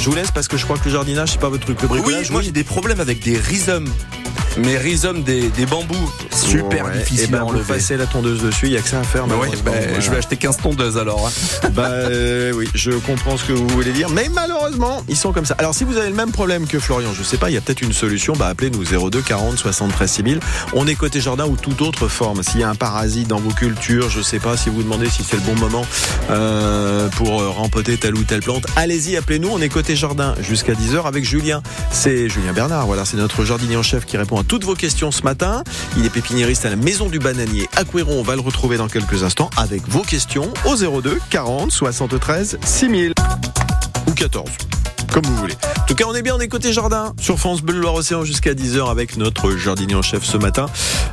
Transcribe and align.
Je 0.00 0.08
vous 0.08 0.14
laisse 0.16 0.30
parce 0.30 0.48
que 0.48 0.56
je 0.56 0.64
crois 0.64 0.78
que 0.78 0.86
le 0.86 0.90
jardinage, 0.92 1.30
c'est 1.32 1.40
pas 1.40 1.48
votre 1.50 1.64
truc. 1.64 1.80
Le 1.82 1.88
bricolage, 1.88 2.26
oui, 2.28 2.32
moi 2.32 2.42
j'ai 2.42 2.52
des 2.52 2.64
problèmes 2.64 3.00
avec 3.00 3.20
des 3.22 3.36
rhizomes. 3.36 3.88
Mais 4.58 4.76
rhizomes 4.76 5.22
des, 5.22 5.48
des 5.48 5.64
bambous, 5.64 5.94
super 6.34 6.86
Ouais. 6.86 6.98
difficile 6.98 7.26
Eh 7.28 7.32
ben, 7.32 7.38
à 7.38 7.44
enlever. 7.44 7.62
passez 7.74 7.96
la 7.96 8.06
tondeuse 8.06 8.42
dessus, 8.42 8.66
il 8.66 8.72
y 8.72 8.76
a 8.76 8.80
que 8.80 8.88
ça 8.88 8.98
à 8.98 9.04
faire. 9.04 9.28
Ouais, 9.28 9.48
bah, 9.64 9.70
Voilà. 9.76 10.00
Je 10.00 10.10
vais 10.10 10.16
acheter 10.16 10.36
15 10.36 10.56
tondeuses 10.56 10.98
alors. 10.98 11.24
hein. 11.28 11.68
Bah 11.72 11.84
euh, 11.86 12.50
oui, 12.52 12.68
je 12.74 12.90
comprends 12.90 13.36
ce 13.36 13.44
que 13.44 13.52
vous 13.52 13.68
voulez 13.68 13.92
dire, 13.92 14.08
mais 14.10 14.28
malheureusement, 14.28 15.04
ils 15.08 15.16
sont 15.16 15.32
comme 15.32 15.46
ça. 15.46 15.54
Alors 15.58 15.72
si 15.72 15.84
vous 15.84 15.96
avez 15.98 16.08
le 16.08 16.16
même 16.16 16.32
problème 16.32 16.66
que 16.66 16.80
Florian, 16.80 17.10
je 17.16 17.22
sais 17.22 17.36
pas, 17.36 17.48
il 17.48 17.54
y 17.54 17.56
a 17.56 17.60
peut-être 17.60 17.80
une 17.80 17.92
solution, 17.92 18.32
bah 18.36 18.48
appelez-nous 18.48 18.82
02 19.08 19.20
40 19.22 19.56
73 19.56 20.10
6000. 20.10 20.40
On 20.72 20.86
est 20.88 20.96
côté 20.96 21.20
jardin 21.20 21.46
ou 21.46 21.54
toute 21.56 21.80
autre 21.80 22.08
forme. 22.08 22.42
S'il 22.42 22.58
y 22.60 22.64
a 22.64 22.68
un 22.70 22.74
parasite 22.74 23.28
dans 23.28 23.38
vos 23.38 23.50
cultures, 23.52 24.10
je 24.10 24.20
sais 24.20 24.40
pas 24.40 24.56
si 24.56 24.68
vous 24.68 24.82
demandez 24.82 25.08
si 25.08 25.22
c'est 25.22 25.36
le 25.36 25.42
bon 25.42 25.54
moment 25.54 25.86
euh, 26.30 27.08
pour 27.10 27.40
euh, 27.40 27.50
rempoter 27.50 27.96
telle 27.98 28.16
ou 28.16 28.24
telle 28.24 28.40
plante, 28.40 28.66
allez-y, 28.74 29.16
appelez-nous. 29.16 29.48
On 29.48 29.60
est 29.60 29.68
côté 29.68 29.89
jardin 29.96 30.34
jusqu'à 30.40 30.72
10h 30.72 31.06
avec 31.06 31.24
Julien. 31.24 31.62
C'est 31.90 32.28
Julien 32.28 32.52
Bernard, 32.52 32.86
voilà, 32.86 33.04
c'est 33.04 33.16
notre 33.16 33.44
jardinier 33.44 33.76
en 33.76 33.82
chef 33.82 34.06
qui 34.06 34.16
répond 34.16 34.40
à 34.40 34.44
toutes 34.44 34.64
vos 34.64 34.74
questions 34.74 35.10
ce 35.10 35.22
matin. 35.22 35.62
Il 35.96 36.06
est 36.06 36.10
pépiniériste 36.10 36.64
à 36.64 36.70
la 36.70 36.76
Maison 36.76 37.08
du 37.08 37.18
Bananier 37.18 37.68
à. 37.76 37.84
On 38.08 38.22
va 38.22 38.34
le 38.34 38.40
retrouver 38.40 38.76
dans 38.76 38.88
quelques 38.88 39.24
instants 39.24 39.50
avec 39.56 39.86
vos 39.88 40.02
questions 40.02 40.52
au 40.64 40.76
02 40.76 41.18
40 41.30 41.72
73 41.72 42.58
6000 42.64 43.12
ou 44.06 44.12
14. 44.12 44.69
Comme 45.12 45.24
vous 45.24 45.36
voulez. 45.36 45.54
En 45.78 45.86
tout 45.86 45.94
cas, 45.94 46.04
on 46.06 46.14
est 46.14 46.22
bien, 46.22 46.36
on 46.36 46.40
est 46.40 46.48
côté 46.48 46.72
jardin 46.72 47.12
sur 47.20 47.38
France 47.38 47.62
Bleu 47.62 47.80
Loire-Océan 47.80 48.24
jusqu'à 48.24 48.54
10h 48.54 48.90
avec 48.90 49.16
notre 49.16 49.56
jardinier 49.56 49.96
en 49.96 50.02
chef 50.02 50.24
ce 50.24 50.36
matin 50.36 50.66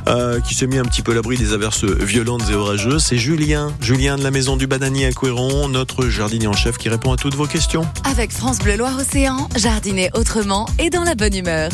euh, 0.08 0.40
qui 0.40 0.54
s'est 0.54 0.66
mis 0.66 0.78
un 0.78 0.84
petit 0.84 1.02
peu 1.02 1.12
à 1.12 1.14
l'abri 1.16 1.36
des 1.36 1.52
averses 1.52 1.84
violentes 1.84 2.44
et 2.50 2.54
orageuses. 2.54 3.04
C'est 3.04 3.18
Julien, 3.18 3.72
Julien 3.80 4.16
de 4.16 4.22
la 4.22 4.30
Maison 4.30 4.56
du 4.56 4.66
Bananier 4.66 5.06
à 5.06 5.12
Couéron, 5.12 5.68
notre 5.68 6.08
jardinier 6.08 6.46
en 6.46 6.52
chef 6.52 6.78
qui 6.78 6.88
répond 6.88 7.12
à 7.12 7.16
toutes 7.16 7.34
vos 7.34 7.46
questions. 7.46 7.86
Avec 8.04 8.32
France 8.32 8.58
Bleu 8.58 8.76
Loire-Océan, 8.76 9.48
jardiner 9.56 10.10
autrement 10.14 10.68
et 10.78 10.90
dans 10.90 11.02
la 11.02 11.14
bonne 11.14 11.34
humeur. 11.34 11.70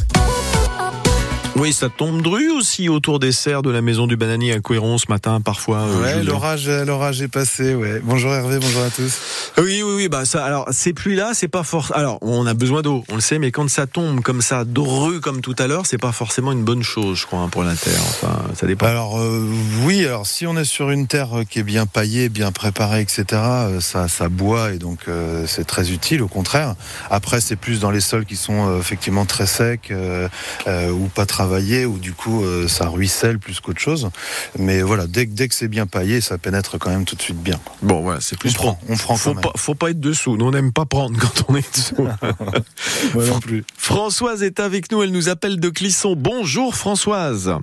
Oui, 1.56 1.72
ça 1.72 1.88
tombe 1.88 2.20
dru 2.20 2.50
aussi 2.50 2.88
autour 2.88 3.20
des 3.20 3.30
serres 3.30 3.62
de 3.62 3.70
la 3.70 3.80
Maison 3.80 4.08
du 4.08 4.16
Bananier 4.16 4.52
à 4.55 4.58
Couéron 4.60 4.98
ce 4.98 5.06
matin, 5.08 5.41
parfois. 5.41 5.83
euh, 5.83 6.02
Ouais, 6.02 6.22
l'orage, 6.24 6.69
l'orage 6.69 7.22
est 7.22 7.28
passé. 7.28 7.77
Ouais. 7.77 8.00
Bonjour 8.02 8.34
Hervé, 8.34 8.58
bonjour 8.61 8.83
à 8.83 8.91
tous. 8.91 9.52
Oui, 9.58 9.80
oui, 9.84 9.92
oui. 9.94 10.08
Bah 10.08 10.24
ça. 10.24 10.44
Alors 10.44 10.66
ces 10.72 10.92
pluies-là, 10.92 11.30
c'est 11.33 11.46
pas 11.46 11.62
fort. 11.62 11.92
Alors 11.94 12.19
on 12.22 12.44
a 12.46 12.55
besoin 12.55 12.83
d'eau, 12.83 13.05
on 13.08 13.14
le 13.14 13.20
sait, 13.20 13.38
mais 13.38 13.52
quand 13.52 13.70
ça 13.70 13.86
tombe 13.86 14.20
comme 14.20 14.42
ça, 14.42 14.64
doreux 14.64 15.20
comme 15.20 15.42
tout 15.42 15.55
à 15.58 15.69
l'heure, 15.69 15.86
c'est 15.86 15.96
pas 15.96 16.11
forcément 16.11 16.50
une 16.50 16.64
bonne 16.64 16.83
chose, 16.83 17.19
je 17.20 17.27
crois, 17.27 17.38
hein, 17.38 17.48
pour 17.48 17.62
la 17.62 17.77
terre. 17.77 18.00
Enfin, 18.00 18.36
ça 18.56 18.66
dépend. 18.66 18.86
Alors 18.86 19.20
euh, 19.20 19.48
oui, 19.84 20.05
alors 20.05 20.27
si 20.27 20.48
on 20.48 20.56
est 20.56 20.64
sur 20.64 20.91
une 20.91 21.06
terre 21.06 21.39
euh, 21.39 21.44
qui 21.44 21.61
est 21.61 21.64
bien 21.64 21.86
paillée, 21.86 22.28
bien 22.30 22.50
préparée, 22.50 23.00
etc., 23.02 23.24
euh, 23.33 23.80
ça, 23.80 24.08
ça 24.08 24.28
boit 24.28 24.72
et 24.72 24.78
donc 24.78 25.02
euh, 25.06 25.44
c'est 25.46 25.64
très 25.64 25.92
utile. 25.92 26.20
Au 26.22 26.28
contraire. 26.28 26.74
Après, 27.11 27.41
c'est 27.41 27.56
plus 27.56 27.78
dans 27.78 27.92
les 27.92 28.00
sols 28.00 28.24
qui 28.27 28.34
sont 28.36 28.68
euh, 28.70 28.80
effectivement 28.80 29.24
très 29.24 29.46
secs 29.46 29.78
euh, 29.92 30.28
euh, 30.66 30.91
ou 30.91 31.06
pas 31.06 31.27
travaillés, 31.27 31.44
ou 31.45 31.98
du 31.98 32.12
coup 32.12 32.42
euh, 32.45 32.69
ça 32.69 32.89
ruisselle 32.89 33.39
plus 33.39 33.61
qu'autre 33.61 33.81
chose. 33.81 34.11
Mais 34.59 34.83
voilà, 34.83 35.06
dès, 35.06 35.27
que- 35.27 35.33
dès 35.33 35.48
que 35.48 35.55
c'est 35.55 35.69
bien 35.69 35.86
paillé, 35.86 36.20
ça 36.20 36.39
pénètre 36.39 36.78
quand 36.78 36.91
même 36.91 37.05
tout 37.05 37.17
de 37.17 37.23
suite 37.23 37.42
bien. 37.42 37.59
Bon, 37.83 38.01
voilà, 38.01 38.20
c'est 38.20 38.36
On 38.36 38.39
plus 38.39 38.55
prend, 38.55 38.78
on 38.89 38.97
prend 38.97 39.17
Faut 39.17 39.31
quand 39.31 39.34
même. 39.36 39.42
pas, 39.42 39.53
faut 39.56 39.75
pas 39.75 39.91
être 39.91 40.01
dessous. 40.01 40.36
Nous, 40.36 40.47
on 40.47 40.51
n'aime 40.51 40.73
pas 40.73 40.86
prendre 40.86 41.19
quand 41.20 41.45
on 41.48 41.56
est 41.56 41.75
dessous. 41.75 41.97
Moi 43.14 43.27
non 43.27 43.41
plus. 43.41 43.64
Françoise 43.77 44.42
est 44.42 44.61
avec 44.61 44.91
nous. 44.91 45.03
Elle 45.03 45.12
nous 45.12 45.28
appelle 45.28 45.61
de 45.61 45.69
Clisson. 45.69 46.14
Bonjour, 46.17 46.75
Françoise. 46.75 47.55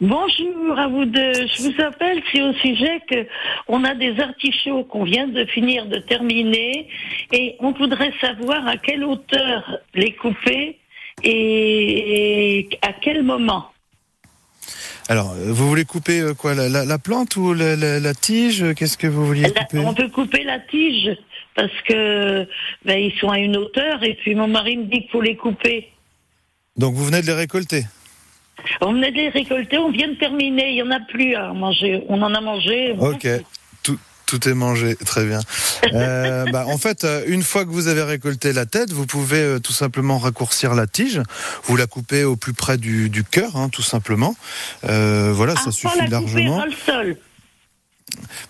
Bonjour 0.00 0.78
à 0.78 0.88
vous 0.88 1.04
deux. 1.04 1.32
Je 1.34 1.62
vous 1.68 1.82
appelle, 1.82 2.22
c'est 2.32 2.40
au 2.42 2.52
sujet 2.54 3.00
que 3.08 3.26
on 3.68 3.84
a 3.84 3.94
des 3.94 4.18
artichauts 4.18 4.82
qu'on 4.84 5.04
vient 5.04 5.28
de 5.28 5.44
finir 5.44 5.86
de 5.86 5.98
terminer 5.98 6.88
et 7.32 7.54
on 7.60 7.72
voudrait 7.72 8.12
savoir 8.20 8.66
à 8.66 8.76
quelle 8.78 9.04
hauteur 9.04 9.78
les 9.94 10.12
couper 10.14 10.78
et 11.24 12.68
à 12.82 12.92
quel 12.92 13.22
moment. 13.22 13.70
Alors, 15.08 15.32
euh, 15.32 15.52
vous 15.52 15.68
voulez 15.68 15.84
couper 15.84 16.20
euh, 16.20 16.34
quoi 16.34 16.54
la, 16.54 16.68
la- 16.68 16.84
la 16.84 16.98
plante 16.98 17.36
ou 17.36 17.52
la, 17.52 17.76
la- 17.76 18.14
tige 18.14 18.64
Qu'est-ce 18.76 18.96
que 18.96 19.06
vous 19.06 19.26
vouliez 19.26 19.50
couper 19.52 19.78
on 19.78 19.92
peut 19.94 20.08
couper 20.08 20.44
la 20.44 20.58
tige 20.60 21.10
parce 21.54 21.72
que 21.86 22.46
ben, 22.84 22.98
ils 22.98 23.12
sont 23.20 23.28
à 23.30 23.38
une 23.38 23.56
hauteur 23.56 24.02
et 24.02 24.14
puis 24.14 24.34
mon 24.34 24.48
mari 24.48 24.76
me 24.76 24.84
dit 24.84 25.02
qu'il 25.02 25.10
faut 25.10 25.20
les 25.20 25.36
couper. 25.36 25.88
Donc 26.76 26.94
vous 26.94 27.04
venez 27.04 27.20
de 27.20 27.26
les 27.26 27.34
récolter 27.34 27.84
On 28.80 28.92
venait 28.94 29.10
de 29.12 29.16
les 29.16 29.28
récolter, 29.28 29.78
on 29.78 29.90
vient 29.90 30.08
de 30.08 30.14
terminer, 30.14 30.70
il 30.70 30.76
y 30.76 30.82
en 30.82 30.90
a 30.90 31.00
plus 31.00 31.34
à 31.34 31.52
manger. 31.52 32.02
On 32.08 32.20
en 32.22 32.32
a 32.34 32.40
mangé. 32.40 32.92
Ok, 32.98 33.28
tout 34.38 34.48
est 34.48 34.54
mangé, 34.54 34.96
très 34.96 35.24
bien. 35.24 35.40
Euh, 35.92 36.44
bah, 36.52 36.64
en 36.66 36.78
fait, 36.78 37.04
euh, 37.04 37.22
une 37.26 37.42
fois 37.42 37.64
que 37.64 37.70
vous 37.70 37.86
avez 37.88 38.02
récolté 38.02 38.52
la 38.52 38.66
tête, 38.66 38.92
vous 38.92 39.06
pouvez 39.06 39.38
euh, 39.40 39.58
tout 39.60 39.72
simplement 39.72 40.18
raccourcir 40.18 40.74
la 40.74 40.86
tige. 40.86 41.20
Vous 41.64 41.76
la 41.76 41.86
coupez 41.86 42.24
au 42.24 42.36
plus 42.36 42.52
près 42.52 42.76
du, 42.78 43.10
du 43.10 43.22
cœur, 43.24 43.56
hein, 43.56 43.68
tout 43.68 43.82
simplement. 43.82 44.34
Euh, 44.88 45.30
voilà, 45.34 45.54
Ah, 45.56 45.60
ça 45.64 45.70
suffit 45.72 45.98
la 45.98 46.06
largement. 46.08 46.58
dans 46.58 46.64
le 46.64 46.72
sol. 46.72 47.16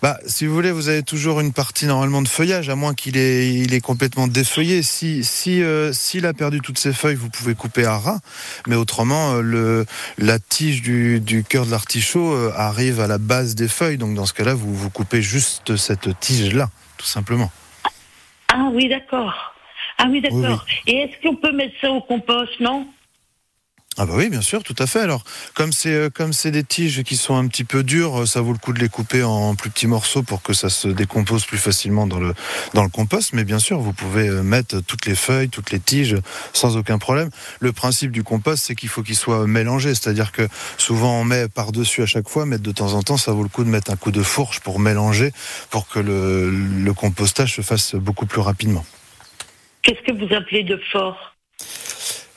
Bah, 0.01 0.17
si 0.25 0.45
vous 0.45 0.53
voulez, 0.53 0.71
vous 0.71 0.89
avez 0.89 1.03
toujours 1.03 1.39
une 1.39 1.53
partie 1.53 1.85
normalement 1.85 2.21
de 2.21 2.27
feuillage, 2.27 2.69
à 2.69 2.75
moins 2.75 2.93
qu'il 2.93 3.17
est, 3.17 3.53
il 3.53 3.73
est 3.73 3.81
complètement 3.81 4.27
défeuillé. 4.27 4.83
Si, 4.83 5.23
si, 5.23 5.61
euh, 5.63 5.93
s'il 5.93 6.25
a 6.25 6.33
perdu 6.33 6.61
toutes 6.61 6.77
ses 6.77 6.93
feuilles, 6.93 7.15
vous 7.15 7.29
pouvez 7.29 7.55
couper 7.55 7.85
à 7.85 7.97
ras. 7.97 8.19
Mais 8.67 8.75
autrement, 8.75 9.33
euh, 9.33 9.41
le, 9.41 9.85
la 10.17 10.39
tige 10.39 10.81
du, 10.81 11.19
du 11.19 11.43
cœur 11.43 11.65
de 11.65 11.71
l'artichaut 11.71 12.33
euh, 12.33 12.51
arrive 12.55 12.99
à 12.99 13.07
la 13.07 13.17
base 13.17 13.55
des 13.55 13.67
feuilles. 13.67 13.97
Donc 13.97 14.15
dans 14.15 14.25
ce 14.25 14.33
cas-là, 14.33 14.53
vous, 14.53 14.73
vous 14.73 14.89
coupez 14.89 15.21
juste 15.21 15.75
cette 15.75 16.19
tige-là, 16.19 16.69
tout 16.97 17.05
simplement. 17.05 17.51
Ah 18.47 18.69
oui, 18.71 18.89
d'accord. 18.89 19.53
Ah 19.97 20.07
oui, 20.09 20.21
d'accord. 20.21 20.65
Et 20.87 20.97
est-ce 20.97 21.21
qu'on 21.21 21.35
peut 21.35 21.51
mettre 21.53 21.73
ça 21.81 21.89
au 21.89 22.01
compost, 22.01 22.59
non? 22.59 22.87
Ah 23.97 24.05
bah 24.05 24.13
oui, 24.17 24.29
bien 24.29 24.41
sûr, 24.41 24.61
tout 24.61 24.75
à 24.77 24.87
fait. 24.87 24.99
Alors, 24.99 25.23
comme 25.53 25.71
c'est 25.71 25.93
euh, 25.93 26.09
comme 26.09 26.33
c'est 26.33 26.51
des 26.51 26.65
tiges 26.65 27.03
qui 27.03 27.15
sont 27.15 27.37
un 27.37 27.47
petit 27.47 27.63
peu 27.63 27.81
dures, 27.81 28.23
euh, 28.23 28.25
ça 28.25 28.41
vaut 28.41 28.51
le 28.51 28.57
coup 28.57 28.73
de 28.73 28.79
les 28.79 28.89
couper 28.89 29.23
en 29.23 29.55
plus 29.55 29.69
petits 29.69 29.87
morceaux 29.87 30.21
pour 30.21 30.41
que 30.41 30.51
ça 30.51 30.69
se 30.69 30.89
décompose 30.89 31.45
plus 31.45 31.57
facilement 31.57 32.05
dans 32.05 32.19
le 32.19 32.33
dans 32.73 32.83
le 32.83 32.89
compost. 32.89 33.31
Mais 33.31 33.45
bien 33.45 33.57
sûr, 33.57 33.79
vous 33.79 33.93
pouvez 33.93 34.27
euh, 34.27 34.43
mettre 34.43 34.81
toutes 34.81 35.05
les 35.05 35.15
feuilles, 35.15 35.47
toutes 35.47 35.71
les 35.71 35.79
tiges 35.79 36.17
sans 36.51 36.75
aucun 36.75 36.97
problème. 36.97 37.29
Le 37.61 37.71
principe 37.71 38.11
du 38.11 38.21
compost, 38.21 38.65
c'est 38.65 38.75
qu'il 38.75 38.89
faut 38.89 39.01
qu'il 39.01 39.15
soit 39.15 39.47
mélangé, 39.47 39.95
c'est-à-dire 39.95 40.33
que 40.33 40.45
souvent 40.77 41.21
on 41.21 41.23
met 41.23 41.47
par 41.47 41.71
dessus 41.71 42.03
à 42.03 42.05
chaque 42.05 42.27
fois, 42.27 42.45
mais 42.45 42.57
de 42.57 42.71
temps 42.73 42.93
en 42.95 43.01
temps, 43.01 43.15
ça 43.15 43.31
vaut 43.31 43.43
le 43.43 43.49
coup 43.49 43.63
de 43.63 43.69
mettre 43.69 43.91
un 43.91 43.95
coup 43.95 44.11
de 44.11 44.23
fourche 44.23 44.59
pour 44.59 44.79
mélanger, 44.79 45.31
pour 45.69 45.87
que 45.87 45.99
le, 45.99 46.49
le 46.49 46.93
compostage 46.93 47.55
se 47.55 47.61
fasse 47.61 47.95
beaucoup 47.95 48.25
plus 48.25 48.41
rapidement. 48.41 48.85
Qu'est-ce 49.83 50.01
que 50.01 50.11
vous 50.11 50.33
appelez 50.35 50.63
de 50.63 50.77
fort? 50.91 51.33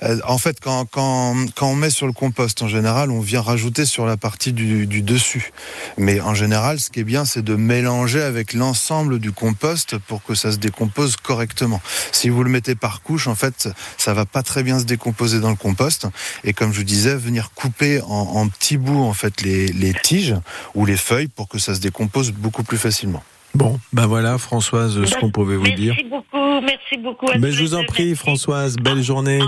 Euh, 0.02 0.18
En 0.24 0.38
fait, 0.38 0.60
quand, 0.60 0.84
quand, 0.86 1.34
quand 1.54 1.68
on 1.68 1.74
met 1.74 1.90
sur 1.90 2.06
le 2.06 2.12
compost, 2.12 2.62
en 2.62 2.68
général, 2.68 3.10
on 3.10 3.20
vient 3.20 3.40
rajouter 3.42 3.84
sur 3.84 4.06
la 4.06 4.16
partie 4.16 4.52
du, 4.52 4.86
du 4.86 5.02
dessus. 5.02 5.52
Mais 5.96 6.20
en 6.20 6.34
général, 6.34 6.78
ce 6.80 6.90
qui 6.90 7.00
est 7.00 7.04
bien, 7.04 7.24
c'est 7.24 7.42
de 7.42 7.54
mélanger 7.56 8.22
avec 8.22 8.52
l'ensemble 8.52 9.18
du 9.18 9.32
compost 9.32 9.98
pour 9.98 10.22
que 10.22 10.34
ça 10.34 10.52
se 10.52 10.58
décompose 10.58 11.16
correctement. 11.16 11.80
Si 12.12 12.28
vous 12.28 12.42
le 12.44 12.50
mettez 12.50 12.74
par 12.74 13.02
couche, 13.02 13.26
en 13.26 13.34
fait, 13.34 13.68
ça 13.96 14.14
va 14.14 14.24
pas 14.24 14.42
très 14.42 14.62
bien 14.62 14.78
se 14.78 14.84
décomposer 14.84 15.40
dans 15.40 15.50
le 15.50 15.56
compost. 15.56 16.06
Et 16.44 16.52
comme 16.52 16.72
je 16.72 16.78
vous 16.78 16.84
disais, 16.84 17.16
venir 17.16 17.50
couper 17.54 18.00
en, 18.02 18.08
en 18.08 18.48
petits 18.48 18.78
bouts, 18.78 19.02
en 19.02 19.14
fait, 19.14 19.42
les, 19.42 19.68
les 19.68 19.94
tiges 19.94 20.34
ou 20.74 20.86
les 20.86 20.96
feuilles 20.96 21.28
pour 21.28 21.48
que 21.48 21.58
ça 21.58 21.74
se 21.74 21.80
décompose 21.80 22.32
beaucoup 22.32 22.62
plus 22.62 22.78
facilement. 22.78 23.22
Bon, 23.54 23.78
ben 23.92 24.06
voilà, 24.06 24.38
Françoise, 24.38 25.02
ce 25.04 25.14
qu'on 25.18 25.30
pouvait 25.30 25.56
vous 25.56 25.62
merci 25.62 25.76
dire. 25.76 25.96
beaucoup, 26.10 26.60
merci 26.60 26.96
beaucoup. 26.98 27.28
à 27.30 27.38
Mais 27.38 27.48
tous 27.48 27.54
je 27.56 27.62
vous 27.62 27.74
en 27.74 27.84
prie, 27.84 28.06
merci. 28.08 28.16
Françoise, 28.20 28.76
belle 28.76 29.02
journée. 29.02 29.40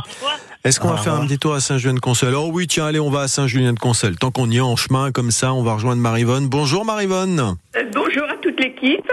Est-ce 0.65 0.79
qu'on 0.81 0.89
va 0.89 0.97
faire 0.99 1.15
un 1.15 1.27
petit 1.27 1.39
tour 1.39 1.55
à 1.55 1.61
Saint-Julien-de-Concel 1.61 2.35
Oh 2.35 2.51
oui, 2.53 2.67
tiens, 2.67 2.87
allez, 2.87 3.01
on 3.01 3.11
va 3.11 3.21
à 3.23 3.29
Saint-Julien-de-Concel. 3.29 4.17
Tant 4.17 4.31
qu'on 4.31 4.51
y 4.51 4.57
est 4.59 4.61
en 4.61 4.77
chemin 4.77 5.11
comme 5.13 5.31
ça, 5.31 5.55
on 5.55 5.63
va 5.63 5.75
rejoindre 5.75 6.03
Marivonne. 6.03 6.49
Bonjour 6.49 6.85
Marivonne. 6.85 7.57
Euh, 7.77 7.85
bonjour 7.95 8.25
à 8.25 8.37
toute 8.43 8.59
l'équipe. 8.61 9.11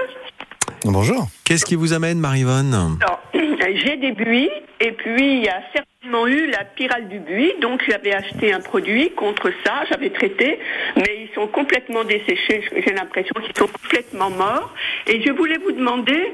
Bonjour. 0.84 1.28
Qu'est-ce 1.44 1.66
qui 1.66 1.76
vous 1.76 1.94
amène 1.94 2.20
Marivonne? 2.20 2.98
Alors, 3.02 3.22
J'ai 3.60 3.98
des 3.98 4.12
buis 4.12 4.50
et 4.80 4.92
puis 4.92 5.38
il 5.38 5.44
y 5.44 5.50
a 5.50 5.62
certainement 5.74 6.28
eu 6.28 6.48
la 6.48 6.64
pyrale 6.64 7.08
du 7.10 7.20
buis, 7.20 7.54
donc 7.60 7.84
j'avais 7.90 8.14
acheté 8.14 8.54
un 8.54 8.60
produit 8.62 9.12
contre 9.12 9.52
ça, 9.66 9.84
j'avais 9.90 10.10
traité, 10.12 10.60
mais 10.96 11.28
ils 11.28 11.30
sont 11.34 11.48
complètement 11.48 12.04
desséchés, 12.04 12.64
j'ai 12.72 12.94
l'impression 12.94 13.34
qu'ils 13.42 13.58
sont 13.58 13.68
complètement 13.68 14.30
morts. 14.30 14.74
Et 15.08 15.22
je 15.22 15.32
voulais 15.32 15.58
vous 15.58 15.72
demander 15.72 16.34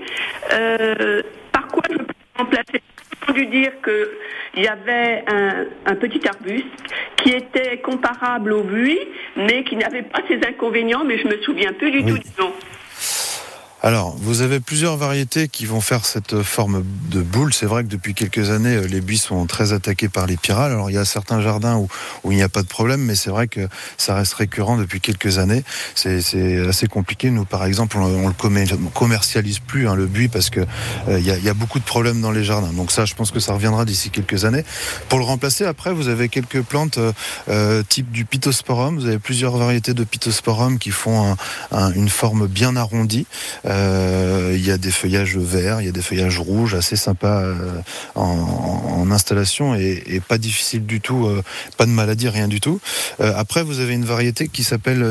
euh, 0.53 1.21
par 1.51 1.67
quoi 1.67 1.83
je 1.89 1.97
peux 1.97 2.05
remplacer? 2.37 2.63
J'ai 2.73 3.31
entendu 3.31 3.45
dire 3.47 3.71
qu'il 3.83 4.63
y 4.63 4.67
avait 4.67 5.23
un, 5.27 5.65
un 5.85 5.95
petit 5.95 6.21
arbuste 6.27 6.67
qui 7.17 7.29
était 7.29 7.77
comparable 7.77 8.51
au 8.51 8.63
buis, 8.63 8.99
mais 9.37 9.63
qui 9.63 9.77
n'avait 9.77 10.03
pas 10.03 10.19
ses 10.27 10.39
inconvénients, 10.45 11.05
mais 11.05 11.17
je 11.17 11.27
me 11.27 11.41
souviens 11.41 11.71
plus 11.73 11.89
du 11.91 11.99
Oui. 11.99 12.05
tout 12.05 12.17
du 12.17 12.29
nom. 12.37 12.51
Alors, 13.85 14.15
vous 14.17 14.41
avez 14.41 14.61
plusieurs 14.61 14.95
variétés 14.95 15.49
qui 15.49 15.65
vont 15.65 15.81
faire 15.81 16.05
cette 16.05 16.41
forme 16.41 16.85
de 17.11 17.21
boule. 17.21 17.53
C'est 17.53 17.65
vrai 17.65 17.83
que 17.83 17.89
depuis 17.89 18.13
quelques 18.13 18.49
années, 18.49 18.77
euh, 18.77 18.87
les 18.87 19.01
buis 19.01 19.17
sont 19.17 19.45
très 19.45 19.73
attaqués 19.73 20.07
par 20.07 20.25
les 20.25 20.37
pyrales. 20.37 20.71
Alors, 20.71 20.89
il 20.89 20.93
y 20.93 20.97
a 20.97 21.03
certains 21.03 21.41
jardins 21.41 21.75
où, 21.75 21.89
où 22.23 22.31
il 22.31 22.37
n'y 22.37 22.43
a 22.43 22.47
pas 22.47 22.61
de 22.61 22.67
problème, 22.67 23.01
mais 23.01 23.15
c'est 23.15 23.29
vrai 23.29 23.49
que 23.49 23.67
ça 23.97 24.15
reste 24.15 24.35
récurrent 24.35 24.77
depuis 24.77 25.01
quelques 25.01 25.37
années. 25.37 25.65
C'est 25.95 26.65
assez 26.65 26.87
compliqué. 26.87 27.29
Nous, 27.29 27.43
par 27.43 27.65
exemple, 27.65 27.97
on, 27.97 28.23
on 28.23 28.27
le 28.29 28.89
commercialise 28.93 29.59
plus, 29.59 29.89
hein, 29.89 29.95
le 29.95 30.05
buis, 30.05 30.29
parce 30.29 30.49
que 30.49 30.61
euh, 31.09 31.19
y, 31.19 31.49
a, 31.49 31.53
beaucoup 31.53 31.79
de 31.79 31.83
problèmes 31.83 32.21
dans 32.21 32.31
les 32.31 32.45
jardins. 32.45 32.71
Donc 32.71 32.89
ça, 32.89 33.03
je 33.03 33.15
pense 33.15 33.31
que 33.31 33.41
ça 33.41 33.51
reviendra 33.51 33.83
d'ici 33.83 34.11
quelques 34.11 34.45
années. 34.45 34.63
Pour 35.09 35.19
le 35.19 35.25
remplacer, 35.25 35.65
après, 35.65 35.91
vous 35.91 36.07
avez 36.07 36.29
quelques 36.29 36.61
plantes 36.61 36.99
euh, 37.49 37.83
type 37.89 38.11
du 38.13 38.23
pittosporum. 38.23 38.97
Vous 38.97 39.07
avez 39.07 39.19
plusieurs 39.19 39.57
variétés 39.57 39.93
de 39.93 40.05
pittosporum 40.05 40.79
qui 40.79 40.91
font 40.91 41.33
un, 41.33 41.37
un, 41.77 41.91
une 41.91 42.07
forme 42.07 42.47
bien 42.47 42.77
arrondie. 42.77 43.27
Euh, 43.65 43.72
il 44.53 44.65
y 44.65 44.71
a 44.71 44.77
des 44.77 44.91
feuillages 44.91 45.37
verts, 45.37 45.81
il 45.81 45.85
y 45.85 45.89
a 45.89 45.91
des 45.91 46.01
feuillages 46.01 46.39
rouges, 46.39 46.73
assez 46.73 46.95
sympas 46.95 47.41
euh, 47.41 47.55
en, 48.15 48.23
en, 48.23 49.11
installation 49.11 49.75
et, 49.75 50.03
et, 50.07 50.19
pas 50.19 50.37
difficile 50.37 50.85
du 50.85 51.01
tout, 51.01 51.25
euh, 51.25 51.43
pas 51.77 51.85
de 51.85 51.91
maladie, 51.91 52.29
rien 52.29 52.47
du 52.47 52.59
tout. 52.59 52.79
après, 53.19 53.63
vous 53.63 53.79
avez 53.79 53.93
une 53.93 54.05
variété 54.05 54.47
qui 54.47 54.63
s'appelle 54.63 55.05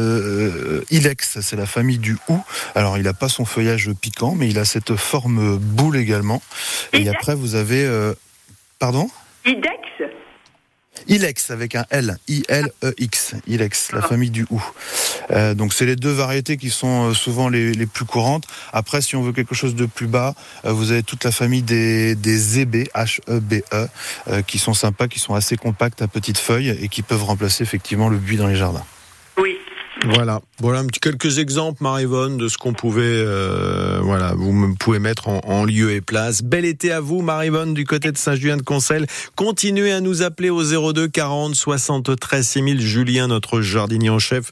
Ilex, 0.90 1.40
c'est 1.40 1.56
la 1.56 1.66
famille 1.66 1.98
du 1.98 2.16
hou. 2.28 2.38
Alors, 2.74 2.96
il 2.96 3.04
n'a 3.04 3.14
pas 3.14 3.28
son 3.28 3.44
feuillage 3.44 3.90
piquant, 4.00 4.34
mais 4.34 4.48
il 4.48 4.58
a 4.58 4.64
cette 4.64 4.96
forme 4.96 5.58
boule 5.58 5.96
également. 5.96 6.42
Et 6.92 7.08
après, 7.08 7.34
vous 7.34 7.54
avez... 7.54 7.88
pardon? 8.78 9.08
Idex 9.44 9.82
Ilex 11.08 11.50
avec 11.50 11.74
un 11.74 11.84
L, 11.90 12.16
I-L-E-X, 12.28 13.34
Ilex, 13.46 13.92
la 13.92 14.00
ah. 14.02 14.08
famille 14.08 14.30
du 14.30 14.46
hou. 14.50 14.62
Euh, 15.32 15.54
donc 15.54 15.72
c'est 15.72 15.86
les 15.86 15.96
deux 15.96 16.10
variétés 16.10 16.56
qui 16.56 16.70
sont 16.70 17.10
euh, 17.10 17.14
souvent 17.14 17.48
les, 17.48 17.72
les, 17.72 17.86
plus 17.86 18.04
courantes. 18.04 18.44
Après, 18.72 19.00
si 19.00 19.16
on 19.16 19.22
veut 19.22 19.32
quelque 19.32 19.54
chose 19.54 19.74
de 19.74 19.86
plus 19.86 20.06
bas, 20.06 20.34
euh, 20.64 20.72
vous 20.72 20.92
avez 20.92 21.02
toute 21.02 21.24
la 21.24 21.32
famille 21.32 21.62
des, 21.62 22.14
des 22.14 22.60
EB, 22.60 22.88
H-E-B-E, 22.94 23.88
-E, 24.28 24.42
qui 24.44 24.58
sont 24.58 24.74
sympas, 24.74 25.08
qui 25.08 25.18
sont 25.18 25.34
assez 25.34 25.56
compacts 25.56 26.02
à 26.02 26.08
petites 26.08 26.38
feuilles 26.38 26.76
et 26.80 26.88
qui 26.88 27.02
peuvent 27.02 27.24
remplacer 27.24 27.62
effectivement 27.62 28.08
le 28.08 28.18
buis 28.18 28.36
dans 28.36 28.46
les 28.46 28.56
jardins. 28.56 28.84
Oui. 29.38 29.56
Voilà, 30.04 30.40
voilà 30.58 30.82
quelques 31.00 31.38
exemples, 31.38 31.82
Marivonne, 31.82 32.36
de 32.36 32.48
ce 32.48 32.58
qu'on 32.58 32.72
pouvait, 32.72 33.02
euh, 33.04 34.00
voilà, 34.02 34.34
vous 34.34 34.74
pouvez 34.78 34.98
mettre 34.98 35.28
en, 35.28 35.40
en, 35.44 35.64
lieu 35.64 35.92
et 35.92 36.00
place. 36.00 36.42
Bel 36.42 36.64
été 36.64 36.90
à 36.90 37.00
vous, 37.00 37.22
Marivonne, 37.22 37.74
du 37.74 37.84
côté 37.84 38.10
de 38.10 38.16
Saint-Julien-de-Concel. 38.16 39.06
Continuez 39.36 39.92
à 39.92 40.00
nous 40.00 40.22
appeler 40.22 40.50
au 40.50 40.62
02 40.92 41.08
40 41.08 41.54
73 41.54 42.46
6000. 42.46 42.80
Julien, 42.80 43.28
notre 43.28 43.60
jardinier 43.60 44.10
en 44.10 44.18
chef, 44.18 44.50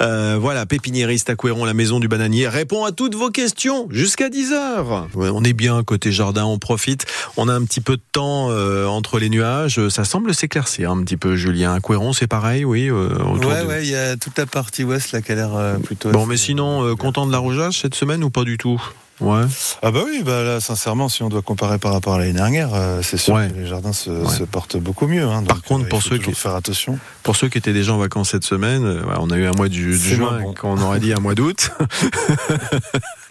euh, 0.00 0.36
voilà, 0.40 0.66
pépiniériste 0.66 1.30
à 1.30 1.36
Couéron, 1.36 1.64
la 1.64 1.74
maison 1.74 1.98
du 1.98 2.08
bananier, 2.08 2.46
répond 2.48 2.84
à 2.84 2.92
toutes 2.92 3.14
vos 3.14 3.30
questions 3.30 3.88
jusqu'à 3.90 4.28
10 4.28 4.52
heures. 4.52 5.08
on 5.16 5.42
est 5.42 5.52
bien 5.52 5.82
côté 5.82 6.12
jardin, 6.12 6.44
on 6.44 6.58
profite. 6.58 7.06
On 7.36 7.48
a 7.48 7.54
un 7.54 7.64
petit 7.64 7.80
peu 7.80 7.96
de 7.96 8.02
temps 8.12 8.48
euh, 8.50 8.86
entre 8.86 9.18
les 9.18 9.30
nuages. 9.30 9.88
Ça 9.88 10.04
semble 10.04 10.34
s'éclaircir 10.34 10.90
un 10.90 11.02
petit 11.02 11.16
peu, 11.16 11.36
Julien. 11.36 11.74
À 11.74 11.80
Couéron, 11.80 12.12
c'est 12.12 12.26
pareil, 12.26 12.64
oui. 12.64 12.88
Euh, 12.88 13.08
ouais, 13.18 13.62
ouais, 13.62 13.84
il 13.84 13.90
y 13.90 13.96
a 13.96 14.16
toute 14.16 14.38
la 14.38 14.46
partie 14.46 14.81
ouest 14.84 15.12
là 15.12 15.22
qui 15.22 15.32
a 15.32 15.34
l'air 15.34 15.54
euh, 15.54 15.78
plutôt. 15.78 16.10
Bon, 16.10 16.26
mais 16.26 16.36
sinon, 16.36 16.84
euh, 16.84 16.94
content 16.94 17.26
de 17.26 17.32
l'arrosage 17.32 17.80
cette 17.80 17.94
semaine 17.94 18.22
ou 18.24 18.30
pas 18.30 18.44
du 18.44 18.58
tout? 18.58 18.80
Ouais. 19.22 19.44
Ah 19.82 19.92
bah 19.92 20.00
oui, 20.04 20.22
bah 20.24 20.42
là, 20.42 20.58
sincèrement, 20.58 21.08
si 21.08 21.22
on 21.22 21.28
doit 21.28 21.42
comparer 21.42 21.78
par 21.78 21.92
rapport 21.92 22.14
à 22.14 22.18
l'année 22.18 22.32
dernière, 22.32 22.74
euh, 22.74 23.02
c'est 23.02 23.16
sûr 23.16 23.34
ouais. 23.34 23.48
que 23.48 23.60
les 23.60 23.66
jardins 23.66 23.92
se, 23.92 24.10
ouais. 24.10 24.28
se 24.28 24.42
portent 24.42 24.76
beaucoup 24.76 25.06
mieux. 25.06 25.22
Hein, 25.22 25.42
donc, 25.42 25.48
par 25.48 25.62
contre, 25.62 25.88
pour 25.88 26.02
ceux 26.02 26.18
qui 26.18 26.32
faire 26.32 26.56
attention, 26.56 26.98
pour 27.22 27.36
ceux 27.36 27.48
qui 27.48 27.58
étaient 27.58 27.72
déjà 27.72 27.92
en 27.92 27.98
vacances 27.98 28.30
cette 28.30 28.44
semaine, 28.44 28.84
euh, 28.84 29.02
on 29.20 29.30
a 29.30 29.36
eu 29.36 29.46
un 29.46 29.52
mois 29.52 29.68
du, 29.68 29.90
du 29.90 29.96
juin, 29.96 30.40
bon. 30.40 30.54
quand 30.54 30.76
on 30.76 30.82
aurait 30.82 30.98
dit 30.98 31.12
un 31.12 31.20
mois 31.20 31.34
d'août. 31.34 31.70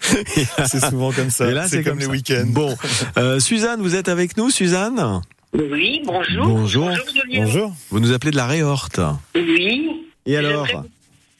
c'est 0.00 0.84
souvent 0.88 1.12
comme 1.12 1.30
ça. 1.30 1.68
c'est 1.68 1.82
comme, 1.82 1.92
comme 1.92 1.98
les 1.98 2.06
week-ends. 2.06 2.46
Bon, 2.46 2.74
euh, 3.18 3.38
Suzanne, 3.38 3.82
vous 3.82 3.94
êtes 3.94 4.08
avec 4.08 4.38
nous, 4.38 4.50
Suzanne? 4.50 5.20
Oui, 5.52 6.00
bonjour. 6.06 6.46
Bonjour. 6.46 6.86
Bonjour. 6.86 7.22
bonjour. 7.34 7.74
Vous 7.90 8.00
nous 8.00 8.12
appelez 8.12 8.30
de 8.30 8.36
la 8.36 8.46
Réhorte. 8.46 9.00
Oui. 9.34 10.06
Et 10.24 10.38
alors 10.38 10.66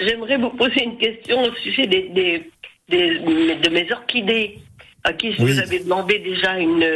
J'aimerais 0.06 0.36
vous 0.36 0.50
poser 0.50 0.84
une 0.84 0.98
question 0.98 1.42
au 1.42 1.54
sujet 1.56 1.86
des, 1.86 2.08
des, 2.08 2.50
des 2.88 3.54
de 3.56 3.68
mes 3.70 3.90
orchidées, 3.92 4.58
à 5.04 5.12
qui 5.12 5.28
oui. 5.28 5.34
vous 5.38 5.58
avez 5.58 5.80
demandé 5.80 6.18
déjà 6.18 6.58
une, 6.58 6.86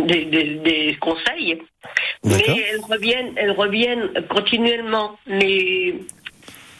des, 0.00 0.24
des 0.24 0.96
conseils. 1.00 1.58
Mais 2.24 2.42
elles 2.46 2.80
reviennent, 2.88 3.32
elles 3.36 3.52
reviennent 3.52 4.10
continuellement. 4.28 5.18
Les, 5.26 5.94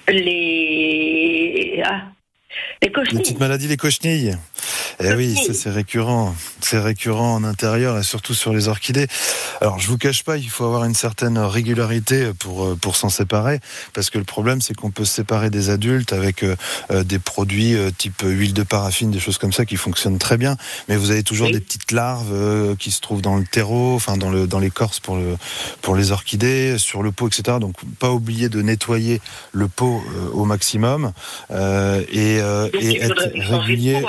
les, 0.08 1.82
ah, 1.84 2.02
les 2.82 2.90
cochenilles. 2.90 3.16
Les 3.16 3.22
petites 3.22 3.40
maladies, 3.40 3.68
les 3.68 3.76
cochenilles. 3.76 4.36
Eh 5.00 5.12
oui, 5.14 5.36
ça 5.36 5.52
c'est 5.52 5.70
récurrent. 5.70 6.34
C'est 6.60 6.78
récurrent 6.78 7.34
en 7.34 7.44
intérieur 7.44 7.98
et 7.98 8.02
surtout 8.02 8.34
sur 8.34 8.52
les 8.52 8.68
orchidées. 8.68 9.06
Alors 9.60 9.78
je 9.78 9.88
vous 9.88 9.98
cache 9.98 10.24
pas, 10.24 10.36
il 10.36 10.48
faut 10.48 10.64
avoir 10.64 10.84
une 10.84 10.94
certaine 10.94 11.38
régularité 11.38 12.30
pour 12.38 12.76
pour 12.78 12.96
s'en 12.96 13.08
séparer 13.08 13.60
parce 13.92 14.10
que 14.10 14.18
le 14.18 14.24
problème 14.24 14.60
c'est 14.60 14.74
qu'on 14.74 14.90
peut 14.90 15.04
se 15.04 15.14
séparer 15.14 15.50
des 15.50 15.70
adultes 15.70 16.12
avec 16.12 16.42
euh, 16.90 17.04
des 17.04 17.18
produits 17.18 17.74
euh, 17.74 17.90
type 17.96 18.22
huile 18.24 18.54
de 18.54 18.62
paraffine, 18.62 19.10
des 19.10 19.18
choses 19.18 19.38
comme 19.38 19.52
ça 19.52 19.64
qui 19.64 19.76
fonctionnent 19.76 20.18
très 20.18 20.36
bien. 20.36 20.56
Mais 20.88 20.96
vous 20.96 21.10
avez 21.10 21.22
toujours 21.22 21.48
oui. 21.48 21.52
des 21.52 21.60
petites 21.60 21.92
larves 21.92 22.32
euh, 22.32 22.74
qui 22.76 22.90
se 22.90 23.00
trouvent 23.00 23.22
dans 23.22 23.36
le 23.36 23.44
terreau, 23.44 23.94
enfin 23.94 24.16
dans 24.16 24.30
le 24.30 24.46
dans 24.46 24.58
l'écorce 24.58 25.00
pour 25.00 25.16
le 25.16 25.36
pour 25.82 25.96
les 25.96 26.12
orchidées, 26.12 26.78
sur 26.78 27.02
le 27.02 27.12
pot, 27.12 27.28
etc. 27.28 27.58
Donc 27.60 27.74
pas 27.98 28.10
oublier 28.10 28.48
de 28.48 28.62
nettoyer 28.62 29.20
le 29.52 29.68
pot 29.68 30.02
au 30.32 30.44
maximum 30.44 31.12
et, 31.50 32.40
et 32.72 33.02
être 33.02 33.30
régulier. 33.34 34.02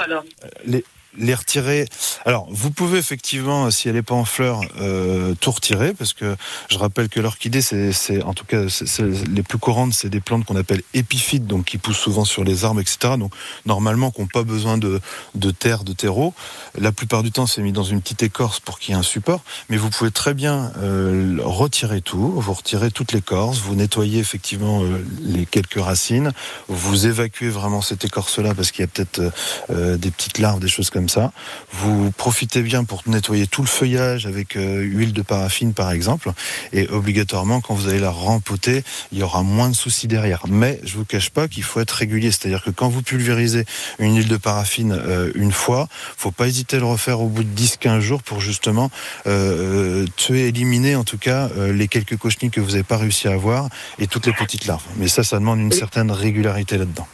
Les, 0.66 0.84
les 1.18 1.34
retirer. 1.34 1.86
Alors, 2.26 2.48
vous 2.50 2.72
pouvez 2.72 3.00
effectivement, 3.00 3.70
si 3.72 3.90
elle 3.90 3.96
n'est 3.96 4.02
pas 4.02 4.16
en 4.16 4.26
fleurs, 4.26 4.62
euh, 4.80 5.34
tout 5.40 5.52
retirer, 5.52 5.94
parce 5.94 6.14
que 6.14 6.36
je 6.70 6.78
rappelle 6.78 7.10
que 7.10 7.20
l'orchidée, 7.20 7.62
c'est, 7.62 8.24
en 8.24 8.34
tout 8.34 8.46
cas, 8.46 8.70
c'est, 8.70 9.02
les 9.02 9.44
plus 9.44 9.58
courantes, 9.58 9.94
c'est 9.94 10.10
des 10.10 10.20
plantes 10.20 10.46
qu'on 10.46 10.56
appelle 10.56 10.82
épiphytes, 10.94 11.48
donc 11.48 11.66
qui 11.66 11.78
poussent 11.78 11.98
souvent 11.98 12.26
sur 12.26 12.44
les 12.44 12.66
arbres, 12.66 12.82
etc. 12.82 13.16
Donc, 13.18 13.34
normalement, 13.66 14.12
qui 14.12 14.22
n'ont 14.22 14.28
pas 14.28 14.44
besoin 14.44 14.78
de, 14.78 15.00
de 15.36 15.52
terre, 15.52 15.84
de 15.84 15.94
terreau. 15.94 16.34
La 16.78 16.92
plupart 16.92 17.24
du 17.24 17.32
temps, 17.32 17.48
c'est 17.48 17.62
mis 17.62 17.72
dans 17.72 17.84
une 17.84 18.02
petite 18.02 18.24
écorce 18.24 18.60
pour 18.60 18.80
qu'il 18.80 18.94
y 18.94 18.98
ait 18.98 19.00
un 19.00 19.04
support, 19.04 19.42
mais 19.70 19.78
vous 19.78 19.90
pouvez 19.90 20.12
très 20.12 20.34
bien 20.34 20.72
euh, 20.78 21.38
retirer 21.44 22.02
tout, 22.02 22.32
vous 22.32 22.54
retirez 22.54 22.92
toute 22.92 23.12
l'écorce, 23.12 23.60
vous 23.60 23.76
nettoyez 23.76 24.20
effectivement 24.20 24.84
euh, 24.84 25.04
les 25.22 25.46
quelques 25.46 25.80
racines, 25.80 26.32
vous 26.68 27.08
évacuez 27.08 27.50
vraiment 27.50 27.82
cette 27.82 28.06
écorce-là, 28.06 28.54
parce 28.54 28.72
qu'il 28.72 28.82
y 28.82 28.86
a 28.86 28.88
peut-être 28.88 29.22
euh, 29.70 29.98
des 29.98 30.12
petites 30.12 30.40
larves, 30.40 30.60
des 30.60 30.68
choses 30.68 30.90
comme 30.90 30.97
ça. 31.10 31.32
Vous 31.72 32.12
profitez 32.12 32.62
bien 32.62 32.84
pour 32.84 33.04
nettoyer 33.06 33.46
tout 33.46 33.62
le 33.62 33.68
feuillage 33.68 34.26
avec 34.26 34.56
euh, 34.56 34.82
huile 34.82 35.14
de 35.14 35.22
paraffine 35.22 35.74
par 35.74 35.92
exemple. 35.92 36.32
Et 36.74 36.88
obligatoirement, 36.90 37.62
quand 37.62 37.76
vous 37.76 37.88
allez 37.88 38.00
la 38.00 38.10
rempoter, 38.10 38.84
il 39.12 39.20
y 39.20 39.24
aura 39.24 39.44
moins 39.44 39.70
de 39.70 39.76
soucis 39.76 40.08
derrière. 40.08 40.44
Mais 40.50 40.80
je 40.84 40.98
vous 40.98 41.06
cache 41.06 41.30
pas 41.30 41.48
qu'il 41.48 41.64
faut 41.64 41.80
être 41.80 41.92
régulier. 41.92 42.32
C'est-à-dire 42.32 42.64
que 42.64 42.72
quand 42.72 42.90
vous 42.90 43.02
pulvérisez 43.02 43.66
une 44.00 44.18
huile 44.18 44.28
de 44.28 44.38
paraffine 44.38 44.92
euh, 44.92 45.32
une 45.36 45.52
fois, 45.52 45.88
faut 46.18 46.32
pas 46.32 46.48
hésiter 46.48 46.78
à 46.78 46.80
le 46.80 46.86
refaire 46.86 47.22
au 47.22 47.28
bout 47.28 47.44
de 47.44 47.62
10-15 47.62 48.00
jours 48.00 48.24
pour 48.24 48.42
justement 48.42 48.90
euh, 49.28 50.06
tuer, 50.16 50.48
éliminer 50.48 50.96
en 50.96 51.04
tout 51.04 51.18
cas 51.18 51.50
euh, 51.58 51.72
les 51.74 51.88
quelques 51.88 52.18
cochenilles 52.18 52.52
que 52.52 52.62
vous 52.62 52.72
n'avez 52.72 52.84
pas 52.84 52.98
réussi 52.98 53.28
à 53.28 53.34
avoir 53.34 53.70
et 54.00 54.08
toutes 54.08 54.26
les 54.26 54.34
petites 54.34 54.66
larves. 54.66 54.84
Mais 54.98 55.08
ça, 55.08 55.24
ça 55.24 55.40
demande 55.40 55.60
une 55.60 55.72
certaine 55.72 56.12
régularité 56.12 56.78
là-dedans 56.78 57.08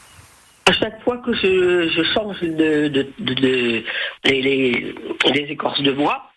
à 0.65 0.73
chaque 0.73 1.01
fois 1.03 1.17
que 1.17 1.33
je, 1.33 1.89
je 1.89 2.03
change 2.13 2.41
de, 2.41 2.87
de, 2.87 3.07
de, 3.19 3.33
de 3.33 3.41
les, 3.41 3.85
les, 4.23 4.95
les, 5.33 5.51
écorces 5.51 5.81
de 5.81 5.91
bois, 5.91 6.31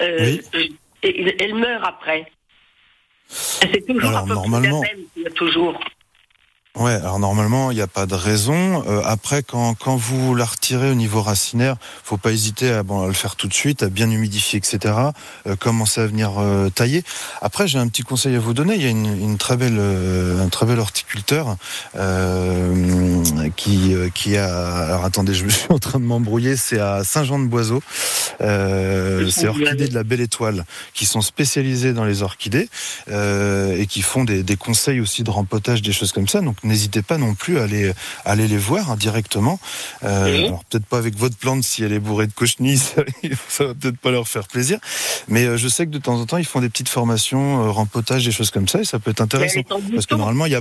euh, 0.00 0.36
oui. 0.54 0.76
elles, 1.02 1.34
elles 1.40 1.54
meurent 1.54 1.86
après. 1.86 2.30
C'est 3.26 3.86
toujours 3.86 4.08
Alors, 4.10 4.22
à 4.22 4.26
peu 4.26 4.34
normalement... 4.34 4.80
près 4.80 4.96
la 5.16 5.22
même, 5.24 5.32
toujours. 5.34 5.78
Ouais, 6.76 6.92
alors 6.92 7.18
normalement, 7.18 7.72
il 7.72 7.74
n'y 7.74 7.80
a 7.80 7.88
pas 7.88 8.06
de 8.06 8.14
raison. 8.14 8.84
Euh, 8.86 9.02
après, 9.04 9.42
quand, 9.42 9.74
quand 9.74 9.96
vous 9.96 10.36
la 10.36 10.44
retirez 10.44 10.88
au 10.88 10.94
niveau 10.94 11.20
racinaire, 11.20 11.74
faut 12.04 12.16
pas 12.16 12.30
hésiter 12.30 12.70
à, 12.70 12.84
bon, 12.84 13.02
à 13.02 13.06
le 13.08 13.12
faire 13.12 13.34
tout 13.34 13.48
de 13.48 13.52
suite, 13.52 13.82
à 13.82 13.88
bien 13.88 14.08
humidifier, 14.08 14.58
etc. 14.58 14.94
Euh, 15.48 15.56
commencer 15.56 16.00
à 16.00 16.06
venir 16.06 16.38
euh, 16.38 16.70
tailler. 16.70 17.02
Après, 17.42 17.66
j'ai 17.66 17.80
un 17.80 17.88
petit 17.88 18.02
conseil 18.02 18.36
à 18.36 18.38
vous 18.38 18.54
donner. 18.54 18.76
Il 18.76 18.82
y 18.82 18.86
a 18.86 18.90
une, 18.90 19.20
une 19.20 19.36
très 19.36 19.56
belle, 19.56 19.78
euh, 19.80 20.44
un 20.44 20.48
très 20.48 20.64
bel 20.64 20.78
horticulteur 20.78 21.56
euh, 21.96 23.24
qui, 23.56 23.92
qui 24.14 24.36
a. 24.36 24.84
Alors 24.84 25.04
attendez, 25.04 25.34
je 25.34 25.48
suis 25.48 25.66
en 25.70 25.80
train 25.80 25.98
de 25.98 26.04
m'embrouiller. 26.04 26.54
C'est 26.54 26.78
à 26.78 27.02
Saint-Jean-de-Boiseau. 27.02 27.82
c'est 28.38 29.48
Orchidées 29.48 29.88
de 29.88 29.94
la 29.94 30.04
Belle 30.04 30.20
Étoile, 30.20 30.64
qui 30.94 31.04
sont 31.04 31.20
spécialisés 31.20 31.94
dans 31.94 32.04
les 32.04 32.22
orchidées 32.22 32.68
et 33.08 33.86
qui 33.88 34.02
font 34.02 34.22
des, 34.22 34.44
des 34.44 34.56
conseils 34.56 35.00
aussi 35.00 35.24
de 35.24 35.30
rempotage, 35.30 35.82
des 35.82 35.92
choses 35.92 36.12
comme 36.12 36.28
ça. 36.28 36.40
Donc 36.40 36.59
n'hésitez 36.64 37.02
pas 37.02 37.18
non 37.18 37.34
plus 37.34 37.58
à 37.58 37.64
aller, 37.64 37.92
à 38.24 38.30
aller 38.30 38.48
les 38.48 38.58
voir 38.58 38.90
hein, 38.90 38.96
directement. 38.96 39.58
Euh. 40.02 40.46
Alors 40.46 40.64
peut-être 40.64 40.86
pas 40.86 40.98
avec 40.98 41.16
votre 41.16 41.36
plante 41.36 41.62
si 41.62 41.82
elle 41.82 41.92
est 41.92 41.98
bourrée 42.00 42.26
de 42.26 42.32
cochenilles, 42.32 42.78
ça, 42.78 43.02
ça 43.48 43.66
va 43.66 43.74
peut-être 43.74 43.98
pas 43.98 44.10
leur 44.10 44.28
faire 44.28 44.48
plaisir. 44.48 44.78
Mais 45.28 45.44
euh, 45.44 45.56
je 45.56 45.68
sais 45.68 45.86
que 45.86 45.90
de 45.90 45.98
temps 45.98 46.20
en 46.20 46.26
temps 46.26 46.38
ils 46.38 46.44
font 46.44 46.60
des 46.60 46.68
petites 46.68 46.88
formations, 46.88 47.64
euh, 47.64 47.70
rempotage, 47.70 48.24
des 48.24 48.32
choses 48.32 48.50
comme 48.50 48.68
ça, 48.68 48.80
et 48.80 48.84
ça 48.84 48.98
peut 48.98 49.10
être 49.10 49.20
intéressant. 49.20 49.62
Parce 49.62 50.06
que 50.06 50.14
normalement 50.14 50.46
il 50.46 50.52
y 50.52 50.56
a. 50.56 50.60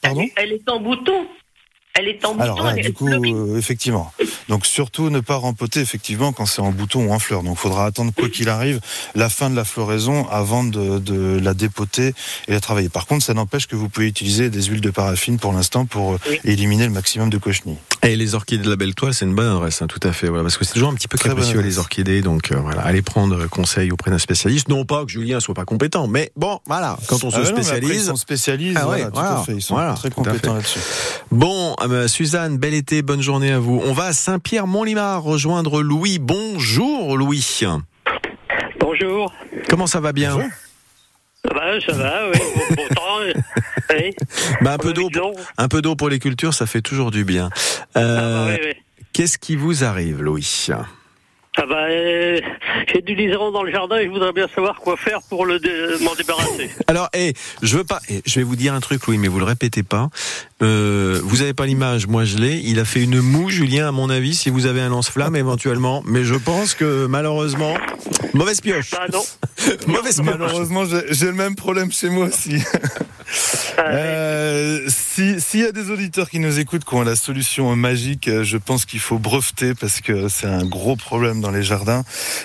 Pardon 0.00 0.26
elle 0.36 0.52
est 0.52 0.68
en 0.68 0.80
bouton. 0.80 1.26
Elle 1.94 2.08
est 2.08 2.24
en 2.24 2.38
Alors 2.38 2.56
bouton, 2.56 2.68
là, 2.68 2.74
elle 2.76 2.84
du 2.86 2.92
coup, 2.94 3.06
euh, 3.08 3.58
effectivement. 3.58 4.12
Donc 4.48 4.64
surtout 4.64 5.10
ne 5.10 5.20
pas 5.20 5.36
rempoter 5.36 5.80
effectivement 5.80 6.32
quand 6.32 6.46
c'est 6.46 6.62
en 6.62 6.70
bouton 6.70 7.06
ou 7.08 7.12
en 7.12 7.18
fleur. 7.18 7.42
Donc 7.42 7.56
il 7.58 7.60
faudra 7.60 7.84
attendre 7.84 8.12
quoi 8.16 8.28
qu'il 8.30 8.48
arrive 8.48 8.80
la 9.14 9.28
fin 9.28 9.50
de 9.50 9.56
la 9.56 9.64
floraison 9.64 10.26
avant 10.30 10.64
de, 10.64 10.98
de 10.98 11.38
la 11.38 11.52
dépoter 11.52 12.14
et 12.48 12.52
la 12.52 12.60
travailler. 12.60 12.88
Par 12.88 13.06
contre, 13.06 13.24
ça 13.24 13.34
n'empêche 13.34 13.66
que 13.66 13.76
vous 13.76 13.88
pouvez 13.90 14.06
utiliser 14.08 14.48
des 14.48 14.62
huiles 14.62 14.80
de 14.80 14.90
paraffine 14.90 15.38
pour 15.38 15.52
l'instant 15.52 15.84
pour 15.84 16.14
euh, 16.14 16.18
Oui. 16.30 16.40
éliminer 16.44 16.86
le 16.86 16.92
maximum 16.92 17.28
de 17.28 17.36
cochenilles. 17.38 17.76
Et 18.04 18.16
les 18.16 18.34
orchidées 18.34 18.64
de 18.64 18.70
la 18.70 18.76
Belle 18.76 18.94
Toile, 18.96 19.14
c'est 19.14 19.26
une 19.26 19.34
bonne 19.34 19.46
adresse, 19.54 19.80
hein, 19.82 19.86
tout 19.86 20.00
à 20.02 20.12
fait. 20.12 20.26
Voilà, 20.28 20.42
parce 20.42 20.56
que 20.56 20.64
c'est 20.64 20.72
toujours 20.72 20.88
un 20.90 20.94
petit 20.94 21.06
peu 21.08 21.18
capricieux 21.18 21.60
les 21.60 21.78
orchidées, 21.78 22.20
donc 22.22 22.50
euh, 22.50 22.56
voilà, 22.56 22.80
allez 22.82 23.02
prendre 23.02 23.46
conseil 23.46 23.92
auprès 23.92 24.10
d'un 24.10 24.18
spécialiste. 24.18 24.68
Non 24.68 24.84
pas 24.84 25.04
que 25.04 25.10
Julien 25.12 25.38
soit 25.40 25.54
pas 25.54 25.64
compétent, 25.64 26.08
mais 26.08 26.32
bon, 26.36 26.58
voilà, 26.66 26.98
quand 27.06 27.22
on 27.22 27.30
se 27.30 27.36
Ah 27.36 27.38
ouais, 27.40 27.44
non, 27.44 27.50
après, 27.50 27.62
spécialise. 27.62 28.02
ils 28.02 28.06
sont 28.06 28.16
spécialistes, 28.16 28.78
Ah 28.80 28.88
ouais, 28.88 28.96
voilà, 28.96 29.04
tout 29.06 29.12
voilà, 29.14 29.38
à 29.38 29.44
fait. 29.44 29.52
Ils 29.52 29.62
sont 29.62 29.74
voilà, 29.74 29.92
très 29.94 30.10
compétents 30.10 30.54
là-dessus. 30.54 30.80
Bon, 31.30 31.76
euh, 31.90 32.08
Suzanne, 32.08 32.58
bel 32.58 32.74
été, 32.74 33.02
bonne 33.02 33.22
journée 33.22 33.52
à 33.52 33.58
vous. 33.58 33.80
On 33.84 33.92
va 33.92 34.04
à 34.06 34.12
Saint-Pierre-Mont-Limard 34.12 35.22
rejoindre 35.22 35.82
Louis. 35.82 36.18
Bonjour 36.18 37.16
Louis. 37.16 37.60
Bonjour. 38.80 39.32
Comment 39.68 39.86
ça 39.86 40.00
va 40.00 40.12
bien 40.12 40.34
Bonjour. 40.34 40.50
Ça 41.44 41.54
va, 41.54 41.80
ça 41.80 41.92
va, 41.92 42.30
oui. 42.30 42.76
Temps, 42.94 43.18
oui. 43.96 44.14
bah, 44.60 44.74
un, 44.74 44.78
peu 44.78 44.92
d'eau, 44.92 45.08
un 45.58 45.68
peu 45.68 45.82
d'eau 45.82 45.96
pour 45.96 46.08
les 46.08 46.18
cultures, 46.20 46.54
ça 46.54 46.66
fait 46.66 46.82
toujours 46.82 47.10
du 47.10 47.24
bien. 47.24 47.50
Euh, 47.96 48.46
Ah, 48.48 48.52
oui, 48.52 48.60
oui. 48.64 48.72
Qu'est-ce 49.12 49.38
qui 49.38 49.56
vous 49.56 49.82
arrive, 49.84 50.22
Louis? 50.22 50.68
Ah 51.58 51.66
bah, 51.68 51.84
euh, 51.90 52.40
j'ai 52.90 53.02
du 53.02 53.14
liseron 53.14 53.50
dans 53.50 53.62
le 53.62 53.70
jardin 53.70 53.98
et 53.98 54.06
je 54.06 54.08
voudrais 54.10 54.32
bien 54.32 54.48
savoir 54.54 54.76
quoi 54.76 54.96
faire 54.96 55.18
pour 55.28 55.44
le 55.44 55.58
dé- 55.58 55.96
m'en 56.02 56.14
débarrasser. 56.14 56.70
Alors, 56.86 57.10
eh, 57.12 57.34
je 57.60 57.76
veux 57.76 57.84
pas. 57.84 58.00
eh, 58.08 58.22
je 58.24 58.36
vais 58.40 58.42
vous 58.44 58.56
dire 58.56 58.72
un 58.72 58.80
truc, 58.80 59.06
Louis, 59.06 59.18
mais 59.18 59.28
vous 59.28 59.38
le 59.38 59.44
répétez 59.44 59.82
pas. 59.82 60.08
Euh, 60.62 61.20
vous 61.24 61.42
avez 61.42 61.54
pas 61.54 61.66
l'image, 61.66 62.06
moi 62.06 62.24
je 62.24 62.38
l'ai. 62.38 62.60
Il 62.64 62.78
a 62.78 62.84
fait 62.84 63.02
une 63.02 63.20
moue, 63.20 63.50
Julien, 63.50 63.88
à 63.88 63.92
mon 63.92 64.08
avis, 64.10 64.34
si 64.34 64.48
vous 64.50 64.66
avez 64.66 64.80
un 64.80 64.88
lance-flamme 64.90 65.36
éventuellement. 65.36 66.02
Mais 66.06 66.24
je 66.24 66.34
pense 66.34 66.74
que 66.74 67.06
malheureusement, 67.06 67.74
mauvaise 68.34 68.60
pioche. 68.60 68.90
Bah 68.92 69.06
non. 69.12 69.22
Mauvaise 69.86 70.20
pioche. 70.20 70.26
Malheureusement, 70.38 70.84
j'ai 71.10 71.26
le 71.26 71.32
même 71.34 71.54
problème 71.56 71.90
chez 71.92 72.08
moi 72.08 72.26
aussi. 72.26 72.56
Euh, 73.78 74.80
si- 74.88 75.40
S'il 75.40 75.60
y 75.60 75.64
a 75.64 75.72
des 75.72 75.90
auditeurs 75.90 76.28
qui 76.30 76.38
nous 76.38 76.58
écoutent 76.58 76.84
qui 76.84 76.94
ont 76.94 77.02
la 77.02 77.16
solution 77.16 77.74
magique, 77.76 78.28
euh, 78.28 78.44
je 78.44 78.56
pense 78.56 78.84
qu'il 78.84 79.00
faut 79.00 79.18
breveter 79.18 79.74
parce 79.74 80.00
que 80.00 80.28
c'est 80.28 80.46
un 80.46 80.64
gros 80.64 80.96
problème 80.96 81.40
dans 81.40 81.50
les 81.50 81.62
jardins. 81.62 82.02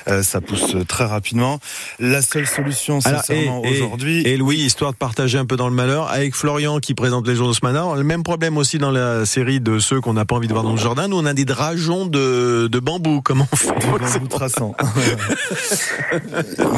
Euh, 0.08 0.24
ça 0.24 0.42
pousse 0.42 0.76
très 0.88 1.06
rapidement. 1.06 1.60
La 2.00 2.22
seule 2.22 2.48
solution, 2.48 3.02
sincèrement, 3.02 3.62
aujourd'hui. 3.62 4.22
Et 4.26 4.38
Louis, 4.38 4.58
histoire 4.58 4.92
de 4.92 4.98
partager 4.98 5.38
un 5.38 5.46
peu 5.46 5.56
dans 5.58 5.70
le 5.70 5.76
malheur, 5.76 6.10
avec 6.12 6.36
Florian 6.36 6.80
qui 6.80 6.94
présente 6.94 7.28
les 7.28 7.36
journaux 7.36 7.54
ce 7.54 7.64
matin, 7.66 7.84
même 8.08 8.24
problème 8.24 8.58
aussi 8.58 8.80
dans 8.80 8.90
la 8.90 9.26
série 9.26 9.60
de 9.60 9.80
ceux 9.80 10.02
qu'on 10.02 10.14
n'a 10.14 10.26
pas 10.26 10.36
envie 10.36 10.48
de 10.48 10.54
voir 10.54 10.64
dans 10.64 10.72
le 10.72 10.78
jardin. 10.80 11.08
Nous, 11.08 11.18
on 11.18 11.26
a 11.26 11.34
des 11.34 11.46
drageons 11.46 12.06
de, 12.06 12.68
de 12.72 12.80
bambou. 12.80 13.22
Comment 13.22 13.48
on 13.52 13.56
fait 13.56 13.68
bambou 13.70 14.28
traçant. 14.28 14.76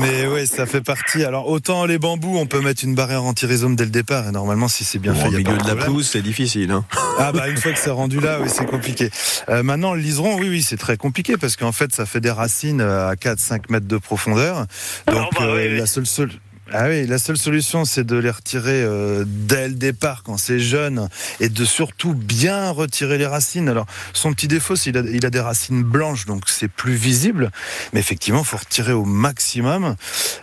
Mais 0.02 0.28
ouais, 0.28 0.46
ça 0.46 0.66
fait 0.66 0.82
partie. 0.82 1.24
Alors 1.24 1.48
autant 1.48 1.86
les 1.86 2.00
bambous, 2.00 2.38
on 2.38 2.48
peut 2.48 2.62
mettre 2.62 2.84
une 2.84 2.96
barrière 2.96 3.24
anti-rhizome 3.24 3.76
dès 3.76 3.86
le 3.86 3.92
départ. 3.92 4.28
Et 4.28 4.32
normalement, 4.32 4.68
si 4.68 4.84
c'est 4.84 5.00
bien 5.00 5.14
Bon, 5.14 5.20
fait, 5.22 5.28
Au 5.28 5.32
il 5.32 5.38
y 5.38 5.42
a 5.42 5.44
pas 5.44 5.52
milieu 5.52 5.64
de 5.64 5.68
la 5.68 5.76
pelouse, 5.76 6.10
c'est 6.12 6.22
difficile. 6.22 6.72
Hein. 6.72 6.84
Ah 7.20 7.32
bah 7.32 7.48
une 7.48 7.58
fois 7.58 7.72
que 7.72 7.80
c'est 7.80 7.90
rendu 7.90 8.20
là, 8.20 8.40
oui 8.42 8.50
c'est 8.50 8.66
compliqué. 8.66 9.10
Euh, 9.50 9.64
maintenant 9.64 9.94
le 9.94 10.02
liseron, 10.02 10.38
oui 10.40 10.50
oui 10.50 10.64
c'est 10.64 10.78
très 10.78 10.98
compliqué 10.98 11.38
parce 11.38 11.56
qu'en 11.56 11.72
fait 11.72 11.94
ça 11.94 12.06
fait 12.06 12.22
des 12.22 12.32
racines 12.32 12.82
euh, 12.82 13.10
à 13.10 13.16
4-5 13.16 13.64
mètres 13.70 13.88
de 13.88 13.98
profondeur. 13.98 14.66
Donc 15.08 15.18
Ah 15.18 15.30
bah, 15.40 15.46
euh, 15.46 15.56
oui, 15.56 15.68
oui. 15.74 15.78
la 15.78 15.86
seule 15.86 16.06
seule 16.06 16.32
ah 16.74 16.88
oui, 16.88 17.08
la 17.08 17.18
seule 17.18 17.38
solution, 17.38 17.86
c'est 17.86 18.04
de 18.04 18.16
les 18.18 18.30
retirer 18.30 18.82
euh, 18.84 19.24
dès 19.28 19.68
le 19.68 19.74
départ 19.76 20.24
quand 20.24 20.38
c'est 20.38 20.60
jeune 20.60 21.10
et 21.40 21.50
de 21.50 21.66
surtout 21.66 22.14
bien 22.14 22.70
retirer 22.72 23.18
les 23.18 23.26
racines. 23.26 23.70
Alors, 23.70 23.86
son 24.14 24.34
petit 24.34 24.48
défaut, 24.48 24.76
c'est 24.76 24.92
qu'il 24.92 24.98
a, 24.98 25.02
il 25.10 25.26
a 25.26 25.30
des 25.30 25.40
racines 25.40 25.84
blanches, 25.84 26.26
donc 26.26 26.44
c'est 26.48 26.68
plus 26.68 26.94
visible. 26.94 27.52
Mais 27.94 28.00
effectivement, 28.00 28.44
faut 28.44 28.58
retirer 28.58 28.94
au 28.94 29.06
maximum. 29.06 29.96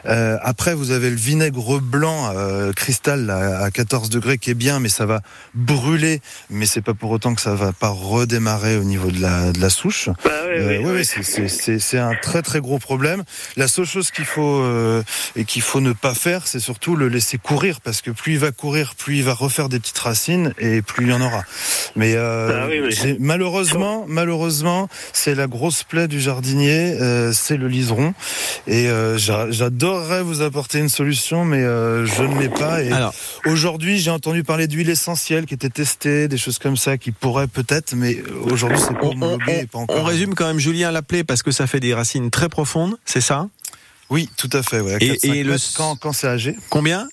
Euh, 0.06 0.36
après, 0.42 0.74
vous 0.74 0.90
avez 0.90 1.10
le 1.10 1.16
vinaigre 1.16 1.80
blanc 1.80 2.32
euh, 2.34 2.72
cristal 2.72 3.26
là, 3.26 3.60
à 3.62 3.70
14 3.70 4.10
degrés 4.10 4.38
qui 4.38 4.50
est 4.50 4.54
bien, 4.54 4.80
mais 4.80 4.88
ça 4.88 5.06
va 5.06 5.20
brûler. 5.54 6.20
Mais 6.50 6.66
c'est 6.66 6.82
pas 6.82 6.94
pour 6.94 7.10
autant 7.10 7.34
que 7.34 7.40
ça 7.40 7.54
va 7.54 7.72
pas 7.72 7.88
redémarrer 7.90 8.76
au 8.76 8.84
niveau 8.84 9.10
de 9.10 9.20
la, 9.20 9.52
de 9.52 9.60
la 9.60 9.70
souche. 9.70 10.08
Bah 10.24 10.30
oui, 10.46 10.54
Euh, 10.56 10.68
oui, 10.68 10.76
oui, 10.78 10.84
oui. 10.86 10.92
oui, 10.98 11.04
c'est- 11.04 11.22
c'est- 11.22 11.48
c'est 11.48 11.78
c'est 11.78 11.98
un 11.98 12.14
très 12.22 12.42
très 12.42 12.60
gros 12.60 12.78
problème. 12.78 13.22
La 13.56 13.68
seule 13.68 13.84
chose 13.84 14.10
qu'il 14.10 14.24
faut 14.24 14.60
euh, 14.62 15.02
et 15.36 15.44
qu'il 15.44 15.62
faut 15.62 15.80
ne 15.80 15.92
pas 15.92 16.14
faire, 16.16 16.46
c'est 16.46 16.58
surtout 16.60 16.96
le 16.96 17.08
laisser 17.08 17.38
courir 17.38 17.80
parce 17.80 18.00
que 18.02 18.10
plus 18.10 18.32
il 18.32 18.38
va 18.38 18.50
courir, 18.52 18.94
plus 18.96 19.18
il 19.18 19.22
va 19.24 19.34
refaire 19.34 19.68
des 19.68 19.78
petites 19.78 19.98
racines 19.98 20.52
et 20.58 20.82
plus 20.82 21.06
il 21.06 21.10
y 21.10 21.12
en 21.12 21.20
aura. 21.20 21.44
Mais 21.94 22.14
euh, 22.16 22.64
Ah 22.64 22.66
oui, 22.68 23.16
malheureusement, 23.20 24.04
malheureusement, 24.08 24.88
c'est 25.12 25.34
la 25.34 25.46
grosse 25.46 25.84
plaie 25.84 26.08
du 26.08 26.20
jardinier, 26.20 26.96
euh, 27.00 27.32
c'est 27.32 27.56
le 27.56 27.68
liseron. 27.68 28.14
Et 28.66 28.88
euh, 28.88 29.16
j'a- 29.18 29.50
j'adorerais 29.50 30.22
vous 30.22 30.42
apporter 30.42 30.78
une 30.78 30.88
solution, 30.88 31.44
mais 31.44 31.62
euh, 31.62 32.04
je 32.06 32.22
ne 32.22 32.38
l'ai 32.40 32.48
pas. 32.48 32.82
Et 32.82 32.90
Alors, 32.92 33.14
aujourd'hui, 33.46 33.98
j'ai 33.98 34.10
entendu 34.10 34.42
parler 34.44 34.66
d'huile 34.66 34.90
essentielle 34.90 35.46
qui 35.46 35.54
était 35.54 35.70
testée, 35.70 36.28
des 36.28 36.38
choses 36.38 36.58
comme 36.58 36.76
ça 36.76 36.98
qui 36.98 37.12
pourraient 37.12 37.46
peut-être, 37.46 37.94
mais 37.94 38.18
aujourd'hui, 38.42 38.78
c'est 38.80 38.94
pas 38.94 39.06
on, 39.06 39.22
on- 39.22 39.38
et 39.48 39.66
pas 39.66 39.78
on- 39.78 39.82
encore. 39.82 39.96
on 39.98 40.04
résume 40.04 40.34
quand 40.34 40.46
même 40.46 40.58
Julien 40.58 40.90
l'appelé 40.90 41.24
parce 41.24 41.42
que 41.42 41.50
ça 41.50 41.66
fait 41.66 41.80
des 41.80 41.94
racines 41.94 42.30
très 42.30 42.48
profondes, 42.48 42.96
c'est 43.04 43.20
ça? 43.20 43.48
Oui, 44.10 44.28
tout 44.36 44.50
à 44.52 44.62
fait. 44.62 44.80
Ouais, 44.80 44.96
Et- 45.00 45.16
4-5 45.16 45.34
et 45.34 45.42
le- 45.44 45.56
quand, 45.76 45.96
quand 45.96 46.12
c'est 46.12 46.28
âgé. 46.28 46.56
Combien? 46.70 47.08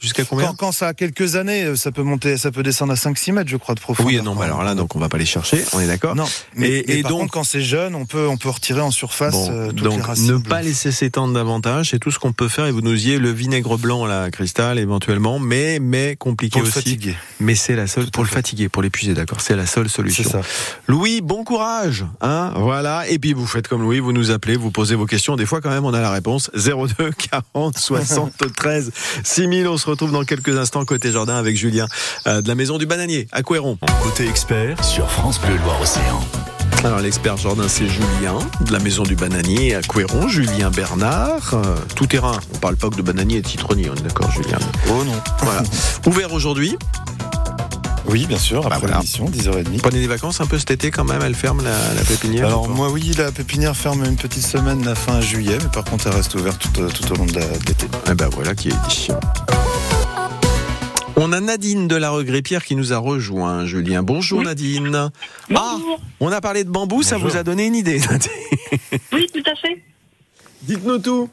Jusqu'à 0.00 0.24
combien 0.24 0.48
Quand, 0.48 0.54
quand 0.56 0.72
ça 0.72 0.88
a 0.88 0.94
quelques 0.94 1.36
années, 1.36 1.64
euh, 1.64 1.74
ça 1.74 1.90
peut 1.90 2.02
monter, 2.02 2.36
ça 2.36 2.50
peut 2.50 2.62
descendre 2.62 2.92
à 2.92 2.96
5-6 2.96 3.32
mètres, 3.32 3.48
je 3.50 3.56
crois, 3.56 3.74
de 3.74 3.80
profondeur. 3.80 4.06
Oui, 4.12 4.20
non, 4.22 4.34
mais 4.34 4.44
alors 4.44 4.62
là, 4.62 4.74
donc 4.74 4.94
on 4.94 4.98
va 4.98 5.08
pas 5.08 5.16
les 5.16 5.24
chercher, 5.24 5.64
on 5.72 5.80
est 5.80 5.86
d'accord 5.86 6.14
Non, 6.14 6.26
mais, 6.54 6.84
Et- 6.86 7.00
par 7.02 7.12
donc- 7.12 7.20
contre, 7.20 7.32
quand 7.32 7.44
c'est 7.44 7.62
jeune, 7.62 7.94
on 7.94 8.04
peut, 8.04 8.28
on 8.28 8.36
peut 8.36 8.50
retirer 8.50 8.82
en 8.82 8.90
surface 8.90 9.32
Bon, 9.32 9.48
euh, 9.50 9.68
toutes 9.68 9.80
les 9.80 9.84
donc 9.84 10.02
racines. 10.02 10.26
ne 10.34 10.36
pas 10.38 10.60
laisser 10.60 10.92
s'étendre 10.92 11.32
davantage, 11.32 11.90
c'est 11.92 11.98
tout 11.98 12.10
ce 12.10 12.18
qu'on 12.18 12.32
peut 12.32 12.48
faire. 12.48 12.66
Et 12.66 12.72
vous 12.72 12.82
nous 12.82 12.92
disiez 12.94 13.18
le 13.18 13.30
vinaigre 13.30 13.78
blanc, 13.78 14.04
là, 14.04 14.30
cristal, 14.30 14.78
éventuellement, 14.78 15.38
mais 15.38 15.78
mais 15.80 16.14
compliqué 16.16 16.52
pour 16.52 16.60
le 16.62 16.68
aussi. 16.68 16.74
fatiguer. 16.80 17.16
Mais 17.40 17.54
c'est 17.54 17.74
la 17.74 17.86
seule 17.86 18.04
Tout 18.04 18.10
pour 18.10 18.22
le 18.24 18.28
fatiguer, 18.28 18.68
pour 18.68 18.82
l'épuiser, 18.82 19.14
d'accord. 19.14 19.40
C'est 19.40 19.56
la 19.56 19.64
seule 19.66 19.88
C'est 19.88 19.96
solution. 19.96 20.30
ça. 20.30 20.42
Louis, 20.88 21.22
bon 21.22 21.42
courage, 21.42 22.04
hein, 22.20 22.52
voilà. 22.56 23.08
Et 23.08 23.18
puis 23.18 23.32
vous 23.32 23.46
faites 23.46 23.66
comme 23.66 23.80
Louis, 23.80 24.00
vous 24.00 24.12
nous 24.12 24.30
appelez, 24.30 24.56
vous 24.56 24.70
posez 24.70 24.94
vos 24.94 25.06
questions. 25.06 25.36
Des 25.36 25.46
fois, 25.46 25.62
quand 25.62 25.70
même, 25.70 25.86
on 25.86 25.94
a 25.94 26.00
la 26.02 26.10
réponse. 26.10 26.50
02 26.54 27.10
40 27.30 27.78
73 27.78 28.92
6000. 29.24 29.66
On 29.68 29.78
se 29.78 29.85
retrouve 29.86 30.12
dans 30.12 30.24
quelques 30.24 30.56
instants 30.56 30.84
côté 30.84 31.12
jardin 31.12 31.36
avec 31.36 31.56
Julien 31.56 31.86
euh, 32.26 32.40
de 32.40 32.48
la 32.48 32.54
maison 32.54 32.78
du 32.78 32.86
bananier 32.86 33.28
à 33.32 33.42
Couéron. 33.42 33.78
Côté 34.02 34.28
expert 34.28 34.82
sur 34.84 35.10
France 35.10 35.40
Bleu 35.40 35.56
Loire-Océan. 35.64 36.20
Alors 36.84 37.00
l'expert 37.00 37.36
jardin, 37.36 37.68
c'est 37.68 37.88
Julien 37.88 38.38
de 38.60 38.72
la 38.72 38.78
maison 38.78 39.02
du 39.02 39.16
bananier 39.16 39.74
à 39.74 39.82
Couéron. 39.82 40.28
Julien 40.28 40.70
Bernard, 40.70 41.54
euh, 41.54 41.76
tout 41.94 42.06
terrain. 42.06 42.38
On 42.54 42.58
parle 42.58 42.76
pas 42.76 42.90
que 42.90 42.96
de 42.96 43.02
bananier 43.02 43.38
et 43.38 43.42
de 43.42 43.48
citronnier, 43.48 43.90
on 43.90 43.94
est 43.94 44.02
d'accord, 44.02 44.30
Julien. 44.30 44.58
Oh 44.90 45.04
non. 45.04 45.20
Voilà. 45.40 45.62
Ouvert 46.06 46.32
aujourd'hui. 46.32 46.76
Oui, 48.08 48.26
bien 48.26 48.38
sûr, 48.38 48.58
après 48.58 48.70
Bah 48.70 48.78
voilà. 48.80 48.94
l'émission, 48.96 49.26
10h30. 49.28 49.78
Prenez 49.80 50.00
des 50.00 50.06
vacances 50.06 50.40
un 50.40 50.46
peu 50.46 50.58
cet 50.58 50.70
été 50.70 50.90
quand 50.90 51.04
même. 51.04 51.20
Elle 51.24 51.34
ferme 51.34 51.62
la, 51.64 51.94
la 51.94 52.02
pépinière. 52.02 52.46
Alors 52.46 52.68
moi 52.68 52.90
oui, 52.90 53.12
la 53.18 53.32
pépinière 53.32 53.76
ferme 53.76 54.04
une 54.04 54.16
petite 54.16 54.44
semaine 54.46 54.84
la 54.84 54.94
fin 54.94 55.20
juillet, 55.20 55.58
mais 55.60 55.68
par 55.72 55.84
contre 55.84 56.06
elle 56.06 56.14
reste 56.14 56.34
ouverte 56.36 56.62
tout, 56.72 56.80
euh, 56.82 56.88
tout 56.88 57.12
au 57.12 57.16
long 57.16 57.26
de 57.26 57.34
l'été. 57.34 57.86
Eh 58.10 58.14
ben 58.14 58.28
voilà 58.28 58.54
qui 58.54 58.68
est 58.68 58.86
dit. 58.88 59.08
On 61.16 61.32
a 61.32 61.40
Nadine 61.40 61.88
de 61.88 61.96
la 61.96 62.10
Regrépierre 62.10 62.64
qui 62.64 62.76
nous 62.76 62.92
a 62.92 62.98
rejoint, 62.98 63.64
Julien. 63.66 64.02
Bonjour 64.02 64.42
Nadine. 64.42 64.94
Ah, 64.94 65.10
Bonjour. 65.78 66.00
on 66.20 66.30
a 66.30 66.40
parlé 66.40 66.62
de 66.62 66.68
bambou, 66.70 67.02
ça 67.02 67.16
vous 67.18 67.36
a 67.36 67.42
donné 67.42 67.66
une 67.66 67.74
idée, 67.74 67.98
Nadine. 68.10 68.30
Oui, 69.12 69.26
tout 69.32 69.42
à 69.50 69.54
fait. 69.56 69.82
Dites-nous 70.62 70.98
tout. 70.98 71.28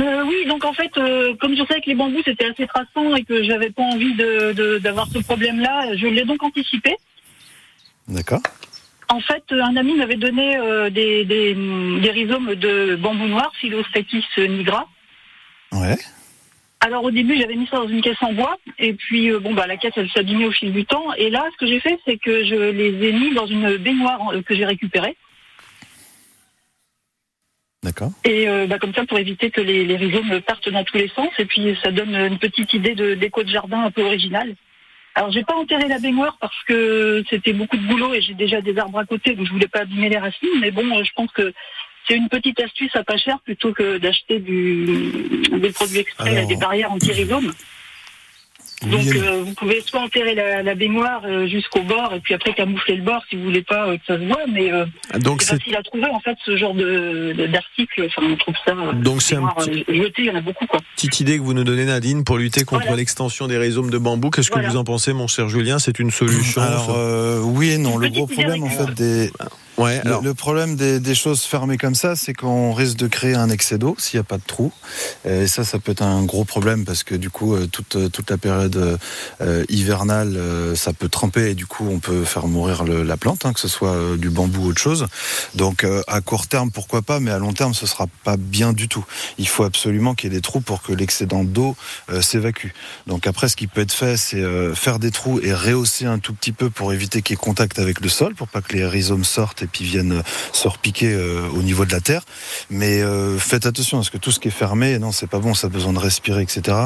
Euh, 0.00 0.22
oui, 0.24 0.44
donc 0.46 0.64
en 0.64 0.72
fait, 0.72 0.96
euh, 0.96 1.34
comme 1.40 1.56
je 1.56 1.64
savais 1.66 1.80
que 1.80 1.86
les 1.90 1.94
bambous 1.96 2.22
c'était 2.24 2.46
assez 2.46 2.66
traçant 2.66 3.16
et 3.16 3.24
que 3.24 3.42
j'avais 3.42 3.70
pas 3.70 3.82
envie 3.82 4.14
de- 4.14 4.52
de- 4.52 4.78
d'avoir 4.78 5.08
ce 5.08 5.18
problème-là, 5.18 5.96
je 5.96 6.06
l'ai 6.06 6.24
donc 6.24 6.42
anticipé. 6.42 6.94
D'accord 8.06 8.40
En 9.08 9.20
fait, 9.20 9.42
un 9.50 9.76
ami 9.76 9.94
m'avait 9.94 10.16
donné 10.16 10.56
euh, 10.56 10.88
des, 10.90 11.24
des, 11.24 11.54
des 11.54 12.10
rhizomes 12.10 12.54
de 12.54 12.94
bambou 12.96 13.26
noir, 13.26 13.50
Philostratis 13.60 14.24
nigra. 14.38 14.86
Ouais. 15.72 15.96
Alors 16.80 17.02
au 17.02 17.10
début, 17.10 17.36
j'avais 17.36 17.56
mis 17.56 17.66
ça 17.66 17.78
dans 17.78 17.88
une 17.88 18.00
caisse 18.00 18.22
en 18.22 18.32
bois, 18.32 18.56
et 18.78 18.92
puis 18.92 19.32
bon 19.40 19.52
bah 19.52 19.66
la 19.66 19.76
caisse 19.76 19.94
elle 19.96 20.08
s'abîmait 20.10 20.46
au 20.46 20.52
fil 20.52 20.72
du 20.72 20.84
temps. 20.84 21.12
Et 21.14 21.28
là, 21.28 21.44
ce 21.52 21.56
que 21.56 21.66
j'ai 21.66 21.80
fait, 21.80 21.98
c'est 22.06 22.18
que 22.18 22.44
je 22.44 22.54
les 22.54 23.08
ai 23.08 23.12
mis 23.12 23.34
dans 23.34 23.46
une 23.46 23.76
baignoire 23.78 24.20
que 24.46 24.54
j'ai 24.54 24.64
récupérée. 24.64 25.16
D'accord. 27.82 28.10
Et 28.24 28.48
euh, 28.48 28.66
bah, 28.66 28.78
comme 28.78 28.92
ça, 28.92 29.04
pour 29.06 29.18
éviter 29.18 29.50
que 29.50 29.60
les, 29.60 29.84
les 29.84 29.96
rhizomes 29.96 30.40
partent 30.40 30.68
dans 30.68 30.84
tous 30.84 30.96
les 30.98 31.08
sens, 31.08 31.30
et 31.38 31.44
puis 31.44 31.76
ça 31.82 31.92
donne 31.92 32.14
une 32.14 32.38
petite 32.38 32.72
idée 32.74 32.94
de 32.94 33.14
déco 33.14 33.42
de 33.44 33.48
jardin 33.48 33.84
un 33.84 33.90
peu 33.90 34.02
originale. 34.02 34.54
Alors 35.14 35.30
j'ai 35.32 35.42
pas 35.42 35.54
enterré 35.56 35.88
la 35.88 35.98
baignoire 35.98 36.36
parce 36.40 36.62
que 36.66 37.24
c'était 37.28 37.52
beaucoup 37.52 37.76
de 37.76 37.86
boulot 37.86 38.14
et 38.14 38.20
j'ai 38.20 38.34
déjà 38.34 38.60
des 38.60 38.76
arbres 38.78 38.98
à 38.98 39.04
côté, 39.04 39.34
donc 39.34 39.46
je 39.46 39.52
voulais 39.52 39.66
pas 39.68 39.80
abîmer 39.80 40.08
les 40.08 40.18
racines. 40.18 40.60
Mais 40.60 40.70
bon, 40.70 40.84
euh, 40.96 41.02
je 41.02 41.10
pense 41.16 41.30
que 41.32 41.52
c'est 42.06 42.16
une 42.16 42.28
petite 42.28 42.60
astuce 42.60 42.94
à 42.94 43.02
pas 43.04 43.16
cher 43.16 43.38
plutôt 43.44 43.72
que 43.72 43.98
d'acheter 43.98 44.38
du 44.38 45.12
des 45.50 45.70
produits 45.70 45.98
exprès, 45.98 46.36
Alors- 46.36 46.48
des 46.48 46.56
barrières 46.56 46.92
anti-rhizomes. 46.92 47.52
Donc 48.86 49.00
Oui 49.02 49.18
euh, 49.18 49.42
vous 49.44 49.54
pouvez 49.54 49.80
soit 49.84 50.00
enterrer 50.00 50.34
la, 50.36 50.62
la 50.62 50.74
baignoire 50.76 51.22
euh, 51.24 51.48
jusqu'au 51.48 51.82
bord 51.82 52.12
et 52.14 52.20
puis 52.20 52.34
après 52.34 52.52
camoufler 52.54 52.94
le 52.96 53.02
bord 53.02 53.22
si 53.28 53.34
vous 53.34 53.42
voulez 53.42 53.62
pas 53.62 53.88
euh, 53.88 53.96
que 53.96 54.02
ça 54.06 54.16
se 54.18 54.24
voit, 54.24 54.46
mais 54.52 54.70
euh, 54.72 54.86
Donc 55.18 55.42
c'est 55.42 55.48
c'est 55.50 55.58
facile 55.58 55.76
à 55.76 55.82
trouver 55.82 56.06
en 56.06 56.20
fait 56.20 56.36
ce 56.44 56.56
genre 56.56 56.74
de 56.74 57.32
de- 57.36 57.46
d'article. 57.46 58.06
Enfin, 58.06 58.22
on 58.30 58.36
trouve 58.36 58.54
ça. 58.64 58.74
Donc 58.94 59.20
c'est 59.22 59.34
un 59.34 59.48
petit- 59.48 59.84
jeté, 59.88 60.22
il 60.22 60.24
y 60.26 60.30
en 60.30 60.36
a 60.36 60.40
beaucoup 60.40 60.66
quoi. 60.66 60.78
petite 60.94 61.18
idée 61.18 61.38
que 61.38 61.42
vous 61.42 61.54
nous 61.54 61.64
donnez 61.64 61.86
Nadine 61.86 62.22
pour 62.22 62.38
lutter 62.38 62.64
contre 62.64 62.82
Voilà. 62.82 62.96
l'extension 62.98 63.48
des 63.48 63.58
rhizomes 63.58 63.90
de 63.90 63.98
bambou. 63.98 64.30
Qu'est-ce 64.30 64.50
que 64.50 64.60
vous 64.60 64.76
en 64.76 64.84
pensez 64.84 65.12
mon 65.12 65.26
cher 65.26 65.48
Julien? 65.48 65.78
C'est 65.80 65.98
une 65.98 66.10
solution 66.12 66.62
Alors 66.62 66.94
euh, 66.96 67.40
oui 67.42 67.70
et 67.70 67.78
non. 67.78 67.96
Le 67.98 68.08
gros 68.10 68.26
problème 68.28 68.62
en 68.62 68.68
fait 68.68 68.94
des 68.94 69.30
Ouais, 69.78 70.00
le, 70.04 70.08
alors 70.08 70.22
le 70.22 70.34
problème 70.34 70.76
des, 70.76 71.00
des 71.00 71.14
choses 71.14 71.42
fermées 71.42 71.78
comme 71.78 71.94
ça, 71.94 72.16
c'est 72.16 72.34
qu'on 72.34 72.72
risque 72.72 72.96
de 72.96 73.06
créer 73.06 73.34
un 73.34 73.48
excès 73.48 73.78
d'eau 73.78 73.94
s'il 73.98 74.18
n'y 74.18 74.20
a 74.20 74.24
pas 74.24 74.38
de 74.38 74.42
trou. 74.46 74.72
Et 75.24 75.46
ça, 75.46 75.64
ça 75.64 75.78
peut 75.78 75.92
être 75.92 76.02
un 76.02 76.24
gros 76.24 76.44
problème 76.44 76.84
parce 76.84 77.04
que 77.04 77.14
du 77.14 77.30
coup, 77.30 77.54
euh, 77.54 77.66
toute, 77.66 77.96
euh, 77.96 78.08
toute 78.08 78.30
la 78.30 78.38
période 78.38 78.98
euh, 79.40 79.64
hivernale, 79.68 80.36
euh, 80.36 80.74
ça 80.74 80.92
peut 80.92 81.08
tremper 81.08 81.50
et 81.50 81.54
du 81.54 81.66
coup, 81.66 81.86
on 81.88 82.00
peut 82.00 82.24
faire 82.24 82.46
mourir 82.48 82.84
le- 82.84 83.02
la 83.04 83.16
plante, 83.16 83.46
hein, 83.46 83.52
que 83.52 83.60
ce 83.60 83.68
soit 83.68 83.92
euh, 83.94 84.16
du 84.16 84.30
bambou 84.30 84.64
ou 84.64 84.68
autre 84.70 84.80
chose. 84.80 85.06
Donc, 85.54 85.84
euh, 85.84 86.02
à 86.08 86.20
court 86.20 86.48
terme, 86.48 86.70
pourquoi 86.72 87.02
pas, 87.02 87.20
mais 87.20 87.30
à 87.30 87.38
long 87.38 87.52
terme, 87.52 87.72
ce 87.74 87.86
sera 87.86 88.06
pas 88.24 88.36
bien 88.36 88.72
du 88.72 88.88
tout. 88.88 89.04
Il 89.38 89.46
faut 89.48 89.64
absolument 89.64 90.14
qu'il 90.14 90.32
y 90.32 90.34
ait 90.34 90.36
des 90.36 90.42
trous 90.42 90.60
pour 90.60 90.82
que 90.82 90.92
l'excédent 90.92 91.44
d'eau 91.44 91.76
euh, 92.10 92.20
s'évacue. 92.20 92.70
Donc 93.06 93.26
après, 93.28 93.48
ce 93.48 93.54
qui 93.56 93.68
peut 93.68 93.82
être 93.82 93.92
fait, 93.92 94.16
c'est 94.16 94.40
euh, 94.40 94.74
faire 94.74 94.98
des 94.98 95.10
trous 95.12 95.38
et 95.40 95.52
rehausser 95.54 96.06
un 96.06 96.18
tout 96.18 96.34
petit 96.34 96.52
peu 96.52 96.68
pour 96.68 96.92
éviter 96.92 97.22
qu'il 97.22 97.34
y 97.34 97.38
ait 97.38 97.40
contact 97.40 97.78
avec 97.78 98.00
le 98.00 98.08
sol, 98.08 98.34
pour 98.34 98.48
pas 98.48 98.60
que 98.60 98.72
les 98.72 98.84
rhizomes 98.84 99.24
sortent 99.24 99.62
et 99.62 99.67
puis 99.68 99.84
viennent 99.84 100.22
se 100.52 100.68
repiquer 100.68 101.12
euh, 101.12 101.48
au 101.54 101.62
niveau 101.62 101.84
de 101.84 101.92
la 101.92 102.00
terre. 102.00 102.22
Mais 102.70 103.02
euh, 103.02 103.38
faites 103.38 103.66
attention, 103.66 103.98
parce 103.98 104.10
que 104.10 104.18
tout 104.18 104.30
ce 104.30 104.40
qui 104.40 104.48
est 104.48 104.52
fermé, 104.52 104.98
non, 104.98 105.12
c'est 105.12 105.26
pas 105.26 105.38
bon, 105.38 105.54
ça 105.54 105.66
a 105.68 105.70
besoin 105.70 105.92
de 105.92 105.98
respirer, 105.98 106.42
etc. 106.42 106.76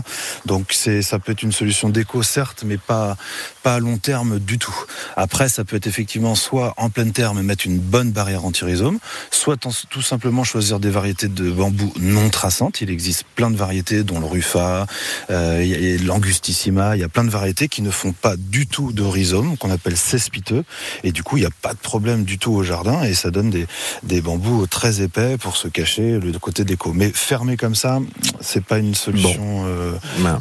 Donc 0.46 0.72
c'est, 0.72 1.02
ça 1.02 1.18
peut 1.18 1.32
être 1.32 1.42
une 1.42 1.52
solution 1.52 1.88
d'éco, 1.88 2.22
certes, 2.22 2.64
mais 2.66 2.78
pas 2.78 3.16
pas 3.62 3.74
à 3.74 3.78
long 3.78 3.96
terme 3.96 4.38
du 4.38 4.58
tout. 4.58 4.74
Après, 5.16 5.48
ça 5.48 5.64
peut 5.64 5.76
être 5.76 5.86
effectivement 5.86 6.34
soit 6.34 6.74
en 6.76 6.90
pleine 6.90 7.12
terre, 7.12 7.34
mais 7.34 7.42
mettre 7.42 7.66
une 7.66 7.78
bonne 7.78 8.10
barrière 8.10 8.44
anti-rhizome, 8.44 8.98
soit 9.30 9.56
tout 9.56 10.02
simplement 10.02 10.44
choisir 10.44 10.80
des 10.80 10.90
variétés 10.90 11.28
de 11.28 11.50
bambou 11.50 11.92
non 12.00 12.28
traçantes. 12.28 12.80
Il 12.80 12.90
existe 12.90 13.24
plein 13.34 13.50
de 13.50 13.56
variétés, 13.56 14.02
dont 14.02 14.20
le 14.20 14.26
rufa, 14.26 14.86
euh, 15.30 15.98
l'angustissima, 16.04 16.96
il 16.96 17.00
y 17.00 17.04
a 17.04 17.08
plein 17.08 17.24
de 17.24 17.30
variétés 17.30 17.68
qui 17.68 17.82
ne 17.82 17.90
font 17.90 18.12
pas 18.12 18.36
du 18.36 18.66
tout 18.66 18.92
de 18.92 19.02
rhizome, 19.02 19.56
qu'on 19.56 19.70
appelle 19.70 19.96
cespiteux, 19.96 20.64
et 21.04 21.12
du 21.12 21.22
coup, 21.22 21.36
il 21.36 21.40
n'y 21.40 21.46
a 21.46 21.50
pas 21.62 21.72
de 21.72 21.78
problème 21.78 22.24
du 22.24 22.38
tout 22.38 22.52
au 22.52 22.62
et 23.04 23.14
ça 23.14 23.30
donne 23.30 23.50
des, 23.50 23.66
des 24.02 24.20
bambous 24.20 24.66
très 24.66 25.02
épais 25.02 25.36
pour 25.38 25.56
se 25.56 25.68
cacher 25.68 26.18
le 26.18 26.38
côté 26.38 26.64
déco. 26.64 26.92
Mais 26.94 27.10
fermé 27.12 27.56
comme 27.56 27.74
ça, 27.74 28.00
c'est 28.40 28.64
pas 28.64 28.78
une 28.78 28.94
solution 28.94 29.64
euh, 29.66 29.92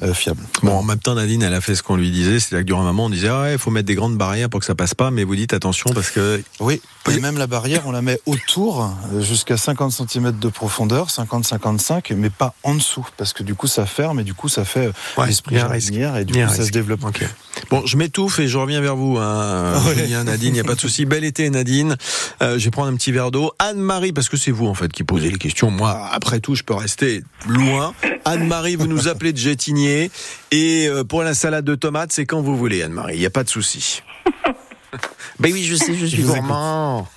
euh, 0.04 0.14
fiable. 0.14 0.42
Bon, 0.64 0.74
en 0.74 0.84
même 0.84 1.00
temps, 1.00 1.16
Nadine, 1.16 1.44
elle 1.44 1.54
a 1.54 1.62
fait 1.62 1.76
ce 1.76 1.84
qu'on 1.84 1.96
lui 1.96 2.12
disait. 2.12 2.40
C'est-à-dire 2.40 2.64
que 2.64 2.68
durant 2.68 2.82
un 2.82 2.86
moment, 2.86 3.06
on 3.06 3.10
disait, 3.10 3.28
ah 3.28 3.42
ouais, 3.42 3.54
il 3.54 3.60
faut 3.60 3.72
mettre 3.72 3.88
des 3.88 3.96
grandes 3.96 4.18
barrières 4.18 4.50
pour 4.50 4.60
que 4.60 4.66
ça 4.66 4.76
passe 4.76 4.94
pas. 4.94 5.12
Mais 5.12 5.24
vous 5.24 5.36
dites 5.36 5.54
attention 5.54 5.92
parce 5.94 6.10
que. 6.10 6.42
Oui, 6.60 6.82
et 7.10 7.20
même 7.20 7.38
la 7.38 7.48
barrière, 7.48 7.84
on 7.86 7.92
la 7.92 8.02
met 8.02 8.20
autour, 8.26 8.94
euh, 9.14 9.22
jusqu'à 9.22 9.58
50 9.58 9.92
cm 9.92 10.32
de 10.40 10.48
profondeur, 10.50 11.08
50-55, 11.08 12.14
mais 12.16 12.30
pas 12.30 12.54
en 12.64 12.76
dessous, 12.76 13.06
parce 13.18 13.34
que 13.34 13.44
du 13.44 13.56
coup 13.56 13.68
ça 13.68 13.86
ferme 13.86 14.20
et 14.20 14.24
du 14.24 14.34
coup 14.34 14.50
ça 14.50 14.66
fait 14.66 14.92
Ouais, 15.18 15.28
l'esprit 15.28 15.56
jardinière 15.58 16.18
et 16.18 16.26
du 16.26 16.34
coup 16.34 16.54
ça 16.54 16.64
se 16.64 16.72
développe. 16.72 17.04
Ok. 17.04 17.26
Bon, 17.70 17.86
je 17.86 17.98
m'étouffe 17.98 18.40
et 18.40 18.48
je 18.48 18.58
reviens 18.58 18.82
vers 18.82 18.96
vous, 18.96 19.18
hein, 19.18 19.82
Ouais. 19.86 20.24
Nadine, 20.24 20.50
il 20.50 20.54
n'y 20.54 20.60
a 20.60 20.64
pas 20.64 20.76
de 20.76 20.80
souci. 20.80 21.06
Bel 21.06 21.24
été, 21.24 21.50
Nadine. 21.50 21.98
Euh, 22.42 22.58
je 22.58 22.66
vais 22.66 22.72
prendre 22.72 22.90
un 22.90 22.96
petit 22.96 23.12
verre 23.12 23.32
d'eau. 23.32 23.51
Anne-Marie, 23.60 24.13
parce 24.13 24.30
que 24.30 24.38
c'est 24.38 24.51
vous, 24.51 24.68
en 24.68 24.74
fait, 24.74 24.92
qui 24.92 25.04
posez 25.04 25.30
les 25.30 25.38
questions. 25.38 25.72
Moi, 25.72 26.10
après 26.12 26.40
tout, 26.40 26.56
je 26.56 26.63
peux 26.63 26.74
rester 26.74 27.24
loin. 27.48 27.94
Anne-Marie, 28.25 28.75
vous 28.75 28.88
nous 28.88 29.08
appelez 29.08 29.34
de 29.34 29.38
Gétigné. 29.38 30.12
Et 30.51 30.88
euh, 30.88 31.04
pour 31.04 31.24
la 31.24 31.34
salade 31.34 31.66
de 31.66 31.75
tomates, 31.75 32.12
c'est 32.12 32.25
quand 32.25 32.42
vous 32.42 32.56
voulez, 32.56 32.84
Anne-Marie. 32.84 33.16
Il 33.16 33.20
n'y 33.20 33.25
a 33.25 33.32
pas 33.32 33.44
de 33.44 33.50
souci. 33.50 34.04
ben 35.40 35.51
oui, 35.51 35.63
je 35.63 35.75
sais, 35.75 35.94
je 35.94 36.06
suis 36.06 36.24
gourmand. 36.24 37.08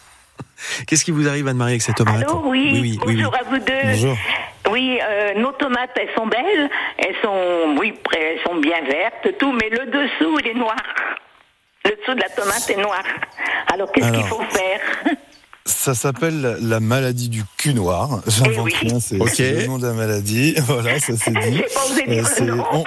Qu'est-ce 0.86 1.04
qui 1.04 1.10
vous 1.10 1.28
arrive, 1.28 1.48
Anne-Marie, 1.48 1.72
avec 1.72 1.82
ces 1.82 1.92
tomates 1.92 2.22
Allô, 2.28 2.42
oui. 2.46 2.70
oui, 2.72 2.80
oui, 2.80 2.80
oui, 2.80 2.98
oui. 3.06 3.14
Bonjour 3.16 3.34
à 3.34 3.42
vous 3.50 3.58
deux. 3.58 3.82
Bonjour. 3.84 4.16
Oui, 4.70 4.98
euh, 5.02 5.34
nos 5.34 5.52
tomates, 5.52 5.90
elles 5.96 6.14
sont 6.16 6.26
belles. 6.26 6.70
Elles 6.98 7.14
sont, 7.22 7.76
oui, 7.78 7.94
elles 8.16 8.40
sont 8.46 8.56
bien 8.56 8.82
vertes, 8.82 9.38
tout, 9.38 9.52
mais 9.52 9.68
le 9.68 9.86
dessous, 9.86 10.38
il 10.40 10.48
est 10.48 10.54
noir. 10.54 10.76
Dessous 12.06 12.14
de 12.16 12.20
la 12.20 12.28
tomate 12.28 12.68
est 12.70 12.76
noir. 12.76 13.02
Alors, 13.72 13.90
qu'est-ce 13.92 14.10
qu'il 14.12 14.24
faut 14.24 14.42
faire? 14.50 14.80
Ça 15.66 15.94
s'appelle 15.94 16.40
la- 16.42 16.56
la 16.60 16.80
maladie 16.80 17.30
du 17.30 17.42
cul 17.56 17.72
noir. 17.72 18.20
J'invente 18.26 18.54
Eh 18.56 18.60
oui. 18.60 18.74
rien, 18.80 19.00
c'est 19.00 19.18
Ok. 19.18 19.30
c'est 19.32 19.52
le 19.52 19.66
nom 19.66 19.78
de 19.78 19.86
la 19.86 19.94
maladie. 19.94 20.54
Voilà, 20.66 20.98
ça 21.00 21.14
c'est 21.16 21.30
dit. 21.32 21.62
Pas 21.74 21.84
osé 21.90 22.06
dire 22.06 22.26
c'est- 22.26 22.44
le 22.44 22.54
nom. 22.56 22.66
on- 22.72 22.84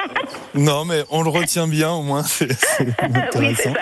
non, 0.58 0.86
mais 0.86 1.04
on 1.10 1.22
le 1.24 1.30
retient 1.30 1.68
bien 1.68 1.92
au 1.92 2.02
moins. 2.02 2.24
C'est 2.24 2.48
Oui, 2.80 2.88
intéressant. 3.16 3.74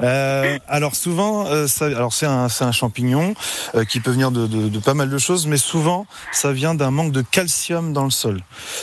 Euh, 0.00 0.58
alors 0.68 0.94
souvent, 0.96 1.46
euh, 1.46 1.66
ça, 1.66 1.86
alors 1.86 2.12
c'est 2.12 2.26
un, 2.26 2.48
c'est 2.48 2.64
un 2.64 2.72
champignon 2.72 3.34
euh, 3.74 3.84
qui 3.84 4.00
peut 4.00 4.10
venir 4.10 4.30
de, 4.30 4.46
de- 4.46 4.68
de 4.68 4.78
pas 4.78 4.94
mal 4.94 5.08
de 5.10 5.18
choses, 5.18 5.46
mais 5.46 5.56
souvent 5.56 6.06
ça 6.32 6.52
vient 6.52 6.74
d'un 6.74 6.90
manque 6.90 7.12
de 7.12 7.22
calcium 7.22 7.92
dans 7.92 8.04
le 8.04 8.10
sol. 8.10 8.40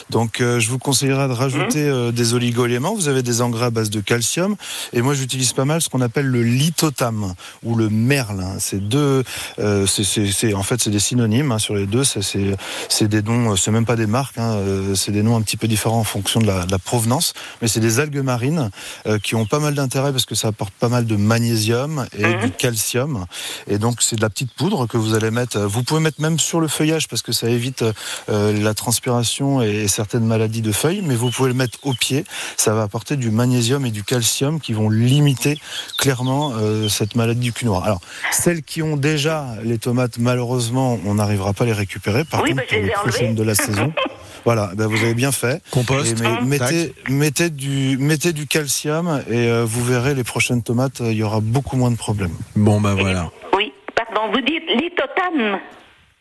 Donc 0.10 0.42
euh, 0.42 0.60
je 0.60 0.70
vous 0.70 0.80
conseillerais 0.80 1.28
de 1.28 1.34
rajouter 1.34 1.62
Mmh. 1.62 1.94
euh, 1.94 2.12
des 2.12 2.34
oligo-éléments. 2.34 2.96
Vous 2.96 3.08
avez 3.08 3.24
des 3.24 3.42
engrais 3.42 3.66
à 3.66 3.70
base 3.70 3.90
de 3.90 4.00
calcium, 4.02 4.56
et 4.94 5.02
moi 5.02 5.14
j'utilise 5.14 5.54
pas 5.54 5.66
mal 5.66 5.82
ce 5.82 5.90
qu'on 5.90 6.02
appelle 6.02 6.26
le 6.28 6.44
lithotam 6.44 7.34
ou 7.64 7.76
le 7.76 7.90
merle. 7.90 8.42
hein. 8.42 8.56
C'est 8.60 8.80
deux, 8.88 9.24
euh, 9.60 9.86
c'est- 9.86 10.04
c'est 10.04 10.32
c'est- 10.32 10.54
en 10.54 10.64
fait 10.64 10.82
c'est 10.82 10.90
des 10.90 11.00
synonymes 11.00 11.52
hein, 11.52 11.60
sur 11.60 11.76
les 11.76 11.86
deux. 11.86 12.04
C'est- 12.04 12.22
C'est 12.22 12.56
c'est 12.90 13.08
des 13.08 13.22
noms, 13.22 13.56
c'est 13.56 13.72
même 13.72 13.86
pas 13.86 13.96
des 13.96 14.06
marques, 14.08 14.38
hein, 14.38 14.58
c'est 14.96 15.12
des 15.12 15.24
noms 15.24 15.36
un 15.36 15.42
petit 15.42 15.58
peu 15.58 15.68
différents 15.68 16.00
en 16.00 16.04
fonction 16.04 16.40
de 16.40 16.48
la, 16.48 16.66
de 16.66 16.72
la 16.72 16.80
provenance, 16.80 17.34
mais 17.62 17.68
c'est 17.68 17.80
des 17.80 18.00
algues 18.00 18.22
marines 18.24 18.70
euh, 19.08 19.20
qui 19.20 19.36
ont 19.36 19.46
pas 19.46 19.60
mal 19.60 19.74
d'intérêt 19.76 20.12
parce 20.12 20.26
que 20.26 20.36
ça 20.36 20.50
apporte 20.50 20.74
pas 20.74 20.90
mal 20.90 21.06
de 21.06 21.16
magnésium 21.16 22.06
et 22.18 22.24
Mhm. 22.26 22.42
du 22.42 22.52
calcium. 22.52 23.26
Et 23.68 23.78
donc 23.78 24.02
c'est 24.02 24.16
de 24.16 24.22
la 24.22 24.30
petite 24.30 24.54
poudre 24.54 24.88
que 24.88 24.98
vous 24.98 25.14
allez 25.14 25.32
mettre. 25.32 25.60
Vous 25.60 25.84
pouvez 25.84 26.00
mettre 26.00 26.22
même 26.22 26.40
sur 26.40 26.60
le 26.60 26.68
feuillage 26.68 27.08
parce 27.08 27.22
que 27.22 27.32
ça 27.32 27.50
évite 27.50 27.84
euh, 28.30 28.54
la 28.62 28.74
transpiration 28.74 29.62
et 29.62 29.88
certaines 29.88 30.26
maladies 30.26 30.62
de 30.62 30.72
feuilles, 30.72 31.02
mais 31.04 31.16
vous 31.16 31.30
pouvez 31.32 31.50
le 31.50 31.56
mettre 31.56 31.80
au 31.84 31.94
pied. 31.94 32.24
Ça 32.58 32.74
va 32.74 32.84
apporter 32.84 33.16
du 33.18 33.32
magnésium 33.32 33.86
et 33.86 33.92
du 33.92 34.04
calcium 34.04 34.60
qui 34.60 34.74
vont 34.74 34.90
limiter 34.90 35.58
clairement 35.98 36.54
euh, 36.56 36.90
cette 36.90 37.16
maladie 37.16 37.40
du 37.42 37.54
cul 37.54 37.66
noir. 37.66 37.84
Alors 37.84 38.02
celles 38.32 38.64
qui 38.64 38.82
ont 38.82 38.98
déjà 38.98 39.46
les 39.64 39.78
tomates, 39.78 40.18
malheureusement, 40.18 41.00
on 41.06 41.16
n'arrivera 41.16 41.54
pas 41.54 41.64
à 41.64 41.68
les 41.68 41.74
récupérer. 41.74 42.24
Par 42.26 42.42
Oui, 42.42 42.50
contre, 42.52 42.62
bah, 42.62 42.68
pour 42.70 42.78
les 42.78 42.84
les 42.86 42.92
prochaines 42.92 43.36
de 43.36 43.44
la 43.44 43.56
saison. 43.56 43.94
Voilà, 44.46 44.72
ben 44.76 44.88
vous 44.88 44.98
avez 45.04 45.14
bien 45.14 45.32
fait. 45.32 45.62
Compost. 45.72 46.20
Et 46.20 46.24
mais- 46.24 46.42
mettez, 46.42 46.94
mettez, 47.10 47.50
du, 47.50 47.98
mettez 48.00 48.34
du 48.34 48.48
calcium 48.48 49.22
et 49.30 49.48
euh, 49.48 49.66
vous 49.66 49.84
verrez 49.84 50.16
les 50.16 50.24
prochaines 50.24 50.64
tomates, 50.64 51.02
euh, 51.02 51.12
il 51.12 51.18
y 51.18 51.24
aura 51.24 51.40
beaucoup 51.42 51.78
moins 51.78 51.92
de 51.92 51.98
problèmes. 51.98 52.34
Bon, 52.56 52.82
ben 52.82 52.96
voilà. 52.96 53.30
Oui, 53.56 53.72
pardon, 53.96 54.32
vous 54.34 54.42
dites 54.42 54.64
lithotam. 54.76 55.60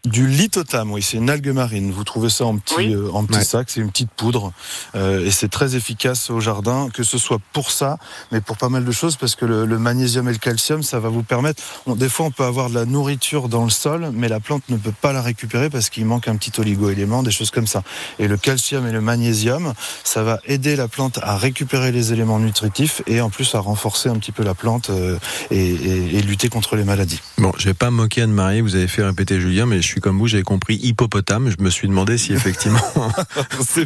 Du 0.07 0.27
lithotam, 0.27 0.91
oui, 0.93 1.03
c'est 1.03 1.19
une 1.19 1.29
algue 1.29 1.51
marine. 1.51 1.93
Vous 1.93 2.05
trouvez 2.05 2.31
ça 2.31 2.47
en 2.47 2.57
petit, 2.57 2.75
Oui. 2.79 2.95
euh, 2.95 3.11
en 3.13 3.27
petit 3.27 3.39
Ouais. 3.41 3.45
sac, 3.45 3.69
c'est 3.69 3.83
une 3.83 3.91
petite 3.91 4.11
poudre 4.11 4.51
euh, 4.95 5.27
et 5.27 5.31
c'est 5.31 5.49
très 5.49 5.77
efficace 5.77 6.31
au 6.31 6.41
jardin, 6.41 6.89
que 6.93 7.03
ce 7.03 7.19
soit 7.19 7.39
pour 7.53 7.71
ça, 7.71 7.99
mais 8.33 8.41
pour 8.41 8.57
pas 8.57 8.71
mal 8.71 8.87
de 8.87 8.93
choses, 8.93 9.17
parce 9.17 9.35
que 9.35 9.45
le, 9.45 9.67
le 9.67 9.79
magnésium 9.79 10.27
et 10.31 10.33
le 10.33 10.39
calcium, 10.39 10.83
ça 10.83 11.01
va 11.01 11.11
vous 11.11 11.23
permettre. 11.23 11.63
on- 11.87 11.97
des 11.97 12.09
fois, 12.09 12.25
on 12.25 12.31
peut 12.31 12.45
avoir 12.45 12.71
de 12.71 12.75
la 12.77 12.87
nourriture 12.87 13.51
dans 13.51 13.63
le 13.65 13.69
sol, 13.71 14.11
mais 14.15 14.29
la 14.29 14.41
plante 14.41 14.63
ne 14.71 14.79
peut 14.79 14.91
pas 15.03 15.13
la 15.13 15.21
récupérer 15.21 15.69
parce 15.69 15.91
qu'il 15.91 16.07
manque 16.07 16.29
un 16.29 16.37
petit 16.37 16.59
oligo-élément, 16.59 17.23
des 17.23 17.31
choses 17.31 17.51
comme 17.51 17.67
ça. 17.67 17.83
Et 18.19 18.27
le 18.27 18.39
calcium 18.39 18.87
et 18.87 18.93
le 18.93 19.03
magnésium, 19.03 19.75
ça 20.03 20.23
va 20.23 20.41
aider 20.47 20.77
la 20.77 20.89
plante 20.89 21.19
à 21.23 21.37
récupérer 21.37 21.93
les 21.93 22.15
éléments 22.15 22.39
nutritifs 22.39 23.03
et 23.07 23.21
en 23.21 23.29
plus 23.29 23.55
à 23.55 23.59
renforcer 23.59 24.09
un 24.09 24.17
petit 24.19 24.33
peu 24.33 24.45
la 24.45 24.55
plante 24.55 24.89
euh, 24.89 25.19
et, 25.51 25.59
et- 25.59 26.17
et 26.17 26.23
lutter 26.23 26.49
contre 26.49 26.77
les 26.77 26.85
maladies. 26.85 27.21
Bon, 27.37 27.53
je 27.59 27.67
vais 27.67 27.75
pas 27.75 27.91
me 27.91 27.97
moquer 27.97 28.23
Anne-Marie, 28.23 28.63
vous 28.63 28.77
avez 28.77 28.89
fait 28.89 29.05
répéter 29.05 29.39
Julien, 29.39 29.67
mais 29.67 29.83
je 29.83 29.90
suis 29.91 30.01
comme 30.01 30.19
vous, 30.19 30.27
j'avais 30.27 30.43
compris 30.43 30.77
hippopotame. 30.77 31.51
Je 31.51 31.63
me 31.63 31.71
suis 31.71 31.89
demandé 31.89 32.19
si 32.19 32.33
effectivement. 32.33 32.81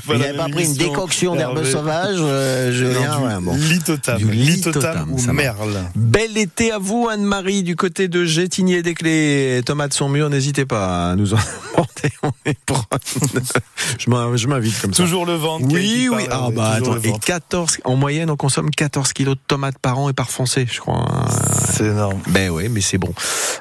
Il 0.09 0.19
n'avait 0.19 0.37
pas 0.37 0.49
pris 0.49 0.65
une 0.67 0.75
décoction 0.75 1.35
d'herbes 1.35 1.59
Hervé. 1.59 1.71
sauvages, 1.71 2.17
euh, 2.21 2.73
ouais, 3.27 3.41
bon. 3.41 3.55
Du 3.55 3.63
lithotam 3.63 4.19
lithotam, 4.31 5.13
ou 5.13 5.33
merle. 5.33 5.83
Bel 5.95 6.37
été 6.39 6.73
à 6.73 6.79
vous, 6.79 7.09
Anne-Marie, 7.11 7.63
du 7.63 7.77
côté 7.77 8.09
de 8.09 8.25
Gétigné. 8.25 8.83
Dès 8.83 8.95
que 8.95 9.05
les 9.05 9.63
tomates 9.65 9.95
sont 9.95 10.09
mûres, 10.09 10.31
n'hésitez 10.31 10.65
pas 10.67 11.11
à 11.11 11.17
nous 11.17 11.35
en 11.35 11.39
apporter. 11.73 12.11
On 12.23 12.31
est 12.45 12.59
je 13.99 14.11
m'in- 14.11 14.37
je 14.37 14.47
m'invite 14.47 14.81
comme 14.81 14.93
ça. 14.95 15.03
Toujours 15.03 15.27
le 15.27 15.35
ventre. 15.35 15.67
Oui, 15.71 16.09
oui. 16.11 16.27
parle, 16.29 16.53
Ah 16.53 16.55
bah 16.55 16.71
attends, 16.77 16.97
et 17.03 17.09
ventre. 17.09 17.25
14, 17.25 17.79
en 17.85 17.97
moyenne, 17.97 18.31
on 18.31 18.37
consomme 18.37 18.71
14 18.71 19.13
kilos 19.13 19.35
de 19.37 19.41
tomates 19.47 19.79
par 19.79 19.99
an 19.99 20.09
et 20.09 20.13
par 20.13 20.31
foncé, 20.31 20.67
je 20.71 20.81
crois. 20.81 21.05
C'est 21.73 21.87
énorme. 21.87 22.21
Ben 22.29 22.51
oui, 22.51 22.69
mais 22.71 22.81
c'est 22.81 22.99
bon. 22.99 23.13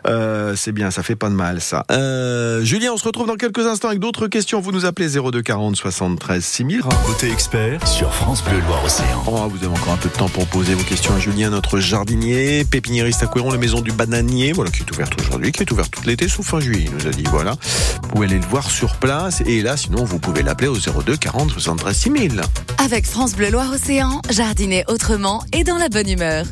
Euh, 0.07 0.55
c'est 0.55 0.71
bien, 0.71 0.91
ça 0.91 1.03
fait 1.03 1.15
pas 1.15 1.29
de 1.29 1.35
mal, 1.35 1.61
ça. 1.61 1.85
Euh, 1.91 2.32
Julien, 2.63 2.91
on 2.93 2.97
se 2.97 3.05
retrouve 3.05 3.27
dans 3.27 3.35
quelques 3.35 3.65
instants 3.65 3.89
avec 3.89 3.99
d'autres 3.99 4.27
questions. 4.27 4.59
Vous 4.59 4.71
nous 4.71 4.85
appelez 4.85 5.09
02 5.09 5.41
40 5.41 5.75
73 5.75 6.43
6000. 6.43 6.81
Côté 7.05 7.31
expert 7.31 7.87
sur 7.87 8.13
France 8.13 8.43
Bleu 8.43 8.59
Loire-Océan. 8.67 9.23
Oh, 9.27 9.47
vous 9.49 9.57
avez 9.57 9.67
encore 9.67 9.93
un 9.93 9.97
peu 9.97 10.09
de 10.09 10.13
temps 10.13 10.29
pour 10.29 10.45
poser 10.47 10.73
vos 10.73 10.83
questions 10.83 11.13
à 11.13 11.19
Julien, 11.19 11.49
notre 11.49 11.79
jardinier, 11.79 12.65
pépiniériste 12.65 13.23
à 13.23 13.27
Couéron, 13.27 13.51
la 13.51 13.57
maison 13.57 13.81
du 13.81 13.91
bananier, 13.91 14.51
voilà, 14.51 14.71
qui 14.71 14.81
est 14.81 14.91
ouverte 14.91 15.13
aujourd'hui, 15.19 15.51
qui 15.51 15.63
est 15.63 15.71
ouverte 15.71 15.91
tout 15.91 16.03
l'été, 16.05 16.27
sauf 16.27 16.45
fin 16.45 16.59
juillet, 16.59 16.85
il 16.87 16.95
nous 16.95 17.07
a 17.07 17.11
dit, 17.11 17.23
voilà. 17.29 17.55
Vous 18.01 18.09
pouvez 18.09 18.25
aller 18.25 18.33
allez 18.35 18.41
le 18.41 18.49
voir 18.49 18.69
sur 18.69 18.95
place. 18.95 19.41
Et 19.45 19.61
là, 19.61 19.77
sinon, 19.77 20.03
vous 20.03 20.19
pouvez 20.19 20.43
l'appeler 20.43 20.67
au 20.67 20.77
02 20.77 21.17
40 21.17 21.51
73 21.51 21.95
6000. 21.95 22.41
Avec 22.83 23.05
France 23.05 23.35
Bleu 23.35 23.49
Loire-Océan, 23.49 24.21
jardiner 24.29 24.83
autrement 24.87 25.43
et 25.53 25.63
dans 25.63 25.77
la 25.77 25.89
bonne 25.89 26.09
humeur. 26.09 26.45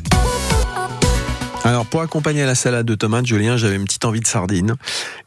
Alors 1.64 1.86
pour 1.86 2.02
accompagner 2.02 2.44
la 2.44 2.54
salade 2.56 2.86
de 2.86 2.94
tomates, 2.94 3.26
Julien, 3.26 3.56
j'avais 3.56 3.76
une 3.76 3.84
petite 3.84 4.04
envie 4.04 4.20
de 4.20 4.26
sardines 4.26 4.74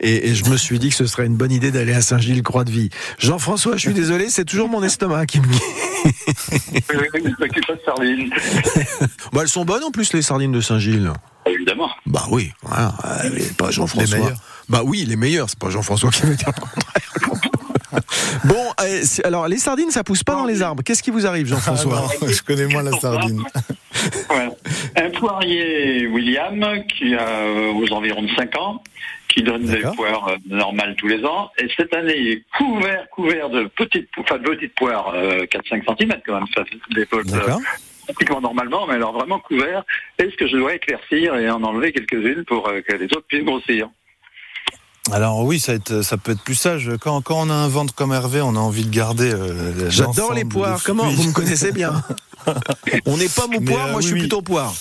et, 0.02 0.30
et 0.30 0.36
je 0.36 0.46
me 0.50 0.58
suis 0.58 0.80
dit 0.80 0.90
que 0.90 0.96
ce 0.96 1.08
serait 1.08 1.26
une 1.26 1.38
bonne 1.38 1.52
idée 1.52 1.72
d'aller 1.72 1.94
à 1.94 2.02
Saint-Gilles-Croix-de-Vie. 2.02 2.90
Jean-François, 3.20 3.78
je 3.78 3.82
suis 3.82 3.94
désolé, 3.94 4.30
c'est 4.30 4.44
toujours 4.44 4.68
mon 4.68 4.84
estomac 4.84 5.28
qui 5.28 5.40
me 5.40 5.48
dit. 5.48 6.82
pas 6.88 7.48
de 7.76 7.82
sardines. 7.86 8.30
Bah, 9.34 9.42
elles 9.42 9.48
sont 9.50 9.66
bonnes 9.66 9.84
en 9.84 9.92
plus 9.92 10.14
les 10.14 10.22
sardines 10.22 10.52
de 10.52 10.62
Saint-Gilles. 10.62 11.12
Évidemment. 11.46 11.90
Bah 12.06 12.26
oui, 12.32 12.52
voilà, 12.64 12.96
pas 13.58 13.72
Jean-François. 13.72 14.34
Bah 14.70 14.82
oui, 14.84 15.06
les 15.06 15.16
meilleurs, 15.16 15.50
c'est 15.50 15.60
pas 15.60 15.70
Jean-François 15.70 16.10
qui 16.12 16.24
veut 16.24 16.36
dire 16.36 16.48
le 16.48 16.62
contraire. 16.62 17.45
bon, 18.46 18.56
euh, 18.82 19.00
c'est- 19.04 19.26
alors 19.26 19.48
les 19.48 19.58
sardines, 19.58 19.92
ça 19.92 20.04
pousse 20.04 20.24
pas 20.24 20.34
dans 20.36 20.46
les 20.46 20.62
arbres. 20.62 20.84
Qu'est-ce 20.84 21.04
qui 21.04 21.12
vous 21.12 21.26
arrive, 21.26 21.48
Jean-François 21.48 22.08
Ah 22.22 22.26
je 22.30 22.42
connais 22.42 22.68
moins 22.68 22.84
la 22.84 22.92
sardine. 23.00 23.44
Ouais. 24.30 24.50
Un 24.98 25.10
poirier 25.10 26.06
William 26.08 26.64
qui 26.88 27.16
a 27.16 27.28
euh, 27.28 27.72
aux 27.74 27.92
environs 27.94 28.22
de 28.24 28.30
5 28.36 28.56
ans, 28.60 28.84
qui 29.30 29.42
donne 29.42 29.64
des 29.64 29.80
poires 29.96 30.28
euh, 30.28 30.36
normales 30.48 30.96
tous 30.98 31.08
les 31.08 31.24
ans. 31.26 31.50
Et 31.58 31.68
cette 31.76 31.94
année, 31.96 32.16
il 32.18 32.28
est 32.34 32.44
couvert, 32.58 33.08
couvert 33.10 33.50
de 33.50 33.64
petites, 33.76 34.10
enfin, 34.20 34.38
de 34.38 34.44
petites 34.44 34.76
poires, 34.76 35.12
euh, 35.16 35.46
4-5 35.46 35.84
cm 35.98 36.14
quand 36.26 36.34
même. 36.36 36.46
Ça 36.56 36.64
fait 36.66 36.78
des 36.94 37.08
euh, 37.14 37.24
D'accord. 37.24 37.62
pratiquement 38.06 38.42
normalement, 38.42 38.86
mais 38.86 38.96
alors 38.96 39.14
vraiment 39.14 39.40
couvert. 39.40 39.84
Est-ce 40.20 40.36
que 40.36 40.48
je 40.48 40.58
dois 40.58 40.76
éclaircir 40.76 41.36
et 41.36 41.50
en 41.50 41.64
enlever 41.64 41.92
quelques-unes 41.92 42.44
pour 42.46 42.68
euh, 42.68 42.82
que 42.82 42.96
les 42.98 43.06
autres 43.06 43.26
puissent 43.28 43.46
grossir 43.46 43.90
Alors 45.12 45.44
oui, 45.44 45.60
ça, 45.60 45.74
va 45.74 45.76
être- 45.78 46.02
ça 46.02 46.18
peut 46.18 46.32
être 46.32 46.42
plus 46.42 46.56
sage. 46.56 46.92
Quand, 47.00 47.22
quand 47.22 47.40
on 47.46 47.50
a 47.50 47.54
un 47.54 47.68
ventre 47.68 47.94
comme 47.94 48.12
Hervé, 48.12 48.42
on 48.42 48.56
a 48.56 48.60
envie 48.60 48.86
de 48.86 48.90
garder. 48.90 49.32
euh, 49.32 49.90
J'adore 49.90 50.34
les 50.34 50.46
poires. 50.46 50.82
Comment. 50.84 51.08
Vous 51.10 51.24
me 51.28 51.32
connaissez 51.34 51.72
bien? 51.72 52.02
On 53.08 53.18
n'est 53.18 53.28
pas 53.30 53.48
mon 53.48 53.60
poire, 53.60 53.88
euh, 53.88 53.92
moi 53.92 54.02
je 54.02 54.06
oui, 54.06 54.06
suis 54.06 54.14
oui. 54.14 54.20
plutôt 54.22 54.42
poire. 54.44 54.74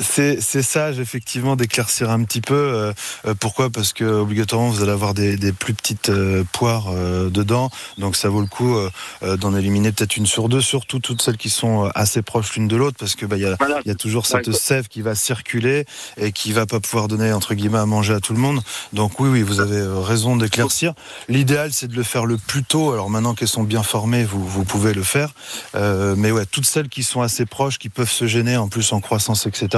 C'est 0.00 0.40
sage 0.62 0.98
effectivement 1.00 1.56
d'éclaircir 1.56 2.10
un 2.10 2.22
petit 2.24 2.40
peu. 2.40 2.54
euh, 2.54 2.92
euh, 3.26 3.34
pourquoi? 3.38 3.70
Parce 3.70 3.92
que 3.92 4.04
obligatoirement 4.04 4.68
vous 4.70 4.82
allez 4.82 4.92
avoir 4.92 5.14
des, 5.14 5.36
des 5.36 5.52
plus 5.52 5.74
petites 5.74 6.08
euh, 6.10 6.44
poires 6.52 6.88
euh, 6.90 7.30
dedans, 7.30 7.70
donc 7.98 8.16
ça 8.16 8.28
vaut 8.28 8.40
le 8.40 8.46
coup 8.46 8.76
d'en 9.22 9.54
éliminer 9.56 9.92
peut-être 9.92 10.16
une 10.16 10.26
sur 10.26 10.48
deux, 10.48 10.60
surtout 10.60 10.98
toutes 10.98 11.22
celles 11.22 11.36
qui 11.36 11.50
sont 11.50 11.90
assez 11.94 12.22
proches 12.22 12.54
l'une 12.54 12.68
de 12.68 12.76
l'autre, 12.76 12.96
parce 12.98 13.14
que 13.14 13.26
bah 13.26 13.36
il 13.36 13.42
y 13.42 13.46
a 13.46 13.56
Voilà. 13.58 13.80
il 13.84 13.88
y 13.88 13.90
a 13.90 13.94
toujours 13.94 14.26
cette 14.26 14.46
Ouais. 14.48 14.54
sève 14.54 14.88
qui 14.88 15.02
va 15.02 15.14
circuler 15.14 15.84
et 16.16 16.32
qui 16.32 16.52
va 16.52 16.66
pas 16.66 16.80
pouvoir 16.80 17.08
donner 17.08 17.32
entre 17.32 17.54
guillemets 17.54 17.78
à 17.78 17.86
manger 17.86 18.14
à 18.14 18.20
tout 18.20 18.32
le 18.34 18.38
monde. 18.40 18.60
Donc 18.92 19.20
oui, 19.20 19.28
oui, 19.28 19.42
vous 19.42 19.60
avez 19.60 19.82
raison 20.04 20.36
d'éclaircir. 20.36 20.94
L'idéal, 21.28 21.72
c'est 21.72 21.88
de 21.88 21.94
le 21.96 22.02
faire 22.02 22.26
le 22.26 22.36
plus 22.36 22.64
tôt. 22.64 22.92
Alors 22.92 23.10
maintenant 23.10 23.34
qu'elles 23.34 23.48
sont 23.48 23.62
bien 23.64 23.82
formées, 23.82 24.24
vous, 24.24 24.46
vous 24.46 24.64
pouvez 24.64 24.92
le 24.94 25.02
faire. 25.02 25.30
Mais 25.74 26.30
ouais, 26.30 26.46
toutes 26.46 26.66
celles 26.66 26.88
qui 26.88 27.02
sont 27.02 27.22
assez 27.22 27.46
proches, 27.46 27.78
qui 27.78 27.88
peuvent 27.88 28.10
se 28.10 28.26
gêner 28.26 28.56
en 28.56 28.68
plus 28.68 28.92
en 28.92 29.00
croissance, 29.00 29.46
etc. 29.46 29.68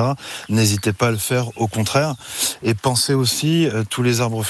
N'hésitez 0.48 0.92
pas 0.92 1.08
à 1.08 1.10
le 1.10 1.18
faire. 1.18 1.46
Au 1.56 1.68
contraire. 1.68 2.14
Et 2.62 2.74
pensez 2.74 3.14
aussi 3.14 3.66
euh, 3.66 3.84
tous 3.88 4.02
les 4.02 4.20
arbres 4.20 4.42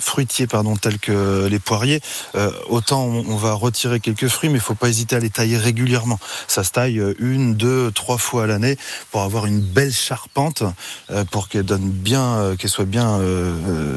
fruitiers, 0.00 0.46
pardon, 0.46 0.76
tels 0.76 0.98
que 0.98 1.46
les 1.46 1.58
poiriers. 1.58 2.00
euh, 2.34 2.50
autant 2.68 3.04
on, 3.04 3.24
on 3.28 3.36
va 3.36 3.54
retirer 3.54 4.00
quelques 4.00 4.28
fruits, 4.28 4.48
mais 4.48 4.58
il 4.58 4.62
faut 4.62 4.74
pas 4.74 4.88
hésiter 4.88 5.16
à 5.16 5.18
les 5.18 5.30
tailler 5.30 5.56
régulièrement. 5.56 6.18
Ça 6.48 6.64
se 6.64 6.70
taille 6.70 6.98
euh, 6.98 7.14
une, 7.18 7.54
deux, 7.54 7.90
trois 7.90 8.18
fois 8.18 8.44
à 8.44 8.46
l'année 8.46 8.76
pour 9.10 9.22
avoir 9.22 9.46
une 9.46 9.60
belle 9.60 9.92
charpente, 9.92 10.62
euh, 11.10 11.24
pour 11.24 11.48
qu'elle 11.48 11.64
donne 11.64 11.90
bien, 11.90 12.54
qu'elle 12.58 12.70
soit 12.70 12.84
bien, 12.84 13.20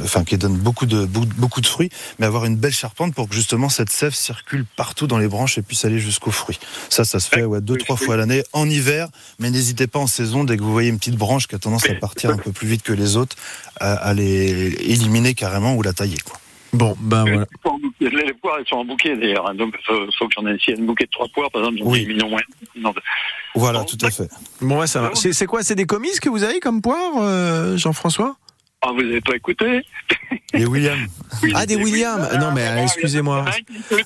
enfin 0.03 0.23
qu'elle 0.23 0.39
donne 0.39 0.57
beaucoup 0.57 0.85
de 0.85 1.05
beaucoup, 1.05 1.27
beaucoup 1.37 1.61
de 1.61 1.67
fruits, 1.67 1.89
mais 2.19 2.25
avoir 2.25 2.45
une 2.45 2.55
belle 2.55 2.73
charpente 2.73 3.13
pour 3.13 3.27
que 3.29 3.35
justement 3.35 3.69
cette 3.69 3.89
sève 3.89 4.13
circule 4.13 4.65
partout 4.75 5.07
dans 5.07 5.17
les 5.17 5.27
branches 5.27 5.57
et 5.57 5.61
puisse 5.61 5.85
aller 5.85 5.99
jusqu'aux 5.99 6.31
fruits. 6.31 6.59
Ça, 6.89 7.05
ça 7.05 7.19
se 7.19 7.29
fait 7.29 7.43
ouais, 7.43 7.61
deux, 7.61 7.77
trois 7.77 7.95
fois 7.97 8.15
à 8.15 8.17
l'année 8.17 8.43
en 8.53 8.69
hiver, 8.69 9.07
mais 9.39 9.49
n'hésitez 9.51 9.87
pas 9.87 9.99
en 9.99 10.07
saison 10.07 10.43
dès 10.43 10.57
que 10.57 10.63
vous 10.63 10.71
voyez 10.71 10.94
une 10.95 10.99
petite 10.99 11.17
branche 11.17 11.47
qui 11.47 11.55
a 11.55 11.59
tendance 11.59 11.89
à 11.89 11.93
partir 11.95 12.29
un 12.31 12.37
peu 12.37 12.51
plus 12.51 12.67
vite 12.67 12.81
que 12.83 12.93
les 12.93 13.17
autres, 13.17 13.35
à, 13.79 13.93
à 13.93 14.13
les 14.13 14.73
éliminer 14.91 15.33
carrément 15.33 15.75
ou 15.75 15.81
la 15.81 15.91
tailler. 15.93 16.17
Quoi. 16.25 16.37
Bon, 16.73 16.95
ben 16.99 17.23
voilà. 17.23 17.45
Les 18.01 18.09
les 18.09 18.33
poires, 18.33 18.55
elles 18.59 18.67
sont 18.67 18.75
en 18.77 18.85
bouquet 18.85 19.15
d'ailleurs. 19.15 19.49
hein, 19.49 19.55
donc, 19.55 19.73
il 19.89 20.07
faut 20.17 20.27
que 20.27 20.33
j'en 20.37 20.45
ai 20.47 20.55
ici 20.55 20.73
un 20.77 20.83
bouquet 20.83 21.05
de 21.05 21.09
trois 21.11 21.27
poires, 21.33 21.49
par 21.51 21.61
exemple, 21.61 21.77
j'en 21.79 21.89
Oui. 21.91 22.07
ai 22.09 22.29
moins. 22.29 22.41
Non, 22.75 22.93
Voilà, 23.55 23.79
Bon, 23.79 23.85
tout 23.85 23.97
à 24.05 24.11
fait. 24.11 24.29
Bon, 24.61 24.79
ouais, 24.79 24.87
ça 24.87 25.01
va. 25.01 25.11
C'est 25.15 25.31
c'est 25.33 25.45
quoi? 25.45 25.63
C'est 25.63 25.75
des 25.75 25.85
commises 25.85 26.19
que 26.19 26.29
vous 26.29 26.43
avez 26.43 26.59
comme 26.59 26.81
poire, 26.81 27.13
euh, 27.19 27.77
Jean-François? 27.77 28.35
Ah, 28.81 28.89
vous 28.93 29.01
n'avez 29.01 29.21
pas 29.21 29.35
écouté? 29.35 29.83
Et 30.53 30.65
William, 30.65 30.99
Ah, 31.55 31.65
des 31.65 31.75
William. 31.77 32.19
Non, 32.39 32.51
mais 32.53 32.67
euh, 32.67 32.83
excusez-moi. 32.83 33.45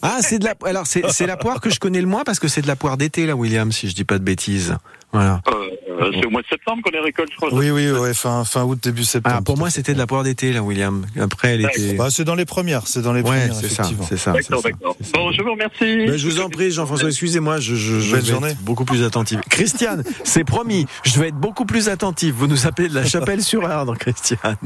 Ah, 0.02 0.20
c'est 0.22 0.40
de 0.40 0.46
la. 0.46 0.54
Alors, 0.64 0.86
c'est 0.88 1.04
c'est 1.12 1.26
la 1.26 1.36
poire 1.38 1.60
que 1.60 1.70
je 1.70 1.80
connais 1.80 2.02
le 2.02 2.08
moins 2.08 2.24
parce 2.24 2.40
que 2.40 2.48
c'est 2.48 2.62
de 2.62 2.68
la 2.68 2.76
poire 2.76 2.96
d'été, 2.98 3.26
là, 3.26 3.36
William, 3.36 3.72
si 3.72 3.90
je 3.90 3.96
dis 3.96 4.06
pas 4.06 4.18
de 4.20 4.24
bêtises. 4.24 4.78
Voilà. 5.12 5.42
Euh, 5.48 5.70
c'est 6.14 6.26
au 6.26 6.30
mois 6.30 6.42
de 6.42 6.48
septembre 6.48 6.82
qu'on 6.84 6.92
les 6.92 7.00
récolte, 7.00 7.30
je 7.32 7.36
crois. 7.38 7.50
oui, 7.54 7.70
oui, 7.72 7.92
ouais, 7.92 8.14
fin, 8.14 8.44
fin 8.46 8.64
août, 8.64 8.80
début 8.82 9.04
septembre. 9.04 9.36
Ah, 9.40 9.42
pour 9.42 9.56
tout 9.56 9.60
à 9.60 9.64
moi, 9.64 9.70
c'était 9.70 9.94
de 9.94 9.98
la 9.98 10.08
poire 10.08 10.24
d'été, 10.24 10.52
là, 10.54 10.62
William. 10.62 11.06
Après, 11.20 11.56
elle 11.56 11.66
était. 11.66 11.94
Bah, 11.94 12.08
c'est 12.10 12.24
dans 12.24 12.36
les 12.36 12.46
premières, 12.46 12.88
c'est 12.88 13.02
dans 13.02 13.14
les 13.14 13.22
Ouais, 13.22 13.28
premières, 13.48 13.54
c'est 13.56 13.68
ça, 13.70 13.84
effectivement. 13.84 14.06
c'est 14.10 14.18
ça. 14.18 14.34
D'accord. 14.34 14.96
Bon, 15.14 15.32
je 15.32 15.42
vous 15.42 15.52
remercie. 15.52 16.08
Ben, 16.08 16.18
je 16.18 16.28
vous 16.28 16.40
en 16.42 16.50
prie, 16.50 16.72
Jean-François, 16.72 17.10
excusez-moi, 17.10 17.60
je, 17.60 17.76
je, 17.76 18.00
je 18.00 18.12
Belle 18.16 18.22
vais 18.24 18.32
journée. 18.32 18.50
être 18.50 18.62
beaucoup 18.64 18.86
plus 18.86 19.04
attentif. 19.04 19.40
Christiane, 19.50 20.04
c'est 20.24 20.44
promis, 20.44 20.86
je 21.04 21.20
vais 21.20 21.30
être 21.30 21.36
beaucoup 21.40 21.66
plus 21.66 21.90
attentif. 21.90 22.34
Vous 22.36 22.48
nous 22.48 22.68
appelez 22.68 22.90
de 22.90 22.96
la 22.96 23.06
chapelle 23.06 23.42
sur 23.44 23.66
Ardre, 23.70 23.96
Christiane. 23.98 24.58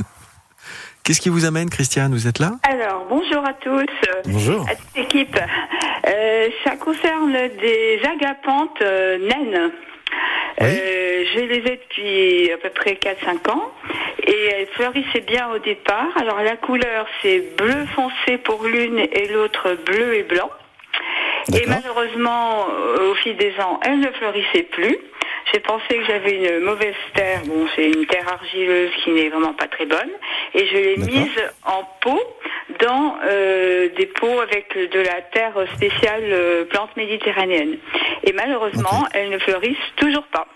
Qu'est-ce 1.04 1.20
qui 1.20 1.28
vous 1.30 1.44
amène, 1.44 1.70
Christiane 1.70 2.14
Vous 2.14 2.28
êtes 2.28 2.40
là 2.40 2.54
Alors, 2.64 3.06
bonjour 3.10 3.46
à 3.46 3.52
tous, 3.54 3.82
euh, 3.82 4.22
Bonjour. 4.26 4.66
à 4.70 4.76
toute 4.76 4.88
l'équipe. 4.96 5.38
Euh, 6.08 6.48
ça 6.64 6.78
concerne 6.78 7.34
des 7.34 8.00
agapantes 8.06 8.82
euh, 8.82 9.18
naines. 9.28 9.72
Euh, 10.62 11.24
je 11.34 11.40
les 11.40 11.58
ai 11.58 11.78
depuis 11.78 12.52
à 12.52 12.58
peu 12.58 12.70
près 12.70 12.94
4-5 12.94 13.50
ans 13.50 13.72
et 14.26 14.46
elles 14.46 14.68
fleurissaient 14.68 15.22
bien 15.22 15.50
au 15.52 15.60
départ. 15.60 16.10
Alors 16.18 16.42
la 16.42 16.56
couleur 16.56 17.08
c'est 17.22 17.56
bleu 17.56 17.86
foncé 17.96 18.38
pour 18.38 18.64
l'une 18.66 19.00
et 19.00 19.28
l'autre 19.34 19.76
bleu 19.86 20.16
et 20.16 20.24
blanc. 20.24 20.50
Et 21.54 21.66
malheureusement, 21.68 22.68
euh, 22.70 23.12
au 23.12 23.16
fil 23.16 23.36
des 23.36 23.54
ans, 23.60 23.80
elles 23.84 24.00
ne 24.00 24.12
fleurissaient 24.12 24.64
plus. 24.64 24.98
J'ai 25.52 25.60
pensé 25.60 25.98
que 25.98 26.06
j'avais 26.06 26.36
une 26.36 26.64
mauvaise 26.64 26.96
terre. 27.14 27.42
Bon, 27.46 27.68
c'est 27.76 27.90
une 27.90 28.06
terre 28.06 28.28
argileuse 28.28 28.92
qui 29.04 29.12
n'est 29.12 29.30
vraiment 29.30 29.54
pas 29.54 29.68
très 29.68 29.86
bonne. 29.86 30.10
Et 30.54 30.66
je 30.68 30.74
l'ai 30.74 30.98
mise 30.98 31.42
en 31.66 31.84
pot 32.02 32.22
dans 32.80 33.18
euh, 33.26 33.90
des 33.98 34.06
pots 34.08 34.40
avec 34.40 34.76
de 34.76 35.00
la 35.00 35.22
terre 35.22 35.54
spéciale 35.76 36.24
euh, 36.26 36.66
plante 36.66 36.96
méditerranéenne. 36.96 37.78
Et 38.24 38.34
malheureusement, 38.34 39.08
elles 39.14 39.30
ne 39.30 39.40
fleurissent 39.40 39.78
toujours 39.98 40.28
pas. 40.28 40.48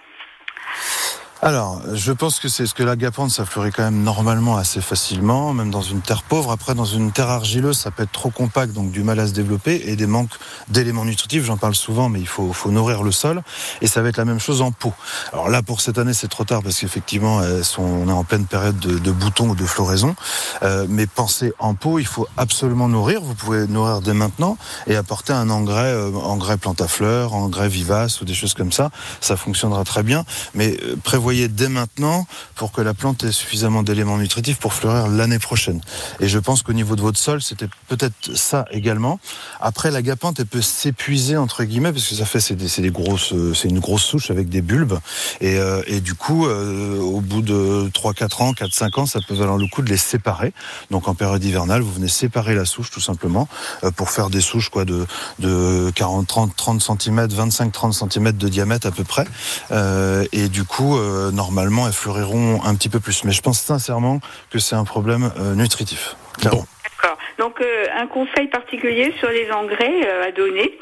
Alors, 1.41 1.81
je 1.93 2.11
pense 2.11 2.39
que 2.39 2.49
c'est 2.49 2.65
ce 2.65 2.73
que 2.73 2.83
l'agapante, 2.83 3.29
ça 3.29 3.45
fleurit 3.45 3.71
quand 3.71 3.83
même 3.83 4.01
normalement 4.01 4.57
assez 4.57 4.81
facilement, 4.81 5.53
même 5.53 5.69
dans 5.69 5.83
une 5.83 6.01
terre 6.01 6.23
pauvre. 6.23 6.51
Après, 6.51 6.73
dans 6.73 6.85
une 6.85 7.11
terre 7.11 7.29
argileuse, 7.29 7.77
ça 7.77 7.91
peut 7.91 8.03
être 8.03 8.11
trop 8.11 8.31
compact, 8.31 8.73
donc 8.73 8.91
du 8.91 9.03
mal 9.03 9.19
à 9.19 9.27
se 9.27 9.33
développer 9.33 9.83
et 9.85 9.95
des 9.95 10.07
manques 10.07 10.31
d'éléments 10.67 11.05
nutritifs. 11.05 11.43
J'en 11.45 11.57
parle 11.57 11.75
souvent, 11.75 12.09
mais 12.09 12.19
il 12.19 12.27
faut, 12.27 12.53
faut 12.53 12.71
nourrir 12.71 13.03
le 13.03 13.11
sol. 13.11 13.43
Et 13.81 13.87
ça 13.87 14.01
va 14.01 14.09
être 14.09 14.17
la 14.17 14.25
même 14.25 14.39
chose 14.39 14.61
en 14.61 14.71
pot. 14.71 14.93
Alors 15.31 15.49
là, 15.49 15.61
pour 15.61 15.81
cette 15.81 15.99
année, 15.99 16.13
c'est 16.13 16.27
trop 16.27 16.43
tard 16.43 16.63
parce 16.63 16.79
qu'effectivement, 16.79 17.41
sont, 17.61 17.83
on 17.83 18.07
est 18.07 18.11
en 18.11 18.23
pleine 18.23 18.45
période 18.45 18.79
de, 18.79 19.11
boutons 19.11 19.49
ou 19.49 19.55
de 19.55 19.65
floraison. 19.65 20.15
Euh, 20.63 20.87
mais 20.89 21.05
pensez 21.05 21.53
en 21.59 21.75
pot, 21.75 21.99
il 21.99 22.07
faut 22.07 22.27
absolument 22.37 22.87
nourrir. 22.87 23.21
Vous 23.21 23.35
pouvez 23.35 23.67
nourrir 23.67 24.01
dès 24.01 24.13
maintenant 24.13 24.57
et 24.87 24.95
apporter 24.95 25.33
un 25.33 25.49
engrais, 25.49 25.93
euh, 25.93 26.11
engrais 26.15 26.57
plante 26.57 26.81
à 26.81 26.87
fleurs, 26.87 27.33
engrais 27.33 27.69
vivace 27.69 28.21
ou 28.21 28.25
des 28.25 28.33
choses 28.33 28.53
comme 28.53 28.71
ça. 28.71 28.89
Ça 29.21 29.37
fonctionnera 29.37 29.83
très 29.83 30.03
bien. 30.03 30.23
Mais 30.55 30.77
euh, 30.83 30.95
prévoyez 31.27 31.49
dès 31.49 31.67
maintenant 31.67 32.25
pour 32.55 32.71
que 32.71 32.79
la 32.79 32.93
plante 32.93 33.25
ait 33.25 33.33
suffisamment 33.33 33.83
d'éléments 33.83 34.17
nutritifs 34.17 34.59
pour 34.59 34.71
fleurir 34.71 35.09
l'année 35.09 35.39
prochaine. 35.39 35.81
Et 36.21 36.29
je 36.29 36.39
pense 36.39 36.63
qu'au 36.63 36.71
niveau 36.71 36.95
de 36.95 37.01
votre 37.01 37.19
sol, 37.19 37.41
c'était 37.41 37.67
peut-être 37.89 38.33
ça 38.33 38.63
également. 38.71 39.19
Après, 39.59 39.91
la 39.91 40.01
gapante, 40.01 40.39
elle 40.39 40.45
peut 40.45 40.61
s'épuiser 40.61 41.35
entre 41.35 41.65
guillemets 41.65 41.91
parce 41.91 42.07
que 42.07 42.15
ça 42.15 42.23
fait 42.23 42.39
c'est 42.39 42.55
des, 42.55 42.91
grosses, 42.91 43.33
euh, 43.33 43.53
c'est 43.53 43.67
une 43.67 43.79
grosse 43.79 44.03
souche 44.03 44.31
avec 44.31 44.47
des 44.47 44.61
bulbes. 44.61 44.97
Et, 45.41 45.57
euh, 45.57 45.81
du 45.99 46.15
coup, 46.15 46.47
euh, 46.47 46.97
au 46.97 47.19
bout 47.19 47.41
de 47.41 47.91
3-4 47.93 48.43
ans, 48.43 48.53
4-5 48.53 49.01
ans, 49.01 49.05
ça 49.05 49.19
peut 49.27 49.35
valoir 49.35 49.57
le 49.57 49.67
coup 49.67 49.81
de 49.81 49.89
les 49.89 49.97
séparer. 49.97 50.53
Donc 50.91 51.09
en 51.09 51.13
période 51.13 51.43
hivernale, 51.43 51.81
vous 51.81 51.91
venez 51.91 52.07
séparer 52.07 52.55
la 52.55 52.63
souche 52.63 52.89
tout 52.89 53.01
simplement 53.01 53.49
pour 53.97 54.11
faire 54.11 54.29
des 54.29 54.39
souches 54.39 54.69
quoi 54.69 54.85
de, 54.85 55.05
de 55.39 55.91
40, 55.93 56.25
30, 56.25 56.55
30 56.55 57.01
cm, 57.01 57.27
25, 57.27 57.73
30 57.73 57.93
cm 57.93 58.31
de 58.31 58.47
diamètre 58.47 58.87
à 58.87 58.91
peu 58.91 59.03
près. 59.03 59.25
Et 60.31 60.47
du 60.47 60.63
coup, 60.63 60.97
euh, 61.17 61.31
normalement, 61.31 61.87
elles 61.87 61.93
fleuriront 61.93 62.61
un 62.63 62.75
petit 62.75 62.89
peu 62.89 62.99
plus. 62.99 63.23
Mais 63.23 63.31
je 63.31 63.41
pense 63.41 63.59
sincèrement 63.59 64.19
que 64.51 64.59
c'est 64.59 64.75
un 64.75 64.83
problème 64.83 65.31
euh, 65.39 65.55
nutritif. 65.55 66.15
clairement. 66.39 66.65
D'accord. 66.83 67.17
Donc, 67.37 67.61
euh, 67.61 67.85
un 67.95 68.07
conseil 68.07 68.47
particulier 68.47 69.13
sur 69.19 69.29
les 69.29 69.51
engrais 69.51 70.09
à 70.27 70.31
donner 70.31 70.77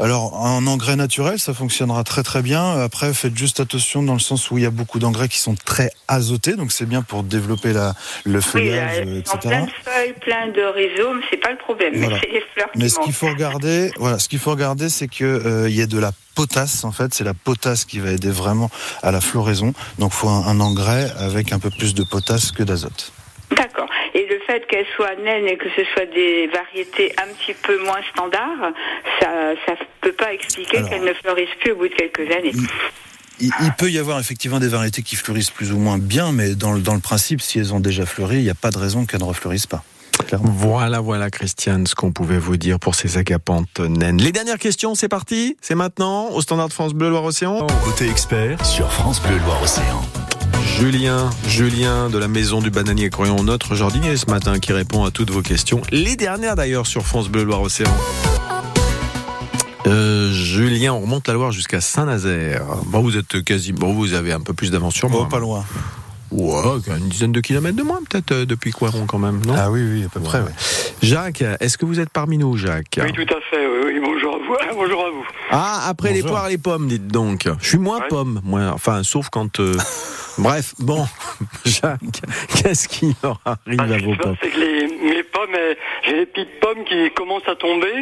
Alors, 0.00 0.34
en 0.34 0.66
engrais 0.66 0.96
naturel, 0.96 1.38
ça 1.38 1.52
fonctionnera 1.52 2.04
très 2.04 2.22
très 2.22 2.40
bien. 2.40 2.80
Après, 2.80 3.12
faites 3.12 3.36
juste 3.36 3.60
attention 3.60 4.02
dans 4.02 4.14
le 4.14 4.20
sens 4.20 4.50
où 4.50 4.56
il 4.56 4.64
y 4.64 4.66
a 4.66 4.70
beaucoup 4.70 4.98
d'engrais 4.98 5.28
qui 5.28 5.38
sont 5.38 5.54
très 5.54 5.90
azotés, 6.08 6.54
donc 6.54 6.72
c'est 6.72 6.86
bien 6.86 7.02
pour 7.02 7.22
développer 7.22 7.74
la, 7.74 7.94
le 8.24 8.38
Oui, 8.38 8.42
feuillage, 8.42 9.00
là, 9.00 9.04
euh, 9.06 9.14
en 9.14 9.18
etc. 9.18 9.38
plein 9.40 9.64
de 9.66 9.70
feuilles, 9.84 10.14
plein 10.20 10.48
de 10.48 10.62
rhizomes, 10.62 11.20
c'est 11.28 11.36
pas 11.36 11.50
le 11.50 11.58
problème. 11.58 11.92
Voilà. 11.96 12.16
Mais 12.16 12.20
c'est 12.22 12.32
les 12.32 12.42
fleurs 12.54 12.68
Mais 12.76 12.84
qui 12.84 12.90
ce 12.90 13.00
qu'il 13.00 13.12
faut 13.12 13.28
regarder, 13.28 13.90
voilà, 13.98 14.18
ce 14.18 14.28
qu'il 14.30 14.38
faut 14.38 14.50
regarder, 14.52 14.88
c'est 14.88 15.08
que 15.08 15.24
euh, 15.24 15.68
il 15.68 15.76
y 15.76 15.82
ait 15.82 15.86
de 15.86 15.98
la 15.98 16.12
potasse 16.34 16.84
en 16.84 16.92
fait. 16.92 17.12
C'est 17.12 17.24
la 17.24 17.34
potasse 17.34 17.84
qui 17.84 17.98
va 17.98 18.10
aider 18.10 18.30
vraiment 18.30 18.70
à 19.02 19.10
la 19.10 19.20
floraison. 19.20 19.74
Donc, 19.98 20.12
faut 20.12 20.28
un, 20.28 20.46
un 20.46 20.60
engrais 20.60 21.12
avec 21.18 21.52
un 21.52 21.58
peu 21.58 21.68
plus 21.68 21.94
de 21.94 22.04
potasse 22.04 22.52
que 22.52 22.62
d'azote. 22.62 23.12
D'accord. 23.54 23.89
Et 24.14 24.26
le 24.26 24.40
fait 24.46 24.66
qu'elles 24.66 24.86
soient 24.96 25.14
naines 25.16 25.46
et 25.46 25.56
que 25.56 25.68
ce 25.76 25.82
soit 25.92 26.06
des 26.06 26.48
variétés 26.48 27.12
un 27.18 27.32
petit 27.34 27.54
peu 27.54 27.82
moins 27.84 28.00
standards, 28.12 28.72
ça 29.20 29.28
ça 29.66 29.74
peut 30.00 30.12
pas 30.12 30.32
expliquer 30.32 30.82
qu'elles 30.82 31.04
ne 31.04 31.14
fleurissent 31.14 31.56
plus 31.60 31.72
au 31.72 31.76
bout 31.76 31.88
de 31.88 31.94
quelques 31.94 32.30
années. 32.32 32.52
Il, 33.40 33.50
il 33.62 33.72
peut 33.78 33.90
y 33.90 33.98
avoir 33.98 34.18
effectivement 34.18 34.58
des 34.58 34.68
variétés 34.68 35.02
qui 35.02 35.16
fleurissent 35.16 35.50
plus 35.50 35.72
ou 35.72 35.78
moins 35.78 35.98
bien, 35.98 36.32
mais 36.32 36.54
dans 36.54 36.72
le, 36.72 36.80
dans 36.80 36.94
le 36.94 37.00
principe, 37.00 37.40
si 37.40 37.58
elles 37.58 37.72
ont 37.72 37.80
déjà 37.80 38.04
fleuri, 38.04 38.36
il 38.36 38.42
n'y 38.42 38.50
a 38.50 38.54
pas 38.54 38.70
de 38.70 38.78
raison 38.78 39.06
qu'elles 39.06 39.20
ne 39.20 39.26
refleurissent 39.26 39.66
pas. 39.66 39.82
Clairement. 40.26 40.52
Voilà, 40.54 41.00
voilà, 41.00 41.30
Christiane, 41.30 41.86
ce 41.86 41.94
qu'on 41.94 42.12
pouvait 42.12 42.38
vous 42.38 42.58
dire 42.58 42.78
pour 42.78 42.94
ces 42.94 43.16
agapantes 43.16 43.80
naines. 43.80 44.20
Les 44.20 44.32
dernières 44.32 44.58
questions, 44.58 44.94
c'est 44.94 45.08
parti, 45.08 45.56
c'est 45.62 45.74
maintenant, 45.74 46.28
au 46.32 46.42
Standard 46.42 46.68
de 46.68 46.74
France 46.74 46.92
Bleu 46.92 47.08
Loire-Océan. 47.08 47.66
Côté 47.82 48.10
expert 48.10 48.64
sur 48.66 48.92
France 48.92 49.22
Bleu 49.22 49.38
Loire-Océan. 49.46 50.02
Julien, 50.80 51.28
Julien 51.46 52.08
de 52.08 52.16
la 52.16 52.26
maison 52.26 52.60
du 52.60 52.70
bananier 52.70 53.10
Corion, 53.10 53.42
notre 53.42 53.74
jardinier 53.74 54.16
ce 54.16 54.30
matin 54.30 54.58
qui 54.58 54.72
répond 54.72 55.04
à 55.04 55.10
toutes 55.10 55.30
vos 55.30 55.42
questions. 55.42 55.82
Les 55.90 56.16
dernières 56.16 56.56
d'ailleurs 56.56 56.86
sur 56.86 57.02
France 57.04 57.28
Bleu 57.28 57.44
Loire-Océan. 57.44 57.94
Euh, 59.86 60.32
Julien, 60.32 60.94
on 60.94 61.00
remonte 61.00 61.28
la 61.28 61.34
Loire 61.34 61.52
jusqu'à 61.52 61.82
Saint-Nazaire. 61.82 62.64
Bon, 62.86 63.00
vous 63.02 63.18
êtes 63.18 63.42
quasi, 63.44 63.72
bon, 63.72 63.92
vous 63.92 64.14
avez 64.14 64.32
un 64.32 64.40
peu 64.40 64.54
plus 64.54 64.70
d'avance 64.70 64.94
sur 64.94 65.10
moi. 65.10 65.24
Oh, 65.24 65.26
pas 65.28 65.38
loin. 65.38 65.64
Ouais, 66.30 66.78
une 66.96 67.08
dizaine 67.08 67.32
de 67.32 67.40
kilomètres 67.40 67.76
de 67.76 67.82
moins 67.82 67.98
peut-être 68.08 68.30
euh, 68.32 68.46
depuis 68.46 68.70
Coiron 68.70 69.04
quand 69.04 69.18
même, 69.18 69.42
non? 69.44 69.54
Ah 69.58 69.70
oui, 69.70 69.82
oui, 69.82 70.04
à 70.04 70.08
peu 70.08 70.20
près. 70.20 70.40
oui. 70.40 70.52
Jacques, 71.02 71.42
est-ce 71.60 71.76
que 71.76 71.84
vous 71.84 71.98
êtes 71.98 72.10
parmi 72.10 72.38
nous, 72.38 72.56
Jacques? 72.56 73.00
Oui, 73.02 73.12
tout 73.12 73.34
à 73.34 73.40
fait. 73.50 73.66
Oui, 73.66 73.80
oui, 73.86 73.89
bonjour 74.50 74.60
à 74.62 74.72
vous. 74.72 74.76
Bonjour 74.80 75.06
à 75.06 75.10
vous. 75.10 75.26
Ah, 75.50 75.86
après 75.88 76.12
les 76.12 76.22
poires 76.22 76.46
et 76.48 76.52
les 76.52 76.58
pommes, 76.58 76.88
dites 76.88 77.08
donc. 77.08 77.46
Je 77.60 77.68
suis 77.68 77.78
moins 77.78 78.00
Ouais. 78.00 78.08
pomme, 78.08 78.40
moi. 78.44 78.60
Enfin, 78.74 79.02
sauf 79.02 79.28
quand. 79.30 79.60
euh, 79.60 79.74
Bref, 80.38 80.72
bon, 80.78 81.04
Jacques, 81.66 82.00
qu'est-ce 82.56 82.88
qui 82.88 83.14
leur 83.22 83.40
arrive 83.44 83.78
Ah, 83.78 83.82
à 83.94 83.98
vos 83.98 84.14
pommes 84.14 84.36
c'est 84.40 84.48
que 84.48 84.58
les, 84.58 84.86
mes 84.86 85.22
pommes, 85.24 85.50
j'ai 86.04 86.14
des 86.14 86.26
petites 86.26 86.60
pommes 86.60 86.84
qui 86.84 87.10
commencent 87.10 87.48
à 87.48 87.56
tomber 87.56 87.92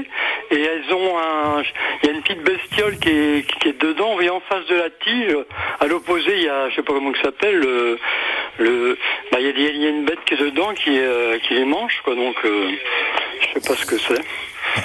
et 0.50 0.60
elles 0.62 0.92
ont 0.94 1.18
un. 1.18 1.62
Il 2.02 2.06
y 2.06 2.12
a 2.12 2.14
une 2.14 2.22
petite 2.22 2.44
bestiole 2.44 2.98
qui 2.98 3.08
est, 3.08 3.46
qui 3.60 3.68
est 3.70 3.80
dedans. 3.82 4.20
Et 4.20 4.28
en 4.30 4.40
face 4.40 4.66
de 4.66 4.74
la 4.76 4.90
tige, 4.90 5.36
à 5.80 5.86
l'opposé, 5.86 6.36
il 6.36 6.44
y 6.44 6.48
a, 6.48 6.68
je 6.70 6.76
sais 6.76 6.82
pas 6.82 6.92
comment 6.92 7.12
ça 7.14 7.22
s'appelle, 7.24 7.58
le. 7.58 7.98
le 8.58 8.98
bah, 9.32 9.38
il, 9.40 9.46
y 9.46 9.48
a, 9.48 9.52
des- 9.52 9.72
il 9.74 9.82
y 9.82 9.86
a 9.86 9.90
une 9.90 10.04
bête 10.04 10.20
qui 10.26 10.34
est 10.34 10.38
dedans 10.38 10.72
qui, 10.74 10.96
euh, 10.98 11.38
qui 11.40 11.54
les 11.54 11.64
mange, 11.64 11.94
quoi. 12.04 12.14
Donc, 12.14 12.36
euh, 12.44 12.70
je 13.40 13.60
sais 13.60 13.68
pas 13.68 13.74
ce 13.74 13.86
que 13.86 13.98
c'est. 13.98 14.20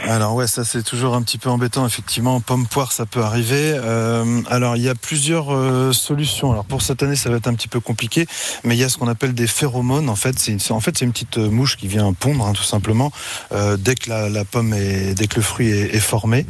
Alors 0.07 0.35
ouais, 0.35 0.47
ça 0.47 0.65
c'est 0.65 0.83
toujours 0.83 1.15
un 1.15 1.21
petit 1.21 1.37
peu 1.37 1.49
embêtant 1.49 1.85
effectivement. 1.85 2.39
Pomme 2.41 2.67
poire, 2.67 2.91
ça 2.91 3.05
peut 3.05 3.21
arriver. 3.21 3.73
Euh, 3.75 4.41
alors 4.49 4.75
il 4.75 4.83
y 4.83 4.89
a 4.89 4.95
plusieurs 4.95 5.53
euh, 5.53 5.93
solutions. 5.93 6.51
Alors 6.51 6.65
pour 6.65 6.81
cette 6.81 7.03
année, 7.03 7.15
ça 7.15 7.29
va 7.29 7.37
être 7.37 7.47
un 7.47 7.53
petit 7.53 7.67
peu 7.67 7.79
compliqué, 7.79 8.27
mais 8.63 8.75
il 8.75 8.79
y 8.79 8.83
a 8.83 8.89
ce 8.89 8.97
qu'on 8.97 9.07
appelle 9.07 9.33
des 9.33 9.47
phéromones. 9.47 10.09
En 10.09 10.15
fait, 10.15 10.37
c'est 10.39 10.51
une, 10.51 10.59
en 10.69 10.79
fait 10.79 10.97
c'est 10.97 11.05
une 11.05 11.11
petite 11.11 11.37
euh, 11.37 11.49
mouche 11.49 11.77
qui 11.77 11.87
vient 11.87 12.11
pondre 12.13 12.45
hein, 12.45 12.53
tout 12.53 12.63
simplement 12.63 13.11
euh, 13.53 13.77
dès 13.77 13.95
que 13.95 14.09
la, 14.09 14.45
pomme 14.45 14.73
est, 14.73 15.13
dès 15.13 15.27
que 15.27 15.37
le 15.37 15.41
fruit 15.41 15.69
est, 15.69 15.95
est 15.95 15.99
formé. 15.99 16.45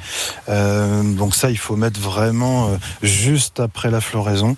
Donc 0.48 1.36
ça, 1.36 1.50
il 1.52 1.58
faut 1.58 1.76
mettre 1.76 2.00
vraiment 2.00 2.70
juste 3.02 3.60
après 3.60 3.92
la 3.92 4.02
floraison. 4.02 4.56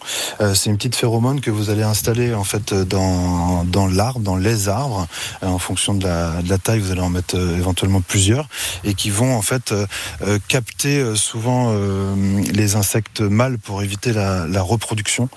C'est 0.54 0.70
une 0.70 0.78
petite 0.78 0.96
phéromone 0.96 1.42
que 1.42 1.52
vous 1.52 1.70
allez 1.70 1.84
installer 1.84 2.34
en 2.34 2.44
fait 2.44 2.74
dans 2.74 3.64
dans 3.66 3.88
l'arbre, 3.88 4.20
dans 4.20 4.38
les 4.38 4.70
arbres, 4.70 5.08
en 5.42 5.60
fonction 5.60 5.94
de 5.94 6.06
la, 6.06 6.42
de 6.42 6.50
la 6.50 6.58
taille. 6.58 6.80
Vous 6.80 6.92
allez 6.92 7.02
en 7.02 7.10
mettre 7.10 7.36
éventuellement 7.36 8.02
plusieurs 8.02 8.48
et 8.84 8.94
qui 8.94 9.10
vont 9.10 9.36
en 9.36 9.42
fait 9.42 9.72
euh, 9.72 9.86
euh, 10.22 10.40
capter 10.48 11.00
euh, 11.00 11.16
souvent 11.16 11.72
euh, 11.74 12.16
les 12.54 12.76
insectes 12.76 13.22
mâles 13.22 13.58
pour 13.58 13.82
éviter 13.84 14.14
la, 14.14 14.48
la 14.48 14.62
reproduction. 14.62 15.30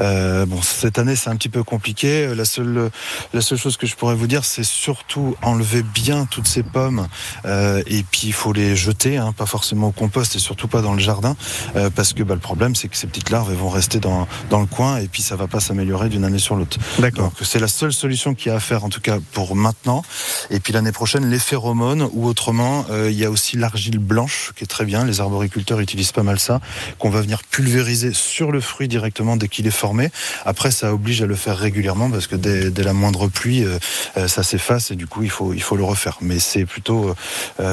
Euh, 0.00 0.46
bon, 0.46 0.60
cette 0.62 0.98
année 0.98 1.16
c'est 1.16 1.30
un 1.30 1.36
petit 1.36 1.48
peu 1.48 1.62
compliqué. 1.62 2.26
Euh, 2.26 2.34
La 2.34 2.44
seule 2.44 2.90
la 3.32 3.40
seule 3.40 3.58
chose 3.58 3.76
que 3.76 3.86
je 3.86 3.94
pourrais 3.96 4.14
vous 4.14 4.26
dire, 4.26 4.44
c'est 4.44 4.64
surtout 4.64 5.36
enlever 5.42 5.82
bien 5.82 6.26
toutes 6.26 6.48
ces 6.48 6.62
pommes 6.62 7.06
euh, 7.44 7.82
et 7.86 8.02
puis 8.02 8.22
il 8.24 8.32
faut 8.32 8.52
les 8.52 8.76
jeter, 8.76 9.16
hein, 9.16 9.32
pas 9.32 9.46
forcément 9.46 9.88
au 9.88 9.92
compost 9.92 10.36
et 10.36 10.38
surtout 10.38 10.68
pas 10.68 10.82
dans 10.82 10.94
le 10.94 11.00
jardin, 11.00 11.36
euh, 11.76 11.90
parce 11.90 12.12
que 12.12 12.22
bah, 12.22 12.34
le 12.34 12.40
problème 12.40 12.74
c'est 12.74 12.88
que 12.88 12.96
ces 12.96 13.06
petites 13.06 13.30
larves 13.30 13.50
elles 13.50 13.56
vont 13.58 13.70
rester 13.70 14.00
dans 14.00 14.26
dans 14.50 14.60
le 14.60 14.66
coin 14.66 14.98
et 14.98 15.08
puis 15.08 15.22
ça 15.22 15.36
va 15.36 15.46
pas 15.46 15.60
s'améliorer 15.60 16.08
d'une 16.08 16.24
année 16.24 16.38
sur 16.38 16.56
l'autre. 16.56 16.78
D'accord. 16.98 17.32
C'est 17.40 17.60
la 17.60 17.68
seule 17.68 17.92
solution 17.92 18.34
qu'il 18.34 18.48
y 18.48 18.52
a 18.52 18.56
à 18.56 18.60
faire 18.60 18.84
en 18.84 18.88
tout 18.88 19.00
cas 19.00 19.18
pour 19.32 19.54
maintenant. 19.56 20.02
Et 20.50 20.60
puis 20.60 20.72
l'année 20.72 20.92
prochaine, 20.92 21.30
les 21.30 21.38
phéromones 21.38 22.08
ou 22.12 22.26
autrement, 22.26 22.73
euh, 22.90 23.10
il 23.10 23.18
y 23.18 23.24
a 23.24 23.30
aussi 23.30 23.56
l'argile 23.56 23.98
blanche 23.98 24.52
qui 24.56 24.64
est 24.64 24.66
très 24.66 24.84
bien. 24.84 25.04
Les 25.04 25.20
arboriculteurs 25.20 25.80
utilisent 25.80 26.12
pas 26.12 26.22
mal 26.22 26.38
ça, 26.38 26.60
qu'on 26.98 27.10
va 27.10 27.20
venir 27.20 27.42
pulvériser 27.44 28.12
sur 28.12 28.52
le 28.52 28.60
fruit 28.60 28.88
directement 28.88 29.36
dès 29.36 29.48
qu'il 29.48 29.66
est 29.66 29.78
formé. 29.84 30.10
Après, 30.44 30.70
ça 30.70 30.92
oblige 30.92 31.22
à 31.22 31.26
le 31.26 31.36
faire 31.36 31.56
régulièrement 31.56 32.10
parce 32.10 32.26
que 32.26 32.36
dès, 32.36 32.70
la 32.82 32.92
moindre 32.92 33.28
pluie, 33.28 33.64
euh, 33.64 33.78
euh, 34.16 34.28
ça 34.28 34.42
s'efface 34.42 34.90
et 34.90 34.96
du 34.96 35.06
coup 35.06 35.22
il 35.22 35.30
faut 35.30 35.76
le 35.76 35.84
refaire. 35.84 36.18
Mais 36.20 36.38
c'est 36.38 36.66
plutôt 36.66 37.14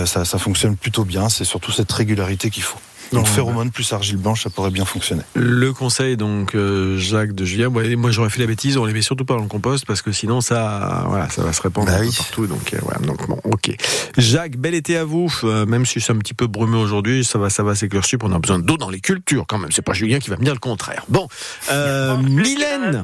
ça 0.05 0.25
fonctionne 0.37 0.75
plutôt 0.77 1.05
bien. 1.05 1.29
C'est 1.29 1.43
surtout 1.43 1.71
cette 1.71 1.91
régularité 1.91 2.49
qu'il 2.49 2.63
faut. 2.63 2.79
Donc 3.11 3.25
Ouais. 3.25 3.31
phéromone 3.31 3.71
plus 3.71 3.91
argile 3.93 4.17
blanche, 4.17 4.43
ça 4.43 4.49
pourrait 4.49 4.69
bien 4.71 4.85
fonctionner. 4.85 5.23
Le 5.35 5.73
conseil, 5.73 6.15
donc, 6.17 6.55
euh, 6.55 6.97
Jacques 6.97 7.33
de 7.33 7.43
Julien, 7.45 7.67
ouais, 7.67 7.95
moi 7.95 8.11
j'aurais 8.11 8.29
fait 8.29 8.39
la 8.39 8.47
bêtise, 8.47 8.77
on 8.77 8.85
les 8.85 8.93
met 8.93 9.01
surtout 9.01 9.25
pas 9.25 9.33
dans 9.35 9.41
le 9.41 9.47
compost 9.47 9.85
parce 9.85 10.01
que 10.01 10.11
sinon 10.11 10.39
ça, 10.41 11.05
voilà, 11.07 11.29
ça 11.29 11.43
va 11.43 11.51
se 11.53 11.61
répandre 11.61 11.87
Bah 11.87 11.95
un 11.95 11.99
peu 11.99 12.05
oui. 12.07 12.15
partout. 12.17 12.47
Donc, 12.47 12.73
euh, 12.73 12.77
voilà, 12.81 12.99
donc 12.99 13.27
bon, 13.27 13.37
ok. 13.43 13.71
Jacques, 14.17 14.57
bel 14.57 14.73
été 14.75 14.95
à 14.97 15.03
vous. 15.03 15.31
Euh, 15.43 15.65
même 15.65 15.85
si 15.85 15.99
c'est 15.99 16.13
un 16.13 16.17
petit 16.17 16.33
peu 16.33 16.47
brumeux 16.47 16.77
aujourd'hui, 16.77 17.23
ça 17.25 17.37
va, 17.37 17.49
ça 17.49 17.63
va 17.63 17.75
s'éclaircir. 17.75 18.17
On 18.23 18.31
a 18.33 18.39
besoin 18.39 18.59
d'eau 18.59 18.77
dans 18.77 18.89
les 18.89 18.99
cultures 19.01 19.45
quand 19.47 19.57
même. 19.57 19.71
C'est 19.71 19.81
pas 19.81 19.93
Julien 19.93 20.19
qui 20.19 20.29
va 20.29 20.37
me 20.37 20.43
dire 20.43 20.53
le 20.53 20.59
contraire. 20.59 21.03
Bon, 21.09 21.27
euh, 21.71 22.17
Mylène. 22.17 23.03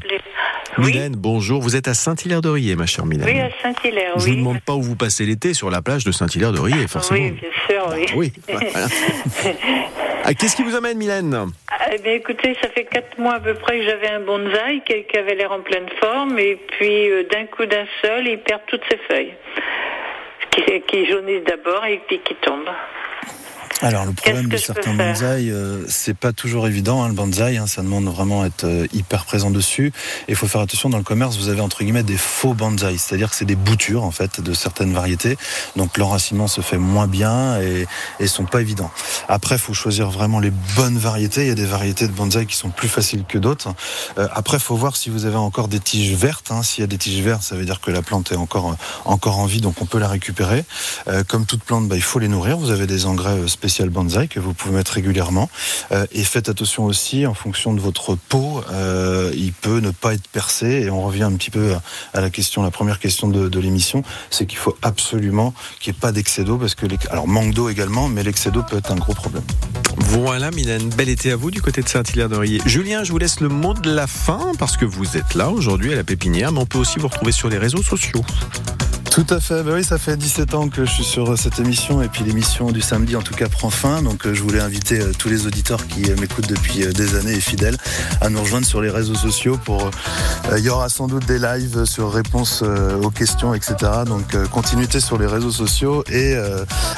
Oui, 0.79 0.91
Mylène, 0.93 1.15
bonjour. 1.15 1.61
Vous 1.61 1.75
êtes 1.75 1.87
à 1.87 1.93
Saint-Hilaire-de-Riez, 1.93 2.75
ma 2.75 2.85
chère 2.85 3.05
Mylène. 3.05 3.25
oui 3.27 3.39
à 3.39 3.49
Saint-Hilaire, 3.61 4.13
Je 4.17 4.25
vous 4.25 4.29
oui. 4.31 4.37
demande 4.37 4.61
pas 4.61 4.73
où 4.73 4.81
vous 4.81 4.95
passez 4.95 5.25
l'été 5.25 5.53
sur 5.53 5.69
la 5.71 5.81
plage 5.81 6.03
de 6.03 6.11
Saint-Hilaire-de-Riez, 6.11 6.87
forcément. 6.87 7.19
Oui, 7.19 7.31
bien 7.31 7.49
sûr, 7.67 7.87
oui. 7.93 8.05
Ah 8.09 8.13
oui. 8.15 8.33
voilà. 8.71 8.87
Ah, 10.29 10.33
Qu'est-ce 10.33 10.57
qui 10.57 10.63
vous 10.63 10.75
amène, 10.75 10.97
Mylène? 10.97 11.51
Eh 11.93 12.01
bien, 12.01 12.11
écoutez, 12.13 12.53
ça 12.61 12.67
fait 12.69 12.83
quatre 12.83 13.17
mois 13.17 13.35
à 13.35 13.39
peu 13.39 13.53
près 13.53 13.77
que 13.79 13.85
j'avais 13.85 14.09
un 14.09 14.19
bonsaï 14.19 14.81
qui, 14.83 15.05
qui 15.05 15.17
avait 15.17 15.35
l'air 15.35 15.53
en 15.53 15.61
pleine 15.61 15.87
forme, 16.01 16.37
et 16.37 16.55
puis 16.77 17.09
euh, 17.09 17.23
d'un 17.31 17.45
coup 17.45 17.65
d'un 17.65 17.85
seul, 18.01 18.27
il 18.27 18.37
perd 18.39 18.59
toutes 18.67 18.81
ses 18.91 18.97
feuilles, 19.07 19.33
qui, 20.51 20.63
qui 20.85 21.05
jaunissent 21.09 21.45
d'abord 21.45 21.85
et 21.85 22.01
puis 22.07 22.19
qui 22.25 22.35
tombent. 22.41 22.67
Alors 23.81 24.05
le 24.05 24.13
problème 24.13 24.47
de 24.47 24.57
certains 24.57 24.93
bonsaïs, 24.93 25.51
euh, 25.51 25.85
c'est 25.87 26.15
pas 26.15 26.33
toujours 26.33 26.67
évident. 26.67 27.03
Hein, 27.03 27.09
le 27.09 27.13
bonsaï, 27.13 27.57
hein, 27.57 27.67
ça 27.67 27.83
demande 27.83 28.05
vraiment 28.05 28.43
être 28.43 28.63
euh, 28.63 28.87
hyper 28.91 29.25
présent 29.25 29.51
dessus. 29.51 29.93
Et 30.27 30.31
il 30.31 30.35
faut 30.35 30.47
faire 30.47 30.61
attention 30.61 30.89
dans 30.89 30.97
le 30.97 31.03
commerce. 31.03 31.37
Vous 31.37 31.49
avez 31.49 31.61
entre 31.61 31.83
guillemets 31.83 32.03
des 32.03 32.17
faux 32.17 32.55
bonsaïs, 32.55 33.03
c'est-à-dire 33.03 33.29
que 33.29 33.35
c'est 33.35 33.45
des 33.45 33.55
boutures 33.55 34.03
en 34.03 34.11
fait 34.11 34.41
de 34.41 34.53
certaines 34.53 34.93
variétés. 34.93 35.37
Donc 35.75 35.97
l'enracinement 35.97 36.47
se 36.47 36.61
fait 36.61 36.79
moins 36.79 37.07
bien 37.07 37.61
et, 37.61 37.85
et 38.19 38.27
sont 38.27 38.45
pas 38.45 38.61
évidents. 38.61 38.91
Après, 39.27 39.57
faut 39.59 39.75
choisir 39.75 40.09
vraiment 40.09 40.39
les 40.39 40.51
bonnes 40.75 40.97
variétés. 40.97 41.41
Il 41.41 41.47
y 41.47 41.51
a 41.51 41.55
des 41.55 41.65
variétés 41.65 42.07
de 42.07 42.13
bonsaï 42.13 42.47
qui 42.47 42.55
sont 42.55 42.69
plus 42.69 42.89
faciles 42.89 43.25
que 43.27 43.37
d'autres. 43.37 43.73
Euh, 44.17 44.27
après, 44.33 44.57
faut 44.59 44.75
voir 44.75 44.95
si 44.95 45.09
vous 45.11 45.25
avez 45.25 45.37
encore 45.37 45.67
des 45.67 45.79
tiges 45.79 46.15
vertes. 46.15 46.51
Hein. 46.51 46.63
S'il 46.63 46.81
y 46.81 46.83
a 46.83 46.87
des 46.87 46.97
tiges 46.97 47.21
vertes, 47.21 47.43
ça 47.43 47.55
veut 47.55 47.65
dire 47.65 47.79
que 47.79 47.91
la 47.91 48.01
plante 48.01 48.31
est 48.31 48.35
encore 48.35 48.71
euh, 48.71 48.75
encore 49.05 49.37
en 49.37 49.45
vie, 49.45 49.61
donc 49.61 49.81
on 49.81 49.85
peut 49.85 49.99
la 49.99 50.07
récupérer. 50.07 50.65
Euh, 51.07 51.23
comme 51.23 51.45
toute 51.45 51.63
plante, 51.63 51.87
bah, 51.87 51.95
il 51.95 52.01
faut 52.01 52.19
les 52.19 52.27
nourrir. 52.27 52.57
Vous 52.57 52.71
avez 52.71 52.87
des 52.87 53.05
engrais 53.05 53.37
euh, 53.37 53.47
spécial 53.67 53.89
bonsaï 53.89 54.29
que 54.29 54.39
vous 54.39 54.53
pouvez 54.53 54.75
mettre 54.75 54.93
régulièrement. 54.93 55.49
Euh, 55.91 56.05
et 56.13 56.23
faites 56.23 56.47
attention 56.47 56.85
aussi, 56.85 57.25
en 57.25 57.33
fonction 57.33 57.73
de 57.73 57.81
votre 57.81 58.15
pot, 58.15 58.63
euh, 58.71 59.33
il 59.35 59.51
peut 59.51 59.79
ne 59.79 59.91
pas 59.91 60.13
être 60.13 60.29
percé. 60.29 60.83
Et 60.83 60.89
on 60.89 61.01
revient 61.01 61.23
un 61.23 61.33
petit 61.33 61.51
peu 61.51 61.75
à, 62.13 62.21
la 62.21 62.29
question, 62.29 62.63
la 62.63 62.71
première 62.71 62.97
question 62.99 63.27
de, 63.27 63.49
de 63.49 63.59
l'émission, 63.59 64.03
c'est 64.29 64.45
qu'il 64.45 64.57
faut 64.57 64.77
absolument 64.83 65.53
qu'il 65.81 65.91
n'y 65.91 65.97
ait 65.97 65.99
pas 65.99 66.13
d'excès 66.13 66.45
d'eau, 66.45 66.55
parce 66.55 66.75
que 66.75 66.85
les, 66.85 66.97
alors 67.09 67.27
manque 67.27 67.53
d'eau 67.53 67.67
également, 67.67 68.07
mais 68.07 68.23
l'excès 68.23 68.51
d'eau 68.51 68.63
peut 68.63 68.77
être 68.77 68.89
un 68.89 68.95
gros 68.95 69.13
problème. 69.13 69.43
Voilà, 69.97 70.49
Mylène. 70.51 70.87
Bel 70.89 71.09
été 71.09 71.33
à 71.33 71.35
vous 71.35 71.51
du 71.51 71.61
côté 71.61 71.81
de 71.81 71.89
Saint-Hilaire-de-Riez. 71.89 72.61
Julien, 72.65 73.03
je 73.03 73.11
vous 73.11 73.17
laisse 73.17 73.41
le 73.41 73.49
mot 73.49 73.73
de 73.73 73.91
la 73.91 74.07
fin 74.07 74.53
parce 74.57 74.77
que 74.77 74.85
vous 74.85 75.17
êtes 75.17 75.35
là 75.35 75.49
aujourd'hui 75.49 75.91
à 75.91 75.97
la 75.97 76.05
pépinière, 76.05 76.53
mais 76.53 76.59
on 76.59 76.65
peut 76.65 76.79
aussi 76.79 76.99
vous 76.99 77.09
retrouver 77.09 77.33
sur 77.33 77.49
les 77.49 77.57
réseaux 77.57 77.83
sociaux. 77.83 78.21
Tout 79.17 79.33
à 79.33 79.39
fait, 79.39 79.63
bah 79.63 79.71
oui, 79.73 79.83
ça 79.83 79.97
fait 79.97 80.15
17 80.15 80.53
ans 80.53 80.69
que 80.69 80.85
je 80.85 80.91
suis 80.91 81.03
sur 81.03 81.31
euh, 81.31 81.35
cette 81.35 81.57
émission 81.57 82.03
et 82.03 82.07
puis 82.07 82.23
l'émission 82.23 82.71
du 82.71 82.81
samedi 82.81 83.15
en 83.15 83.23
tout 83.23 83.33
cas 83.33 83.49
prend 83.49 83.71
fin. 83.71 84.03
Donc 84.03 84.27
euh, 84.27 84.35
je 84.35 84.43
voulais 84.43 84.59
inviter 84.59 84.99
euh, 84.99 85.11
tous 85.17 85.27
les 85.27 85.47
auditeurs 85.47 85.87
qui 85.87 86.01
m'écoutent 86.21 86.47
depuis 86.47 86.85
des 86.85 87.15
années 87.15 87.33
et 87.33 87.39
fidèles 87.39 87.77
à 88.21 88.29
nous 88.29 88.39
rejoindre 88.39 88.67
sur 88.67 88.79
les 88.79 88.91
réseaux 88.91 89.15
sociaux 89.15 89.57
pour. 89.65 89.89
Il 90.55 90.63
y 90.63 90.69
aura 90.69 90.87
sans 90.89 91.07
doute 91.07 91.25
des 91.25 91.39
lives 91.39 91.85
sur 91.85 92.13
réponses 92.13 92.61
aux 92.61 93.09
questions, 93.09 93.55
etc. 93.55 93.75
Donc 94.05 94.37
continuité 94.51 94.99
sur 94.99 95.17
les 95.17 95.25
réseaux 95.25 95.51
sociaux 95.51 96.03
et 96.11 96.35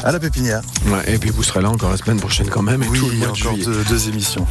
à 0.04 0.12
la 0.12 0.20
pépinière. 0.20 0.62
Ouais, 0.88 1.14
et 1.14 1.18
puis 1.18 1.30
vous 1.30 1.42
serez 1.42 1.62
là 1.62 1.70
encore 1.70 1.90
la 1.90 1.98
semaine 1.98 2.20
prochaine 2.20 2.50
quand 2.50 2.62
même. 2.62 2.84
Et 2.84 2.88
oui, 2.88 3.00
tout 3.00 3.06
le 3.06 3.14
il 3.14 3.20
y 3.20 3.24
a 3.24 3.28
mois 3.28 3.38
encore 3.38 3.58
deux, 3.58 3.84
deux 3.86 4.10
émissions. 4.10 4.46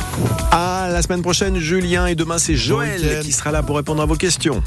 Ah, 0.53 0.89
la 0.91 1.03
semaine 1.03 1.23
prochaine, 1.23 1.59
Julien 1.59 2.07
et 2.07 2.15
demain 2.15 2.39
c'est 2.39 2.57
Joël 2.57 3.21
qui 3.23 3.33
sera 3.33 3.53
là 3.53 3.63
pour 3.63 3.77
répondre 3.77 4.01
à 4.01 4.07
vos 4.07 4.17
questions. 4.17 4.63